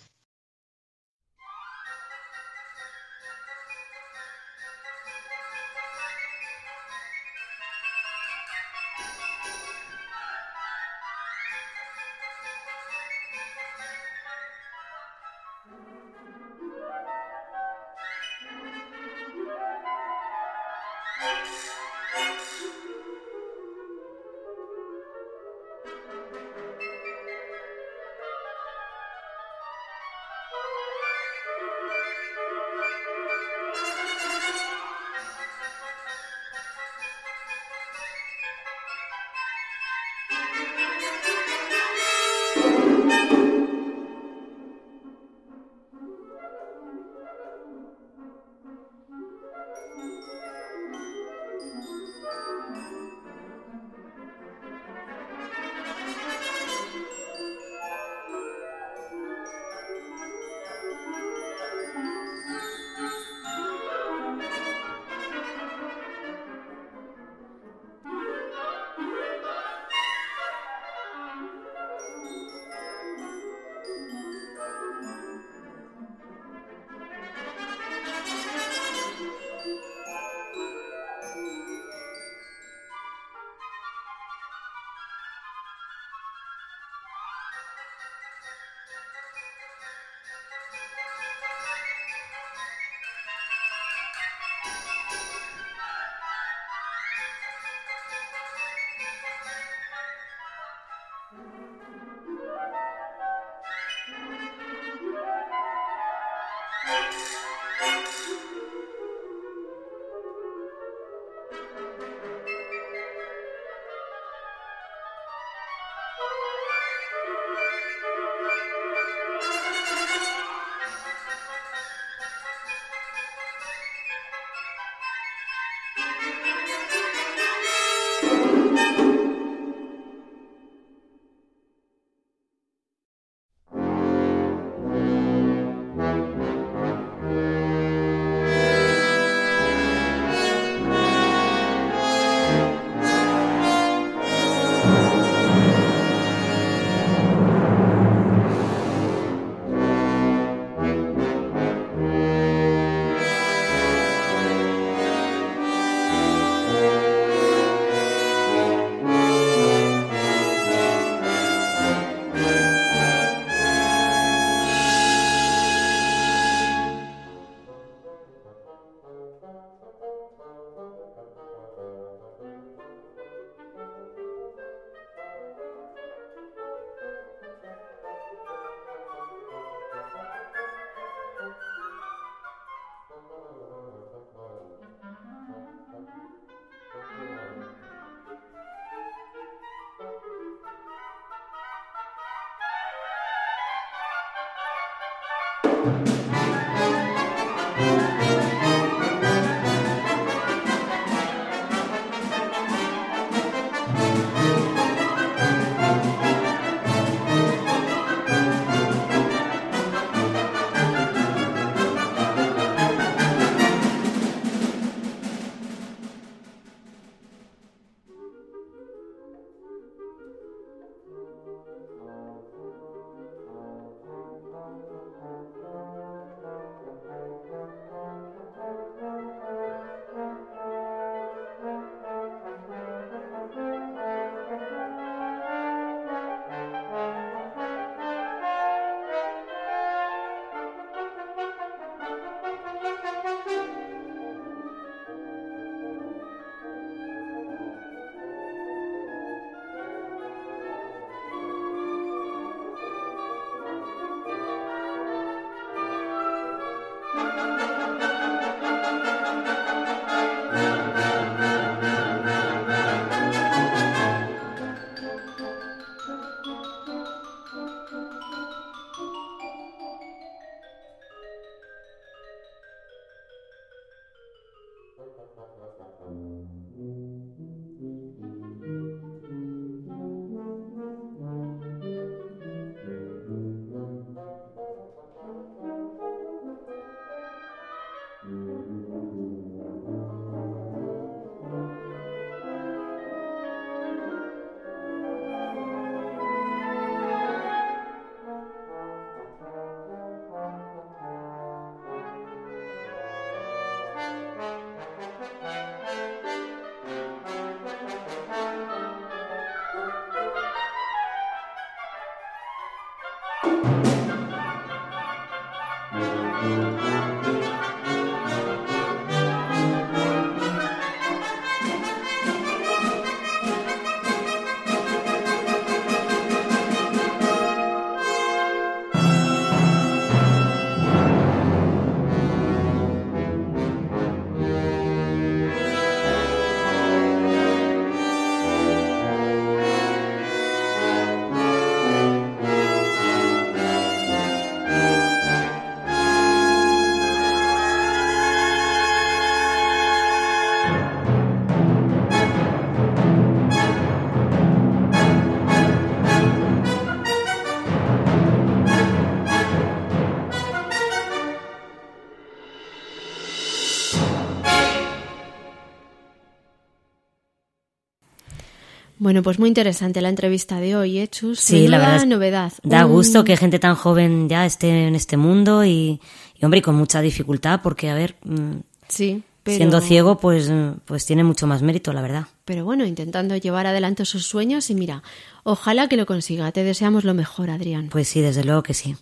Bueno, 369.11 369.24
pues 369.24 369.40
muy 369.40 369.48
interesante 369.48 370.00
la 370.00 370.08
entrevista 370.08 370.61
de 370.61 370.76
hoy, 370.76 370.98
¿eh, 371.00 371.08
Chus? 371.08 371.40
Sí, 371.40 371.66
la 371.66 371.78
verdad. 371.78 371.96
es- 371.96 372.06
novedad. 372.06 372.52
Da 372.62 372.86
Un- 372.86 372.92
gusto 372.92 373.24
que 373.24 373.36
gente 373.36 373.58
tan 373.58 373.74
joven 373.74 374.28
ya 374.28 374.46
esté 374.46 374.86
en 374.86 374.94
este 374.94 375.16
mundo 375.16 375.64
y, 375.64 376.00
y, 376.38 376.44
hombre, 376.44 376.61
y 376.61 376.62
con 376.62 376.76
mucha 376.76 377.00
dificultad, 377.00 377.58
porque, 377.61 377.90
a 377.90 377.94
ver, 377.94 378.14
mm, 378.22 378.58
Sí, 378.86 379.24
pero... 379.42 379.56
siendo 379.56 379.80
ciego, 379.80 380.18
pues, 380.20 380.48
mm, 380.48 380.74
pues 380.84 381.06
tiene 381.06 381.24
mucho 381.24 381.48
más 381.48 381.61
mérito, 381.61 381.92
la 381.92 382.02
verdad. 382.02 382.26
Pero 382.44 382.64
bueno, 382.64 382.86
intentando 382.86 383.36
llevar 383.36 383.66
adelante 383.66 384.04
sus 384.04 384.24
sueños 384.28 384.70
y 384.70 384.76
mira, 384.76 385.02
ojalá 385.42 385.88
que 385.88 385.96
lo 385.96 386.06
consiga. 386.06 386.52
Te 386.52 386.62
deseamos 386.62 387.02
lo 387.02 387.12
mejor, 387.12 387.50
Adrián. 387.50 387.88
Pues 387.90 388.06
sí, 388.06 388.20
desde 388.20 388.44
luego 388.44 388.62
que 388.62 388.74
sí. 388.74 388.94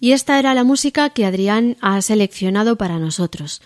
Y 0.00 0.12
esta 0.12 0.38
era 0.38 0.54
la 0.54 0.64
música 0.64 1.10
que 1.10 1.26
Adrián 1.26 1.76
ha 1.82 2.00
seleccionado 2.00 2.76
para 2.76 2.98
nosotros. 2.98 3.60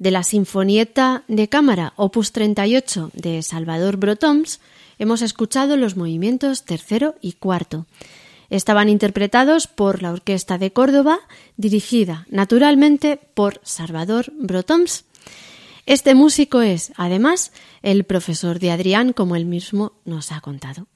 De 0.00 0.10
la 0.10 0.22
Sinfonieta 0.22 1.24
de 1.28 1.50
Cámara, 1.50 1.92
opus 1.94 2.32
38 2.32 3.10
de 3.12 3.42
Salvador 3.42 3.98
Brotoms, 3.98 4.60
hemos 4.98 5.20
escuchado 5.20 5.76
los 5.76 5.94
movimientos 5.94 6.64
tercero 6.64 7.16
y 7.20 7.34
cuarto. 7.34 7.84
Estaban 8.48 8.88
interpretados 8.88 9.66
por 9.66 10.00
la 10.00 10.10
Orquesta 10.10 10.56
de 10.56 10.72
Córdoba, 10.72 11.18
dirigida 11.58 12.26
naturalmente 12.30 13.20
por 13.34 13.60
Salvador 13.62 14.32
Brotoms. 14.38 15.04
Este 15.84 16.14
músico 16.14 16.62
es, 16.62 16.92
además, 16.96 17.52
el 17.82 18.04
profesor 18.04 18.58
de 18.58 18.70
Adrián, 18.70 19.12
como 19.12 19.36
él 19.36 19.44
mismo 19.44 19.92
nos 20.06 20.32
ha 20.32 20.40
contado. 20.40 20.86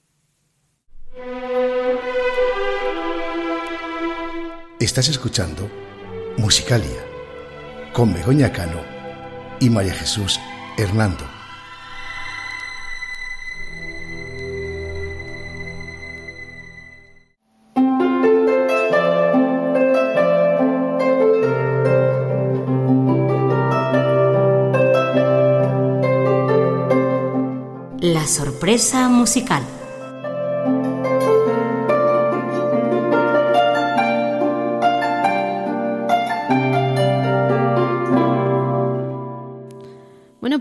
Estás 4.80 5.10
escuchando 5.10 5.68
Musicalia 6.38 7.04
con 7.92 8.14
Begoña 8.14 8.50
Cano 8.50 8.93
y 9.60 9.70
María 9.70 9.94
Jesús 9.94 10.40
Hernando. 10.76 11.24
La 28.00 28.26
sorpresa 28.26 29.08
musical. 29.08 29.64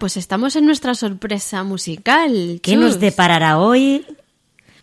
Pues 0.03 0.17
estamos 0.17 0.57
en 0.57 0.65
nuestra 0.65 0.95
sorpresa 0.95 1.63
musical. 1.63 2.59
¿Qué 2.61 2.75
nos 2.75 2.99
deparará 2.99 3.57
hoy? 3.57 4.05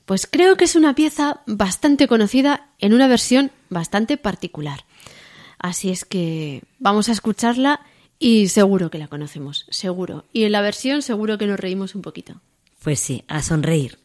Pues 0.07 0.27
creo 0.27 0.57
que 0.57 0.65
es 0.65 0.77
una 0.77 0.95
pieza 0.95 1.43
bastante 1.47 2.09
conocida 2.09 2.71
en 2.79 2.95
una 2.95 3.07
versión 3.07 3.51
bastante 3.69 4.17
particular. 4.17 4.87
Así 5.59 5.91
es 5.91 6.07
que 6.07 6.63
vamos 6.79 7.11
a 7.11 7.13
escucharla 7.13 7.81
y 8.19 8.49
seguro 8.49 8.89
que 8.89 8.97
la 8.97 9.09
conocemos, 9.09 9.67
seguro. 9.69 10.25
Y 10.33 10.45
en 10.45 10.53
la 10.53 10.63
versión 10.63 11.03
seguro 11.03 11.37
que 11.37 11.47
nos 11.47 11.61
reímos 11.61 11.95
un 11.95 12.01
poquito. 12.01 12.41
Pues 12.83 12.99
sí, 12.99 13.23
a 13.29 13.43
sonreír. 13.43 13.99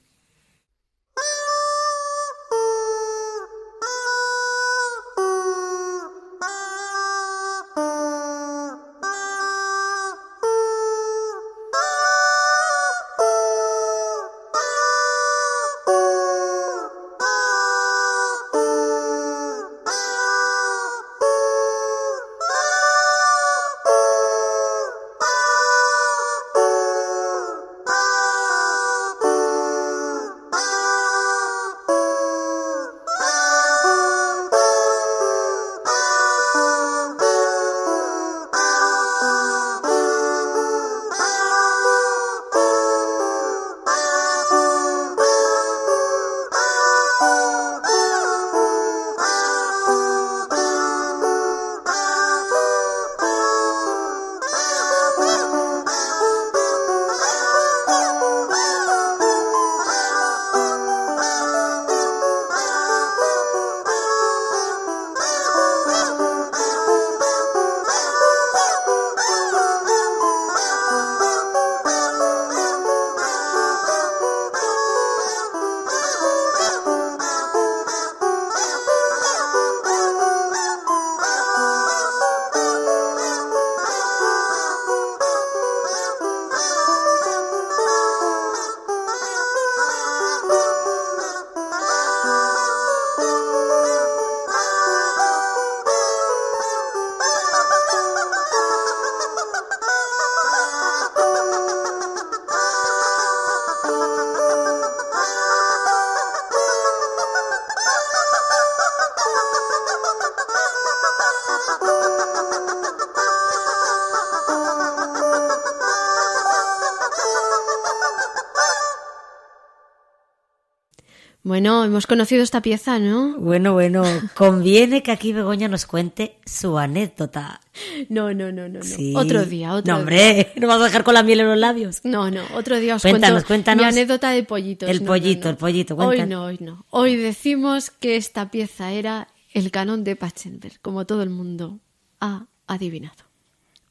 Bueno, 121.48 121.84
hemos 121.84 122.08
conocido 122.08 122.42
esta 122.42 122.64
pieza, 122.64 122.98
¿no? 122.98 123.38
Bueno, 123.38 123.74
bueno, 123.74 124.04
conviene 124.34 125.04
que 125.04 125.12
aquí 125.12 125.32
Begoña 125.32 125.68
nos 125.68 125.86
cuente 125.86 126.40
su 126.44 126.76
anécdota. 126.80 127.62
No, 128.10 128.34
no, 128.34 128.52
no, 128.52 128.68
no. 128.68 128.80
no. 128.80 128.84
Sí. 128.84 129.14
Otro 129.16 129.46
día, 129.46 129.74
otro 129.76 129.94
No, 129.94 130.00
hombre, 130.00 130.54
no 130.56 130.68
vas 130.68 130.82
a 130.82 130.86
dejar 130.86 131.04
con 131.04 131.14
la 131.14 131.22
miel 131.22 131.42
en 131.42 131.50
los 131.50 131.58
labios. 131.60 132.02
No, 132.04 132.32
no, 132.32 132.42
otro 132.56 132.80
día 132.80 132.96
os 132.96 133.04
Cuéntanos, 133.04 133.44
cuento 133.44 133.48
cuéntanos. 133.48 133.84
mi 133.84 133.88
anécdota 133.90 134.32
de 134.32 134.42
pollitos. 134.44 134.90
El 134.90 135.02
No, 135.02 135.06
pollito, 135.06 135.44
no. 135.44 135.50
el 135.52 135.58
pollito, 135.58 135.94
Hoy 135.96 136.06
cuéntanos. 136.18 136.30
no, 136.40 136.46
hoy 136.46 136.58
no. 136.62 136.86
Hoy 136.90 137.16
decimos 137.16 137.92
que 137.92 138.16
esta 138.16 138.50
pieza 138.50 138.92
era 138.92 139.28
el 139.54 139.70
canon 139.70 140.04
de 140.04 140.16
Pachelbel, 140.16 140.80
como 140.82 141.06
todo 141.06 141.22
el 141.22 141.30
mundo 141.30 141.80
ha 142.22 142.48
adivinado. 142.66 143.24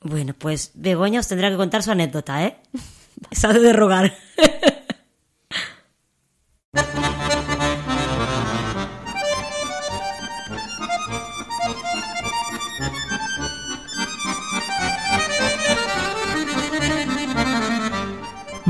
Bueno, 0.00 0.34
pues 0.36 0.72
Begoña 0.74 1.20
os 1.20 1.28
tendrá 1.28 1.50
que 1.50 1.56
contar 1.56 1.84
su 1.84 1.92
anécdota, 1.92 2.44
¿eh? 2.44 2.56
Sabe 3.30 3.60
de 3.60 3.72
rogar. 3.72 4.12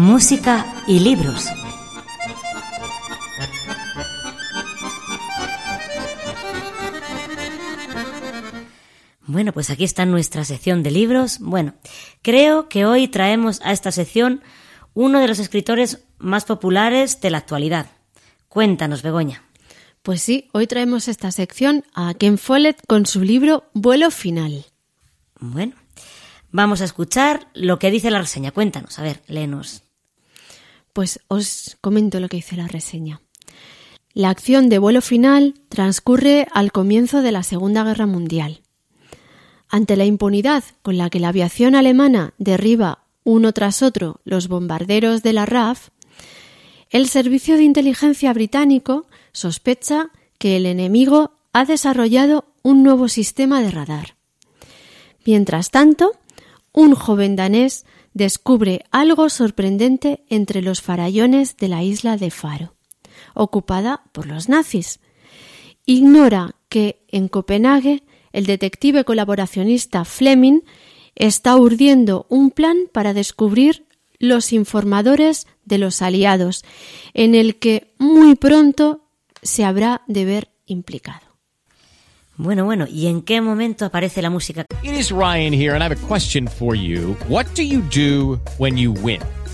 Música 0.04 0.66
y 0.86 1.00
libros. 1.00 1.46
Bueno, 9.26 9.54
pues 9.54 9.70
aquí 9.70 9.84
está 9.84 10.04
nuestra 10.04 10.44
sección 10.44 10.82
de 10.82 10.90
libros. 10.90 11.38
Bueno, 11.40 11.72
creo 12.20 12.68
que 12.68 12.84
hoy 12.84 13.08
traemos 13.08 13.62
a 13.62 13.72
esta 13.72 13.92
sección 13.92 14.42
uno 14.92 15.20
de 15.20 15.28
los 15.28 15.38
escritores 15.38 16.04
más 16.18 16.44
populares 16.44 17.22
de 17.22 17.30
la 17.30 17.38
actualidad. 17.38 17.86
Cuéntanos, 18.50 19.00
Begoña. 19.00 19.42
Pues 20.02 20.20
sí, 20.20 20.50
hoy 20.52 20.66
traemos 20.66 21.08
esta 21.08 21.32
sección 21.32 21.82
a 21.94 22.12
Ken 22.12 22.36
Follett 22.36 22.86
con 22.86 23.06
su 23.06 23.22
libro 23.22 23.70
Vuelo 23.72 24.10
Final. 24.10 24.66
Bueno, 25.40 25.72
vamos 26.50 26.82
a 26.82 26.84
escuchar 26.84 27.48
lo 27.54 27.78
que 27.78 27.90
dice 27.90 28.10
la 28.10 28.20
reseña. 28.20 28.50
Cuéntanos, 28.50 28.98
a 28.98 29.02
ver, 29.02 29.22
léenos. 29.28 29.83
Pues 30.94 31.20
os 31.28 31.76
comento 31.82 32.20
lo 32.20 32.28
que 32.28 32.38
dice 32.38 32.56
la 32.56 32.68
reseña. 32.68 33.20
La 34.14 34.30
acción 34.30 34.68
de 34.68 34.78
vuelo 34.78 35.02
final 35.02 35.54
transcurre 35.68 36.46
al 36.52 36.70
comienzo 36.70 37.20
de 37.20 37.32
la 37.32 37.42
Segunda 37.42 37.82
Guerra 37.82 38.06
Mundial. 38.06 38.62
Ante 39.68 39.96
la 39.96 40.04
impunidad 40.04 40.62
con 40.82 40.96
la 40.96 41.10
que 41.10 41.18
la 41.18 41.28
aviación 41.28 41.74
alemana 41.74 42.32
derriba 42.38 43.00
uno 43.24 43.52
tras 43.52 43.82
otro 43.82 44.20
los 44.24 44.46
bombarderos 44.46 45.24
de 45.24 45.32
la 45.32 45.46
RAF, 45.46 45.88
el 46.90 47.08
Servicio 47.08 47.56
de 47.56 47.64
Inteligencia 47.64 48.32
británico 48.32 49.06
sospecha 49.32 50.10
que 50.38 50.56
el 50.56 50.64
enemigo 50.64 51.32
ha 51.52 51.64
desarrollado 51.64 52.44
un 52.62 52.84
nuevo 52.84 53.08
sistema 53.08 53.62
de 53.62 53.72
radar. 53.72 54.14
Mientras 55.26 55.72
tanto, 55.72 56.12
un 56.72 56.94
joven 56.94 57.34
danés 57.34 57.84
descubre 58.14 58.84
algo 58.90 59.28
sorprendente 59.28 60.24
entre 60.28 60.62
los 60.62 60.80
farallones 60.80 61.56
de 61.56 61.68
la 61.68 61.82
isla 61.82 62.16
de 62.16 62.30
Faro, 62.30 62.74
ocupada 63.34 64.04
por 64.12 64.26
los 64.26 64.48
nazis, 64.48 65.00
ignora 65.84 66.54
que 66.68 67.04
en 67.08 67.28
Copenhague 67.28 68.04
el 68.32 68.46
detective 68.46 69.04
colaboracionista 69.04 70.04
Fleming 70.04 70.60
está 71.14 71.56
urdiendo 71.56 72.26
un 72.28 72.50
plan 72.50 72.88
para 72.92 73.12
descubrir 73.12 73.86
los 74.18 74.52
informadores 74.52 75.46
de 75.64 75.78
los 75.78 76.00
aliados, 76.00 76.64
en 77.12 77.34
el 77.34 77.56
que 77.58 77.94
muy 77.98 78.36
pronto 78.36 79.04
se 79.42 79.64
habrá 79.64 80.02
de 80.06 80.24
ver 80.24 80.50
implicado. 80.66 81.23
Bueno, 82.36 82.64
bueno, 82.64 82.86
¿y 82.90 83.06
en 83.06 83.22
qué 83.22 83.40
momento 83.40 83.84
aparece 83.84 84.20
la 84.20 84.28
música? 84.28 84.64
It 84.82 84.94
is 84.94 85.12
Ryan 85.12 85.52
here 85.52 85.74
and 85.74 85.82
I 85.82 85.88
have 85.88 85.92
a 85.92 86.06
question 86.08 86.48
for 86.48 86.74
you. 86.74 87.16
What 87.28 87.46
do 87.54 87.62
you 87.62 87.80
do 87.82 88.40
when 88.58 88.76
you 88.76 88.92
win? 88.92 89.20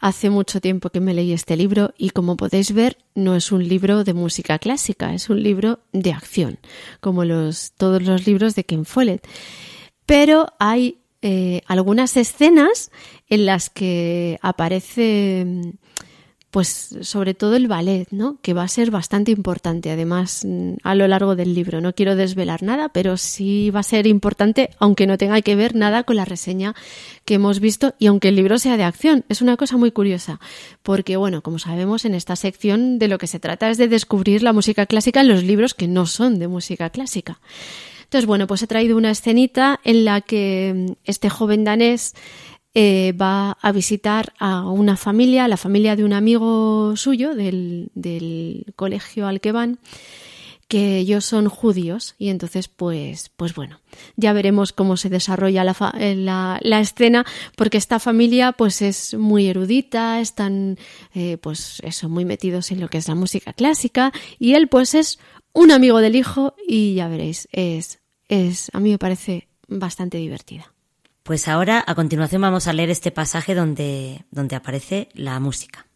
hace 0.00 0.30
mucho 0.30 0.60
tiempo 0.60 0.90
que 0.90 1.00
me 1.00 1.14
leí 1.14 1.32
este 1.32 1.56
libro 1.56 1.94
y 1.96 2.10
como 2.10 2.36
podéis 2.36 2.72
ver, 2.72 2.98
no 3.14 3.34
es 3.34 3.52
un 3.52 3.66
libro 3.66 4.04
de 4.04 4.14
música 4.14 4.58
clásica, 4.58 5.14
es 5.14 5.30
un 5.30 5.42
libro 5.42 5.80
de 5.92 6.12
acción, 6.12 6.58
como 7.00 7.24
los, 7.24 7.72
todos 7.76 8.02
los 8.02 8.26
libros 8.26 8.54
de 8.54 8.64
Ken 8.64 8.84
Follett. 8.84 9.26
Pero 10.04 10.46
hay 10.58 10.98
eh, 11.22 11.62
algunas 11.66 12.16
escenas 12.16 12.90
en 13.28 13.46
las 13.46 13.70
que 13.70 14.38
aparece 14.42 15.46
pues 16.50 16.96
sobre 17.02 17.34
todo 17.34 17.56
el 17.56 17.68
ballet, 17.68 18.08
¿no? 18.10 18.38
Que 18.40 18.54
va 18.54 18.62
a 18.62 18.68
ser 18.68 18.90
bastante 18.90 19.30
importante, 19.30 19.90
además, 19.90 20.44
mm, 20.46 20.74
a 20.82 20.94
lo 20.94 21.06
largo 21.06 21.36
del 21.36 21.54
libro. 21.54 21.80
No 21.80 21.94
quiero 21.94 22.16
desvelar 22.16 22.62
nada, 22.62 22.88
pero 22.88 23.16
sí 23.16 23.70
va 23.70 23.80
a 23.80 23.82
ser 23.82 24.06
importante, 24.06 24.70
aunque 24.78 25.06
no 25.06 25.18
tenga 25.18 25.42
que 25.42 25.56
ver 25.56 25.74
nada 25.74 26.04
con 26.04 26.16
la 26.16 26.24
reseña 26.24 26.74
que 27.24 27.34
hemos 27.34 27.60
visto 27.60 27.94
y 27.98 28.06
aunque 28.06 28.28
el 28.28 28.36
libro 28.36 28.58
sea 28.58 28.76
de 28.76 28.84
acción. 28.84 29.24
Es 29.28 29.42
una 29.42 29.56
cosa 29.56 29.76
muy 29.76 29.90
curiosa, 29.90 30.40
porque, 30.82 31.16
bueno, 31.16 31.42
como 31.42 31.58
sabemos, 31.58 32.04
en 32.04 32.14
esta 32.14 32.36
sección 32.36 32.98
de 32.98 33.08
lo 33.08 33.18
que 33.18 33.26
se 33.26 33.40
trata 33.40 33.68
es 33.68 33.76
de 33.76 33.88
descubrir 33.88 34.42
la 34.42 34.52
música 34.52 34.86
clásica 34.86 35.20
en 35.20 35.28
los 35.28 35.42
libros 35.42 35.74
que 35.74 35.88
no 35.88 36.06
son 36.06 36.38
de 36.38 36.48
música 36.48 36.90
clásica. 36.90 37.40
Entonces, 38.04 38.26
bueno, 38.26 38.46
pues 38.46 38.62
he 38.62 38.68
traído 38.68 38.96
una 38.96 39.10
escenita 39.10 39.80
en 39.82 40.04
la 40.04 40.20
que 40.20 40.72
mm, 40.74 40.92
este 41.04 41.28
joven 41.28 41.64
danés 41.64 42.14
eh, 42.78 43.14
va 43.18 43.52
a 43.62 43.72
visitar 43.72 44.34
a 44.38 44.68
una 44.68 44.98
familia, 44.98 45.48
la 45.48 45.56
familia 45.56 45.96
de 45.96 46.04
un 46.04 46.12
amigo 46.12 46.94
suyo 46.94 47.34
del, 47.34 47.90
colegio 48.76 49.26
al 49.26 49.40
que 49.40 49.50
van, 49.50 49.78
que 50.68 50.98
ellos 50.98 51.24
son 51.24 51.48
judíos. 51.48 52.16
Y 52.18 52.28
entonces 52.28 52.68
pues 52.68 53.30
pues 53.34 53.54
bueno 53.54 53.80
ya 54.16 54.34
veremos 54.34 54.74
cómo 54.74 54.98
se 54.98 55.08
desarrolla 55.08 55.64
la, 55.64 55.74
eh, 55.98 56.16
la, 56.16 56.58
la 56.60 56.80
escena 56.80 57.24
porque 57.56 57.78
esta 57.78 57.98
familia 57.98 58.52
pues 58.52 58.82
es 58.82 59.14
muy 59.14 59.46
erudita 59.46 60.20
están 60.20 60.76
eh, 61.14 61.38
pues 61.38 61.80
eso 61.82 62.10
muy 62.10 62.26
metidos 62.26 62.70
en 62.72 62.80
lo 62.80 62.88
que 62.88 62.98
es 62.98 63.08
la 63.08 63.14
música 63.14 63.54
clásica. 63.54 64.12
Y 64.38 64.52
él 64.52 64.68
pues 64.68 64.94
es 64.94 65.18
un 65.54 65.70
amigo 65.70 66.00
del 66.00 66.14
hijo 66.14 66.54
y 66.68 66.92
ya 66.92 67.08
veréis 67.08 67.48
es 67.52 68.00
es 68.28 68.68
a 68.74 68.80
mí 68.80 68.90
me 68.90 68.98
parece 68.98 69.48
bastante 69.66 70.18
divertida 70.18 70.75
pues 71.26 71.48
ahora, 71.48 71.82
a 71.84 71.96
continuación, 71.96 72.40
vamos 72.40 72.68
a 72.68 72.72
leer 72.72 72.88
este 72.88 73.10
pasaje 73.10 73.56
donde, 73.56 74.24
donde 74.30 74.54
aparece 74.54 75.08
la 75.12 75.40
música. 75.40 75.86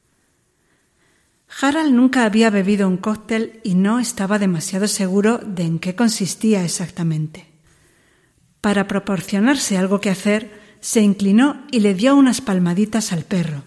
Harald 1.60 1.94
nunca 1.94 2.24
había 2.24 2.50
bebido 2.50 2.88
un 2.88 2.96
cóctel 2.96 3.60
y 3.62 3.76
no 3.76 4.00
estaba 4.00 4.40
demasiado 4.40 4.88
seguro 4.88 5.38
de 5.38 5.62
en 5.62 5.78
qué 5.78 5.94
consistía 5.94 6.64
exactamente. 6.64 7.46
Para 8.60 8.88
proporcionarse 8.88 9.78
algo 9.78 10.00
que 10.00 10.10
hacer, 10.10 10.50
se 10.80 11.00
inclinó 11.00 11.64
y 11.70 11.78
le 11.78 11.94
dio 11.94 12.16
unas 12.16 12.40
palmaditas 12.40 13.12
al 13.12 13.22
perro. 13.22 13.62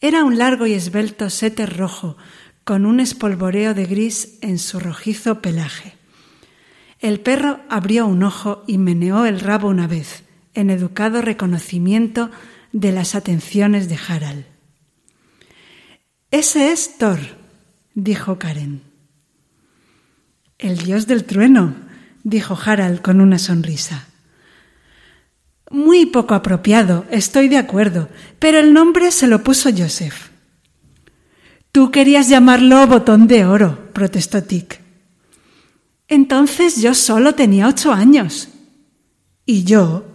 Era 0.00 0.22
un 0.22 0.38
largo 0.38 0.64
y 0.66 0.74
esbelto 0.74 1.28
setter 1.28 1.76
rojo, 1.76 2.18
con 2.62 2.86
un 2.86 3.00
espolvoreo 3.00 3.74
de 3.74 3.86
gris 3.86 4.38
en 4.42 4.60
su 4.60 4.78
rojizo 4.78 5.42
pelaje. 5.42 5.96
El 7.00 7.18
perro 7.18 7.58
abrió 7.68 8.06
un 8.06 8.22
ojo 8.22 8.62
y 8.68 8.78
meneó 8.78 9.26
el 9.26 9.40
rabo 9.40 9.68
una 9.68 9.88
vez, 9.88 10.22
en 10.54 10.70
educado 10.70 11.22
reconocimiento 11.22 12.30
de 12.72 12.92
las 12.92 13.14
atenciones 13.14 13.88
de 13.88 13.98
Harald. 14.08 14.44
Ese 16.30 16.72
es 16.72 16.98
Thor, 16.98 17.18
dijo 17.94 18.38
Karen. 18.38 18.82
El 20.58 20.78
dios 20.78 21.06
del 21.06 21.24
trueno, 21.24 21.74
dijo 22.22 22.58
Harald 22.62 23.00
con 23.00 23.20
una 23.20 23.38
sonrisa. 23.38 24.06
Muy 25.70 26.06
poco 26.06 26.34
apropiado, 26.34 27.06
estoy 27.10 27.48
de 27.48 27.56
acuerdo, 27.56 28.08
pero 28.38 28.58
el 28.58 28.72
nombre 28.72 29.10
se 29.12 29.26
lo 29.26 29.42
puso 29.42 29.70
Joseph. 29.76 30.30
Tú 31.72 31.90
querías 31.90 32.28
llamarlo 32.28 32.86
botón 32.86 33.28
de 33.28 33.44
oro, 33.44 33.92
protestó 33.92 34.42
Tick. 34.42 34.80
Entonces 36.08 36.82
yo 36.82 36.94
solo 36.94 37.36
tenía 37.36 37.68
ocho 37.68 37.92
años. 37.92 38.48
Y 39.46 39.62
yo 39.62 40.09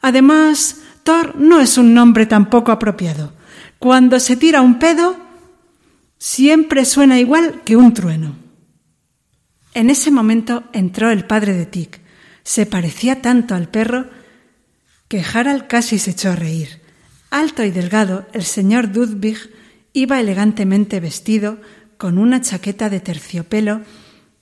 Además, 0.00 0.78
Thor 1.02 1.36
no 1.36 1.60
es 1.60 1.78
un 1.78 1.94
nombre 1.94 2.26
tampoco 2.26 2.72
apropiado. 2.72 3.32
Cuando 3.78 4.20
se 4.20 4.36
tira 4.36 4.60
un 4.60 4.78
pedo, 4.78 5.16
siempre 6.18 6.84
suena 6.84 7.18
igual 7.18 7.62
que 7.64 7.76
un 7.76 7.94
trueno. 7.94 8.36
En 9.74 9.90
ese 9.90 10.10
momento 10.10 10.64
entró 10.72 11.10
el 11.10 11.24
padre 11.26 11.54
de 11.54 11.66
Tic. 11.66 12.00
Se 12.42 12.66
parecía 12.66 13.22
tanto 13.22 13.54
al 13.54 13.68
perro 13.68 14.10
que 15.08 15.22
Harald 15.22 15.66
casi 15.66 15.98
se 15.98 16.12
echó 16.12 16.30
a 16.30 16.36
reír. 16.36 16.80
Alto 17.30 17.64
y 17.64 17.70
delgado, 17.70 18.26
el 18.32 18.44
señor 18.44 18.92
Dudvig 18.92 19.38
iba 19.92 20.20
elegantemente 20.20 21.00
vestido 21.00 21.60
con 21.96 22.18
una 22.18 22.40
chaqueta 22.40 22.90
de 22.90 23.00
terciopelo 23.00 23.82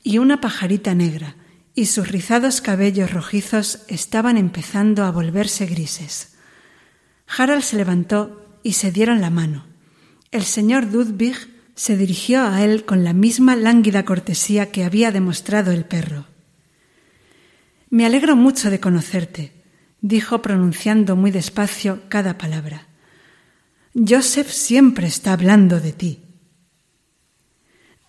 y 0.02 0.18
una 0.18 0.40
pajarita 0.40 0.94
negra, 0.94 1.36
y 1.78 1.86
sus 1.86 2.08
rizados 2.08 2.60
cabellos 2.60 3.12
rojizos 3.12 3.84
estaban 3.86 4.36
empezando 4.36 5.04
a 5.04 5.12
volverse 5.12 5.64
grises. 5.64 6.32
Harald 7.28 7.62
se 7.62 7.76
levantó 7.76 8.58
y 8.64 8.72
se 8.72 8.90
dieron 8.90 9.20
la 9.20 9.30
mano. 9.30 9.64
El 10.32 10.42
señor 10.42 10.90
Dudvig 10.90 11.36
se 11.76 11.96
dirigió 11.96 12.42
a 12.42 12.64
él 12.64 12.84
con 12.84 13.04
la 13.04 13.12
misma 13.12 13.54
lánguida 13.54 14.04
cortesía 14.04 14.72
que 14.72 14.82
había 14.82 15.12
demostrado 15.12 15.70
el 15.70 15.84
perro. 15.84 16.26
Me 17.90 18.04
alegro 18.04 18.34
mucho 18.34 18.70
de 18.70 18.80
conocerte, 18.80 19.52
dijo 20.00 20.42
pronunciando 20.42 21.14
muy 21.14 21.30
despacio 21.30 22.02
cada 22.08 22.38
palabra. 22.38 22.88
Joseph 23.94 24.50
siempre 24.50 25.06
está 25.06 25.32
hablando 25.32 25.78
de 25.78 25.92
ti. 25.92 26.22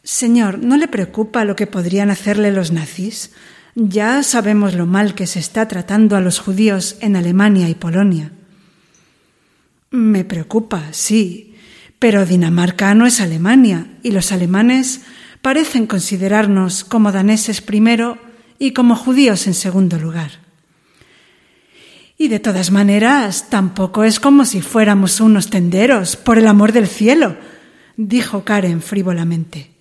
Señor, 0.03 0.57
¿no 0.57 0.75
le 0.75 0.87
preocupa 0.87 1.45
lo 1.45 1.55
que 1.55 1.67
podrían 1.67 2.09
hacerle 2.09 2.51
los 2.51 2.71
nazis? 2.71 3.29
Ya 3.75 4.23
sabemos 4.23 4.73
lo 4.73 4.85
mal 4.85 5.15
que 5.15 5.27
se 5.27 5.39
está 5.39 5.67
tratando 5.67 6.15
a 6.15 6.21
los 6.21 6.39
judíos 6.39 6.97
en 7.01 7.15
Alemania 7.15 7.69
y 7.69 7.75
Polonia. 7.75 8.31
Me 9.91 10.23
preocupa, 10.23 10.89
sí, 10.91 11.55
pero 11.99 12.25
Dinamarca 12.25 12.93
no 12.93 13.05
es 13.05 13.21
Alemania 13.21 13.87
y 14.03 14.11
los 14.11 14.31
alemanes 14.31 15.01
parecen 15.41 15.87
considerarnos 15.87 16.83
como 16.83 17.11
daneses 17.11 17.61
primero 17.61 18.17
y 18.57 18.73
como 18.73 18.95
judíos 18.95 19.47
en 19.47 19.53
segundo 19.53 19.97
lugar. 19.97 20.31
Y 22.17 22.27
de 22.27 22.39
todas 22.39 22.71
maneras, 22.71 23.49
tampoco 23.49 24.03
es 24.03 24.19
como 24.19 24.43
si 24.43 24.61
fuéramos 24.61 25.21
unos 25.21 25.49
tenderos, 25.49 26.17
por 26.17 26.37
el 26.37 26.47
amor 26.47 26.73
del 26.73 26.87
cielo, 26.87 27.37
dijo 27.95 28.43
Karen 28.43 28.81
frívolamente. 28.81 29.71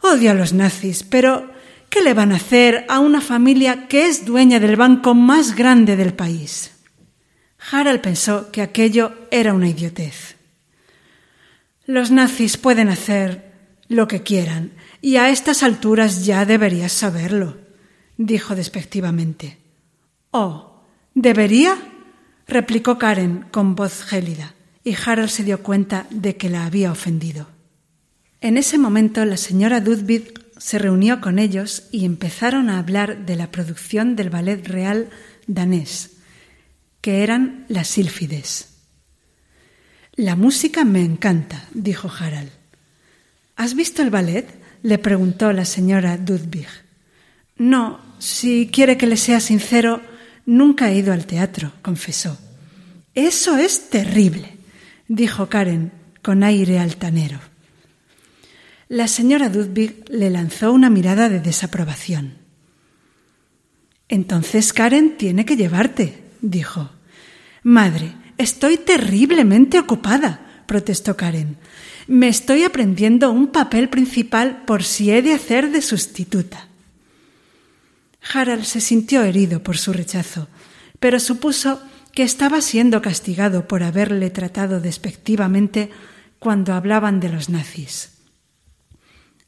Odio 0.00 0.32
a 0.32 0.34
los 0.34 0.52
nazis, 0.52 1.04
pero 1.04 1.51
¿Qué 1.92 2.00
le 2.00 2.14
van 2.14 2.32
a 2.32 2.36
hacer 2.36 2.86
a 2.88 3.00
una 3.00 3.20
familia 3.20 3.86
que 3.86 4.06
es 4.06 4.24
dueña 4.24 4.58
del 4.58 4.76
banco 4.76 5.14
más 5.14 5.54
grande 5.54 5.94
del 5.94 6.14
país? 6.14 6.70
Harald 7.70 8.00
pensó 8.00 8.50
que 8.50 8.62
aquello 8.62 9.12
era 9.30 9.52
una 9.52 9.68
idiotez. 9.68 10.36
Los 11.84 12.10
nazis 12.10 12.56
pueden 12.56 12.88
hacer 12.88 13.52
lo 13.88 14.08
que 14.08 14.22
quieran, 14.22 14.72
y 15.02 15.16
a 15.16 15.28
estas 15.28 15.62
alturas 15.62 16.24
ya 16.24 16.46
deberías 16.46 16.92
saberlo, 16.92 17.58
dijo 18.16 18.54
despectivamente. 18.54 19.58
Oh, 20.30 20.80
¿debería? 21.14 21.76
replicó 22.46 22.96
Karen 22.96 23.44
con 23.50 23.74
voz 23.74 24.02
gélida, 24.02 24.54
y 24.82 24.96
Harald 24.96 25.28
se 25.28 25.44
dio 25.44 25.62
cuenta 25.62 26.06
de 26.08 26.38
que 26.38 26.48
la 26.48 26.64
había 26.64 26.90
ofendido. 26.90 27.48
En 28.40 28.56
ese 28.56 28.78
momento 28.78 29.26
la 29.26 29.36
señora 29.36 29.82
se 30.62 30.78
reunió 30.78 31.20
con 31.20 31.40
ellos 31.40 31.88
y 31.90 32.04
empezaron 32.04 32.70
a 32.70 32.78
hablar 32.78 33.26
de 33.26 33.34
la 33.34 33.50
producción 33.50 34.14
del 34.14 34.30
ballet 34.30 34.64
real 34.64 35.10
danés, 35.48 36.12
que 37.00 37.24
eran 37.24 37.66
las 37.66 37.88
sílfides. 37.88 38.68
La 40.14 40.36
música 40.36 40.84
me 40.84 41.00
encanta, 41.00 41.64
dijo 41.74 42.08
Harald. 42.08 42.52
¿Has 43.56 43.74
visto 43.74 44.02
el 44.02 44.10
ballet? 44.10 44.46
le 44.84 44.98
preguntó 44.98 45.52
la 45.52 45.64
señora 45.64 46.16
Dudwig. 46.16 46.68
No, 47.56 48.00
si 48.20 48.70
quiere 48.72 48.96
que 48.96 49.08
le 49.08 49.16
sea 49.16 49.40
sincero, 49.40 50.00
nunca 50.46 50.90
he 50.90 50.96
ido 50.96 51.12
al 51.12 51.26
teatro, 51.26 51.72
confesó. 51.82 52.38
Eso 53.16 53.56
es 53.56 53.90
terrible, 53.90 54.58
dijo 55.08 55.48
Karen 55.48 55.90
con 56.22 56.44
aire 56.44 56.78
altanero. 56.78 57.51
La 58.92 59.08
señora 59.08 59.48
Dudwig 59.48 60.04
le 60.10 60.28
lanzó 60.28 60.70
una 60.70 60.90
mirada 60.90 61.30
de 61.30 61.40
desaprobación. 61.40 62.34
Entonces 64.06 64.74
Karen 64.74 65.16
tiene 65.16 65.46
que 65.46 65.56
llevarte, 65.56 66.22
dijo. 66.42 66.90
Madre, 67.62 68.12
estoy 68.36 68.76
terriblemente 68.76 69.78
ocupada, 69.78 70.64
protestó 70.66 71.16
Karen. 71.16 71.56
Me 72.06 72.28
estoy 72.28 72.64
aprendiendo 72.64 73.30
un 73.30 73.46
papel 73.46 73.88
principal 73.88 74.64
por 74.66 74.84
si 74.84 75.10
he 75.10 75.22
de 75.22 75.32
hacer 75.32 75.70
de 75.70 75.80
sustituta. 75.80 76.68
Harald 78.34 78.64
se 78.64 78.82
sintió 78.82 79.22
herido 79.22 79.62
por 79.62 79.78
su 79.78 79.94
rechazo, 79.94 80.48
pero 81.00 81.18
supuso 81.18 81.80
que 82.12 82.24
estaba 82.24 82.60
siendo 82.60 83.00
castigado 83.00 83.66
por 83.66 83.84
haberle 83.84 84.28
tratado 84.28 84.80
despectivamente 84.80 85.88
cuando 86.38 86.74
hablaban 86.74 87.20
de 87.20 87.30
los 87.30 87.48
nazis. 87.48 88.11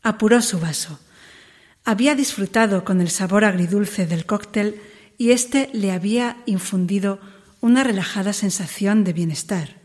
Apuró 0.05 0.43
su 0.43 0.61
vaso. 0.61 1.01
Había 1.85 2.15
disfrutado 2.15 2.85
con 2.85 3.01
el 3.01 3.09
sabor 3.09 3.45
agridulce 3.45 4.07
del 4.07 4.27
cóctel 4.27 4.81
y 5.17 5.31
éste 5.31 5.71
le 5.73 5.93
había 5.93 6.37
infundido 6.45 7.19
una 7.63 7.83
relajada 7.83 8.35
sensación 8.35 9.03
de 9.03 9.15
bienestar. 9.15 9.77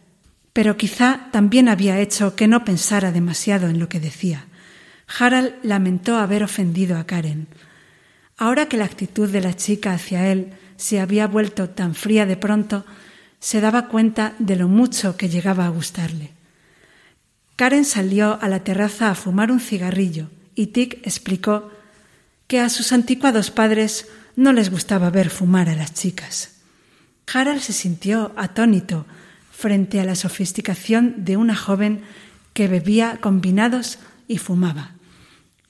Pero 0.51 0.75
quizá 0.75 1.29
también 1.31 1.69
había 1.69 1.99
hecho 1.99 2.35
que 2.35 2.49
no 2.49 2.65
pensara 2.65 3.13
demasiado 3.13 3.69
en 3.69 3.79
lo 3.79 3.87
que 3.87 4.01
decía. 4.01 4.47
Harald 5.17 5.53
lamentó 5.63 6.17
haber 6.17 6.43
ofendido 6.43 6.97
a 6.97 7.05
Karen. 7.05 7.47
Ahora 8.37 8.67
que 8.67 8.75
la 8.75 8.85
actitud 8.85 9.29
de 9.29 9.39
la 9.39 9.55
chica 9.55 9.93
hacia 9.93 10.27
él 10.27 10.51
se 10.75 10.99
había 10.99 11.27
vuelto 11.27 11.69
tan 11.69 11.95
fría 11.95 12.25
de 12.25 12.35
pronto, 12.35 12.85
se 13.39 13.61
daba 13.61 13.87
cuenta 13.87 14.33
de 14.37 14.57
lo 14.57 14.67
mucho 14.67 15.15
que 15.15 15.29
llegaba 15.29 15.65
a 15.65 15.69
gustarle. 15.69 16.38
Karen 17.59 17.83
salió 17.83 18.41
a 18.41 18.47
la 18.47 18.63
terraza 18.63 19.11
a 19.11 19.15
fumar 19.15 19.51
un 19.51 19.59
cigarrillo 19.59 20.29
y 20.55 20.67
Tick 20.67 21.05
explicó 21.05 21.69
que 22.47 22.61
a 22.61 22.69
sus 22.69 22.93
anticuados 22.93 23.51
padres 23.51 24.07
no 24.37 24.53
les 24.53 24.71
gustaba 24.71 25.09
ver 25.09 25.29
fumar 25.29 25.67
a 25.67 25.75
las 25.75 25.93
chicas. 25.93 26.61
Harald 27.27 27.59
se 27.59 27.73
sintió 27.73 28.31
atónito 28.37 29.05
frente 29.51 29.99
a 29.99 30.05
la 30.05 30.15
sofisticación 30.15 31.25
de 31.25 31.35
una 31.35 31.53
joven 31.53 32.03
que 32.53 32.69
bebía 32.69 33.17
combinados 33.19 33.99
y 34.29 34.37
fumaba. 34.37 34.91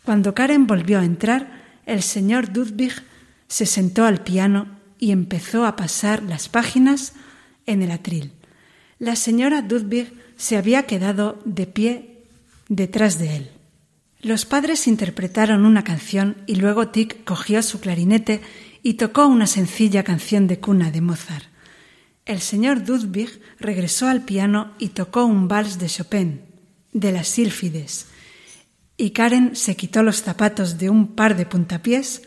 Cuando 0.03 0.35
Karen 0.35 0.67
volvió 0.67 0.99
a 0.99 1.05
entrar, 1.05 1.63
el 1.87 2.03
señor 2.03 2.53
Dudwig 2.53 2.93
se 3.47 3.65
sentó 3.65 4.05
al 4.05 4.21
piano 4.21 4.77
y 4.99 5.09
empezó 5.09 5.65
a 5.65 5.75
pasar 5.75 6.21
las 6.21 6.49
páginas 6.49 7.13
en 7.65 7.81
el 7.81 7.89
atril. 7.89 8.33
La 8.99 9.15
señora 9.15 9.63
Dudwig 9.63 10.13
se 10.39 10.55
había 10.55 10.83
quedado 10.83 11.37
de 11.43 11.67
pie 11.67 12.23
detrás 12.69 13.19
de 13.19 13.35
él. 13.35 13.49
Los 14.21 14.45
padres 14.45 14.87
interpretaron 14.87 15.65
una 15.65 15.83
canción 15.83 16.37
y 16.47 16.55
luego 16.55 16.87
Tick 16.87 17.23
cogió 17.25 17.61
su 17.61 17.79
clarinete 17.81 18.41
y 18.81 18.93
tocó 18.93 19.27
una 19.27 19.47
sencilla 19.47 20.03
canción 20.03 20.47
de 20.47 20.59
cuna 20.59 20.91
de 20.91 21.01
Mozart. 21.01 21.45
El 22.25 22.39
señor 22.39 22.83
Dudwig 22.85 23.41
regresó 23.59 24.07
al 24.07 24.23
piano 24.23 24.73
y 24.79 24.89
tocó 24.89 25.25
un 25.25 25.49
vals 25.49 25.77
de 25.77 25.87
Chopin, 25.87 26.41
de 26.93 27.11
las 27.11 27.27
sílfides, 27.27 28.07
y 28.95 29.11
Karen 29.11 29.55
se 29.55 29.75
quitó 29.75 30.03
los 30.03 30.21
zapatos 30.21 30.77
de 30.77 30.89
un 30.89 31.15
par 31.15 31.35
de 31.35 31.45
puntapiés 31.45 32.21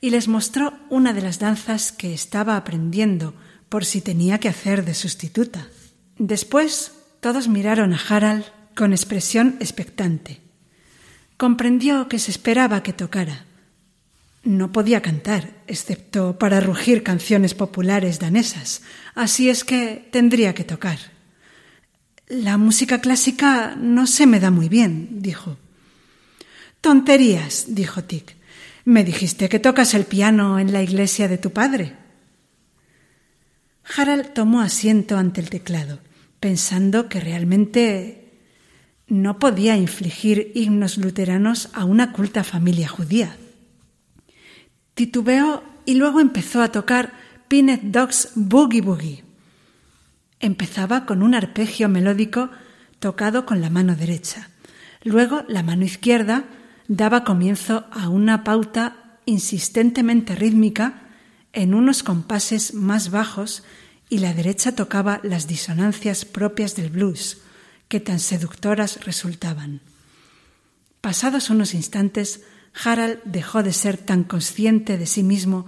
y 0.00 0.10
les 0.10 0.26
mostró 0.26 0.72
una 0.88 1.12
de 1.12 1.22
las 1.22 1.38
danzas 1.38 1.92
que 1.92 2.14
estaba 2.14 2.56
aprendiendo 2.56 3.34
por 3.68 3.84
si 3.84 4.00
tenía 4.00 4.38
que 4.38 4.48
hacer 4.48 4.84
de 4.84 4.94
sustituta. 4.94 5.68
Después 6.18 6.97
todos 7.20 7.48
miraron 7.48 7.92
a 7.92 8.00
Harald 8.08 8.44
con 8.74 8.92
expresión 8.92 9.56
expectante. 9.60 10.40
Comprendió 11.36 12.08
que 12.08 12.18
se 12.18 12.30
esperaba 12.30 12.82
que 12.82 12.92
tocara. 12.92 13.44
No 14.44 14.72
podía 14.72 15.02
cantar, 15.02 15.50
excepto 15.66 16.38
para 16.38 16.60
rugir 16.60 17.02
canciones 17.02 17.54
populares 17.54 18.18
danesas, 18.18 18.82
así 19.14 19.50
es 19.50 19.64
que 19.64 20.08
tendría 20.12 20.54
que 20.54 20.64
tocar. 20.64 20.98
La 22.28 22.56
música 22.56 23.00
clásica 23.00 23.74
no 23.76 24.06
se 24.06 24.26
me 24.26 24.38
da 24.38 24.50
muy 24.50 24.68
bien, 24.68 25.22
dijo. 25.22 25.56
Tonterías, 26.80 27.66
dijo 27.68 28.04
Tick. 28.04 28.36
Me 28.84 29.04
dijiste 29.04 29.48
que 29.48 29.58
tocas 29.58 29.94
el 29.94 30.04
piano 30.04 30.58
en 30.58 30.72
la 30.72 30.82
iglesia 30.82 31.28
de 31.28 31.38
tu 31.38 31.52
padre. 31.52 31.96
Harald 33.96 34.32
tomó 34.34 34.60
asiento 34.60 35.16
ante 35.16 35.40
el 35.40 35.50
teclado, 35.50 36.00
pensando 36.40 37.08
que 37.08 37.20
realmente 37.20 38.28
no 39.06 39.38
podía 39.38 39.76
infligir 39.76 40.52
himnos 40.54 40.98
luteranos 40.98 41.70
a 41.72 41.84
una 41.84 42.12
culta 42.12 42.44
familia 42.44 42.88
judía. 42.88 43.36
Titubeó 44.94 45.62
y 45.84 45.94
luego 45.94 46.20
empezó 46.20 46.62
a 46.62 46.72
tocar 46.72 47.12
Peanut 47.48 47.80
Dogs 47.80 48.32
Boogie 48.34 48.82
Boogie. 48.82 49.24
Empezaba 50.40 51.06
con 51.06 51.22
un 51.22 51.34
arpegio 51.34 51.88
melódico 51.88 52.50
tocado 52.98 53.46
con 53.46 53.60
la 53.60 53.70
mano 53.70 53.96
derecha. 53.96 54.50
Luego 55.02 55.44
la 55.48 55.62
mano 55.62 55.84
izquierda 55.84 56.44
daba 56.88 57.24
comienzo 57.24 57.86
a 57.90 58.08
una 58.08 58.44
pauta 58.44 59.18
insistentemente 59.24 60.34
rítmica 60.34 61.02
en 61.52 61.74
unos 61.74 62.02
compases 62.02 62.74
más 62.74 63.10
bajos 63.10 63.62
y 64.08 64.18
la 64.18 64.32
derecha 64.32 64.72
tocaba 64.72 65.20
las 65.22 65.46
disonancias 65.46 66.24
propias 66.24 66.74
del 66.76 66.90
blues, 66.90 67.38
que 67.88 68.00
tan 68.00 68.20
seductoras 68.20 69.04
resultaban. 69.04 69.80
Pasados 71.00 71.50
unos 71.50 71.74
instantes, 71.74 72.42
Harald 72.84 73.20
dejó 73.24 73.62
de 73.62 73.72
ser 73.72 73.96
tan 73.96 74.24
consciente 74.24 74.98
de 74.98 75.06
sí 75.06 75.22
mismo 75.22 75.66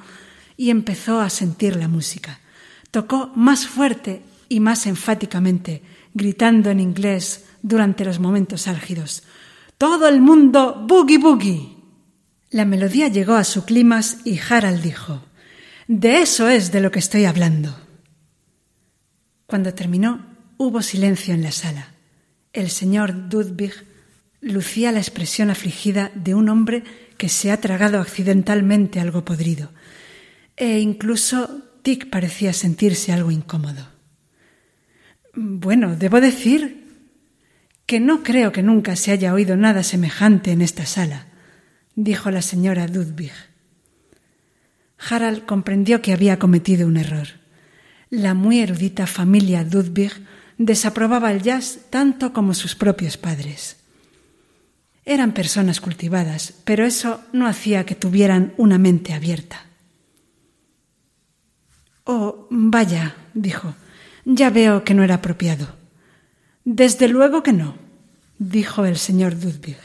y 0.57 0.71
empezó 0.71 1.21
a 1.21 1.31
sentir 1.31 1.77
la 1.77 1.89
música. 1.89 2.41
Tocó 2.91 3.33
más 3.35 3.67
fuerte 3.67 4.23
y 4.49 4.61
más 4.61 4.87
enfáticamente, 4.87 5.83
gritando 6.13 6.71
en 6.71 6.81
inglés 6.81 7.45
durante 7.63 8.05
los 8.05 8.19
momentos 8.19 8.67
álgidos. 8.67 9.23
Todo 9.79 10.09
el 10.09 10.21
mundo 10.21 10.85
boogie 10.87 11.19
boogie. 11.19 11.77
La 12.51 12.65
melodía 12.65 13.09
llegó 13.09 13.35
a 13.35 13.45
su 13.45 13.65
clímax 13.65 14.19
y 14.25 14.39
Harald 14.39 14.83
dijo, 14.83 15.23
De 15.87 16.21
eso 16.21 16.49
es 16.49 16.73
de 16.73 16.81
lo 16.81 16.91
que 16.91 16.99
estoy 16.99 17.25
hablando. 17.25 17.90
Cuando 19.51 19.75
terminó, 19.75 20.25
hubo 20.59 20.81
silencio 20.81 21.35
en 21.35 21.43
la 21.43 21.51
sala. 21.51 21.89
El 22.53 22.71
señor 22.71 23.29
Dudwig 23.29 23.73
lucía 24.41 24.93
la 24.93 25.01
expresión 25.01 25.51
afligida 25.51 26.13
de 26.15 26.37
un 26.37 26.49
hombre 26.49 26.85
que 27.19 27.29
se 27.29 27.51
ha 27.51 27.61
tragado 27.61 28.01
accidentalmente 28.01 29.01
algo 29.01 29.25
podrido, 29.25 29.73
e 30.55 30.79
incluso 30.79 31.65
Tick 31.83 32.11
parecía 32.11 32.53
sentirse 32.53 33.13
algo 33.13 33.33
incómodo. 33.33 33.89
Bueno, 35.35 35.97
debo 35.97 36.21
decir 36.21 36.87
que 37.87 37.99
no 37.99 38.23
creo 38.23 38.53
que 38.53 38.63
nunca 38.63 38.95
se 38.95 39.11
haya 39.11 39.35
oído 39.35 39.57
nada 39.57 39.83
semejante 39.83 40.53
en 40.53 40.63
esta 40.63 40.87
sala, 40.87 41.27
dijo 41.97 42.31
la 42.31 42.43
señora 42.43 42.87
Ludwig. 42.87 43.33
Harald 44.97 45.45
comprendió 45.45 46.03
que 46.03 46.13
había 46.13 46.39
cometido 46.39 46.87
un 46.87 46.99
error. 46.99 47.40
La 48.11 48.35
muy 48.35 48.59
erudita 48.59 49.07
familia 49.07 49.63
Ludwig 49.63 50.11
desaprobaba 50.59 51.31
el 51.31 51.43
jazz 51.43 51.79
tanto 51.91 52.33
como 52.33 52.55
sus 52.55 52.75
propios 52.75 53.17
padres. 53.17 53.77
Eran 55.05 55.33
personas 55.33 55.81
cultivadas, 55.81 56.55
pero 56.65 56.85
eso 56.85 57.21
no 57.33 57.47
hacía 57.47 57.87
que 57.87 57.95
tuvieran 57.95 58.53
una 58.57 58.79
mente 58.79 59.15
abierta. 59.15 59.65
Oh, 62.05 62.49
vaya, 62.51 63.15
dijo, 63.33 63.75
ya 64.25 64.51
veo 64.51 64.83
que 64.83 64.95
no 64.95 65.05
era 65.05 65.17
apropiado. 65.17 65.77
Desde 66.65 67.07
luego 67.07 67.45
que 67.45 67.53
no, 67.53 67.77
dijo 68.39 68.85
el 68.87 68.99
señor 68.99 69.35
Ludwig. 69.35 69.79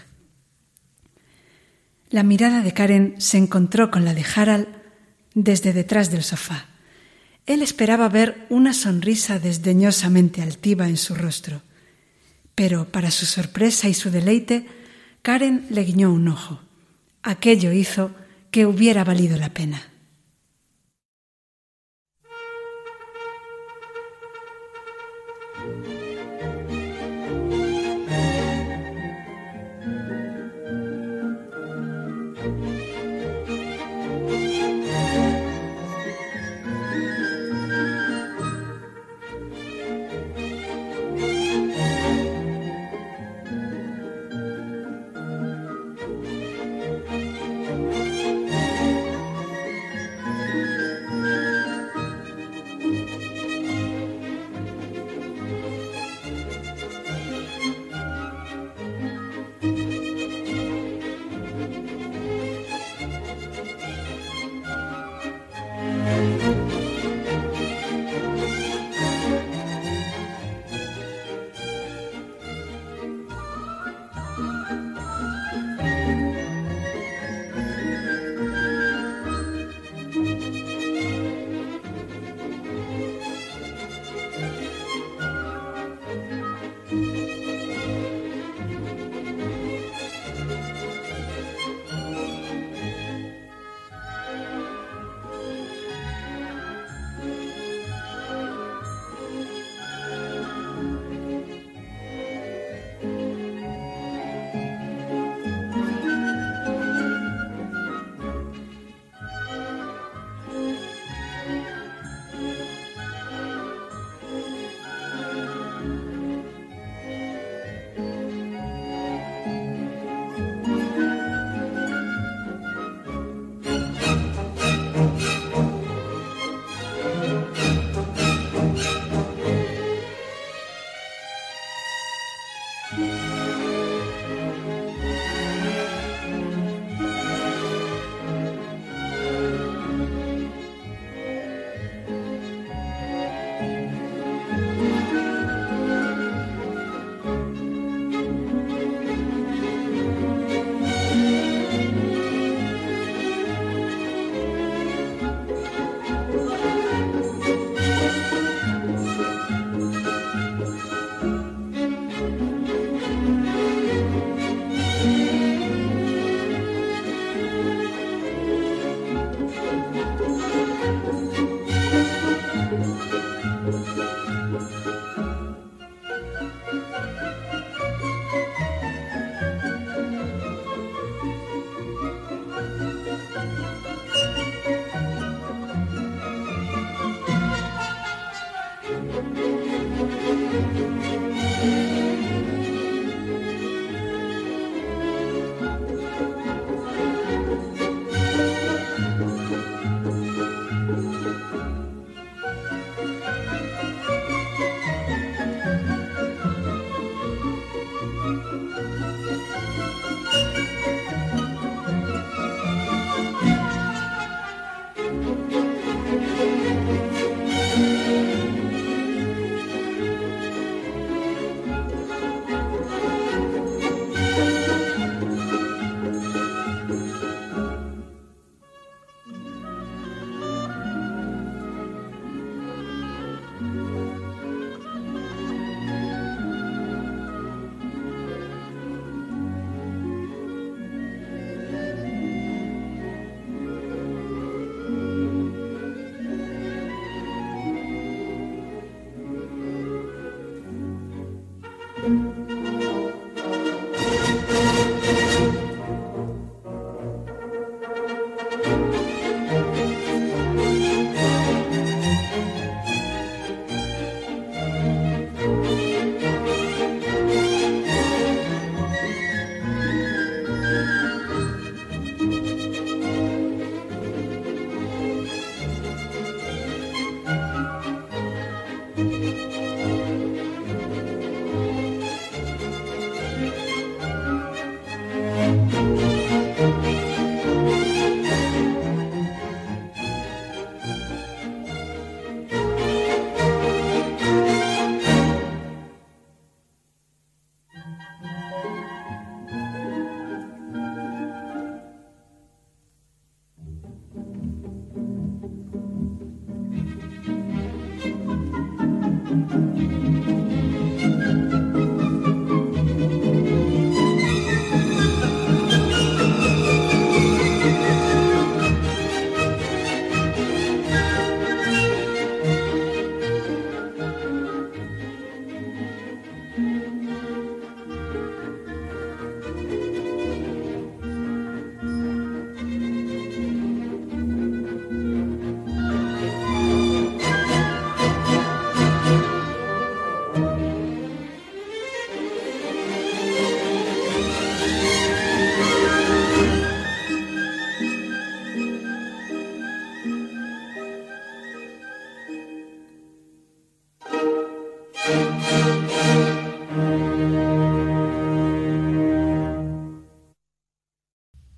La 2.10 2.24
mirada 2.24 2.62
de 2.62 2.74
Karen 2.74 3.16
se 3.20 3.38
encontró 3.38 3.92
con 3.92 4.04
la 4.04 4.16
de 4.16 4.26
Harald 4.36 4.68
desde 5.36 5.74
detrás 5.74 6.10
del 6.10 6.24
sofá. 6.24 6.75
Él 7.46 7.62
esperaba 7.62 8.10
ver 8.10 8.48
una 8.50 8.74
sonrisa 8.74 9.40
desdeñosamente 9.40 10.42
altiva 10.42 10.88
en 10.88 10.98
su 10.98 11.14
rostro, 11.14 11.62
pero 12.56 12.86
para 12.92 13.12
su 13.12 13.26
sorpresa 13.26 13.88
y 13.88 13.94
su 13.94 14.10
deleite, 14.10 14.66
Karen 15.22 15.68
le 15.70 15.84
guiñó 15.84 16.12
un 16.12 16.28
ojo. 16.28 16.62
Aquello 17.22 17.72
hizo 17.72 18.12
que 18.50 18.66
hubiera 18.66 19.04
valido 19.04 19.38
la 19.38 19.54
pena. 19.54 19.82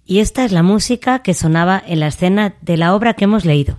Y 0.09 0.19
esta 0.19 0.45
es 0.45 0.53
la 0.53 0.63
música 0.63 1.19
que 1.19 1.33
sonaba 1.33 1.83
en 1.85 1.99
la 1.99 2.07
escena 2.07 2.55
de 2.61 2.77
la 2.77 2.95
obra 2.95 3.13
que 3.13 3.25
hemos 3.25 3.43
leído. 3.43 3.77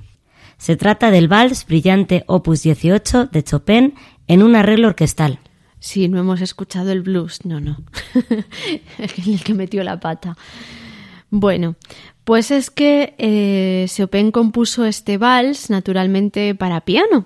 Se 0.59 0.77
trata 0.77 1.11
del 1.11 1.27
Vals 1.27 1.65
Brillante 1.65 2.25
Opus 2.27 2.63
18 2.63 3.27
de 3.33 3.43
Chopin 3.43 3.95
en 4.27 4.43
un 4.43 4.55
arreglo 4.55 4.89
orquestal. 4.89 5.39
Sí, 5.81 6.07
no 6.09 6.19
hemos 6.19 6.43
escuchado 6.43 6.93
el 6.93 7.01
blues, 7.01 7.47
no, 7.47 7.61
no. 7.61 7.79
el 8.99 9.43
que 9.43 9.55
metió 9.55 9.83
la 9.83 10.01
pata. 10.01 10.37
Bueno, 11.31 11.77
pues 12.25 12.51
es 12.51 12.71
que 12.71 13.15
eh, 13.17 13.87
Chopin 13.89 14.31
compuso 14.31 14.85
este 14.85 15.17
vals 15.17 15.71
naturalmente 15.71 16.55
para 16.55 16.83
piano, 16.83 17.25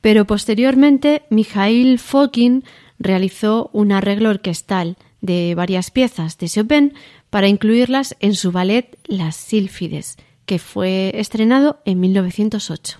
pero 0.00 0.26
posteriormente 0.26 1.24
Mikhail 1.28 1.98
Fokin 1.98 2.64
realizó 2.98 3.68
un 3.74 3.92
arreglo 3.92 4.30
orquestal 4.30 4.96
de 5.20 5.54
varias 5.54 5.90
piezas 5.90 6.38
de 6.38 6.48
Chopin 6.48 6.94
para 7.30 7.48
incluirlas 7.48 8.16
en 8.20 8.34
su 8.34 8.52
ballet 8.52 8.98
Las 9.04 9.36
Sílfides, 9.36 10.16
que 10.46 10.58
fue 10.58 11.12
estrenado 11.14 11.80
en 11.84 12.00
1908. 12.00 12.98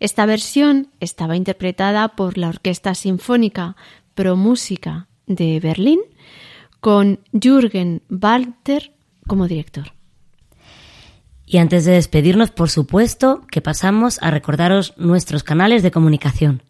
Esta 0.00 0.24
versión 0.24 0.88
estaba 1.00 1.36
interpretada 1.36 2.08
por 2.08 2.38
la 2.38 2.48
Orquesta 2.48 2.94
Sinfónica 2.94 3.76
Pro 4.14 4.36
Música 4.36 5.08
de 5.26 5.60
Berlín 5.60 6.00
con 6.80 7.20
Jürgen 7.32 8.02
Walter 8.08 8.92
como 9.26 9.46
director. 9.46 9.92
Y 11.44 11.58
antes 11.58 11.84
de 11.84 11.92
despedirnos, 11.92 12.50
por 12.50 12.70
supuesto, 12.70 13.42
que 13.50 13.60
pasamos 13.60 14.18
a 14.22 14.30
recordaros 14.30 14.94
nuestros 14.96 15.42
canales 15.42 15.82
de 15.82 15.90
comunicación. 15.90 16.62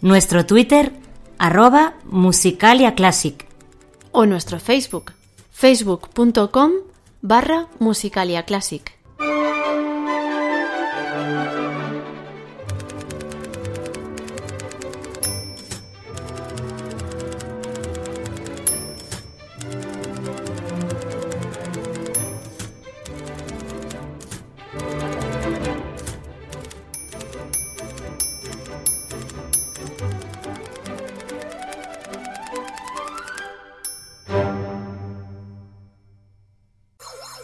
Nuestro 0.02 0.44
Twitter 0.46 0.92
arroba 1.38 1.94
musicaliaclassic 2.04 3.48
o 4.12 4.26
nuestro 4.26 4.60
Facebook 4.60 5.14
facebook.com 5.52 6.72
barra 7.22 7.68
musicaliaclassic. 7.78 8.92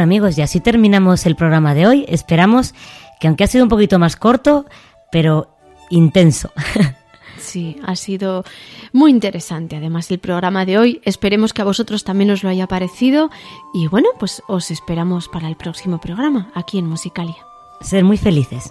Bueno 0.00 0.14
amigos, 0.14 0.38
y 0.38 0.40
así 0.40 0.60
terminamos 0.60 1.26
el 1.26 1.36
programa 1.36 1.74
de 1.74 1.86
hoy. 1.86 2.06
Esperamos 2.08 2.74
que 3.20 3.28
aunque 3.28 3.44
ha 3.44 3.46
sido 3.46 3.64
un 3.64 3.68
poquito 3.68 3.98
más 3.98 4.16
corto, 4.16 4.64
pero 5.12 5.54
intenso. 5.90 6.50
Sí, 7.38 7.78
ha 7.86 7.96
sido 7.96 8.44
muy 8.92 9.10
interesante 9.10 9.74
además 9.74 10.10
el 10.10 10.18
programa 10.18 10.66
de 10.66 10.78
hoy. 10.78 11.00
Esperemos 11.04 11.54
que 11.54 11.62
a 11.62 11.64
vosotros 11.64 12.04
también 12.04 12.30
os 12.30 12.42
lo 12.42 12.50
haya 12.50 12.66
parecido 12.66 13.30
y 13.72 13.88
bueno, 13.88 14.08
pues 14.18 14.42
os 14.46 14.70
esperamos 14.70 15.26
para 15.28 15.48
el 15.48 15.56
próximo 15.56 15.98
programa 15.98 16.50
aquí 16.54 16.78
en 16.78 16.86
Musicalia. 16.86 17.36
Ser 17.80 18.04
muy 18.04 18.18
felices. 18.18 18.70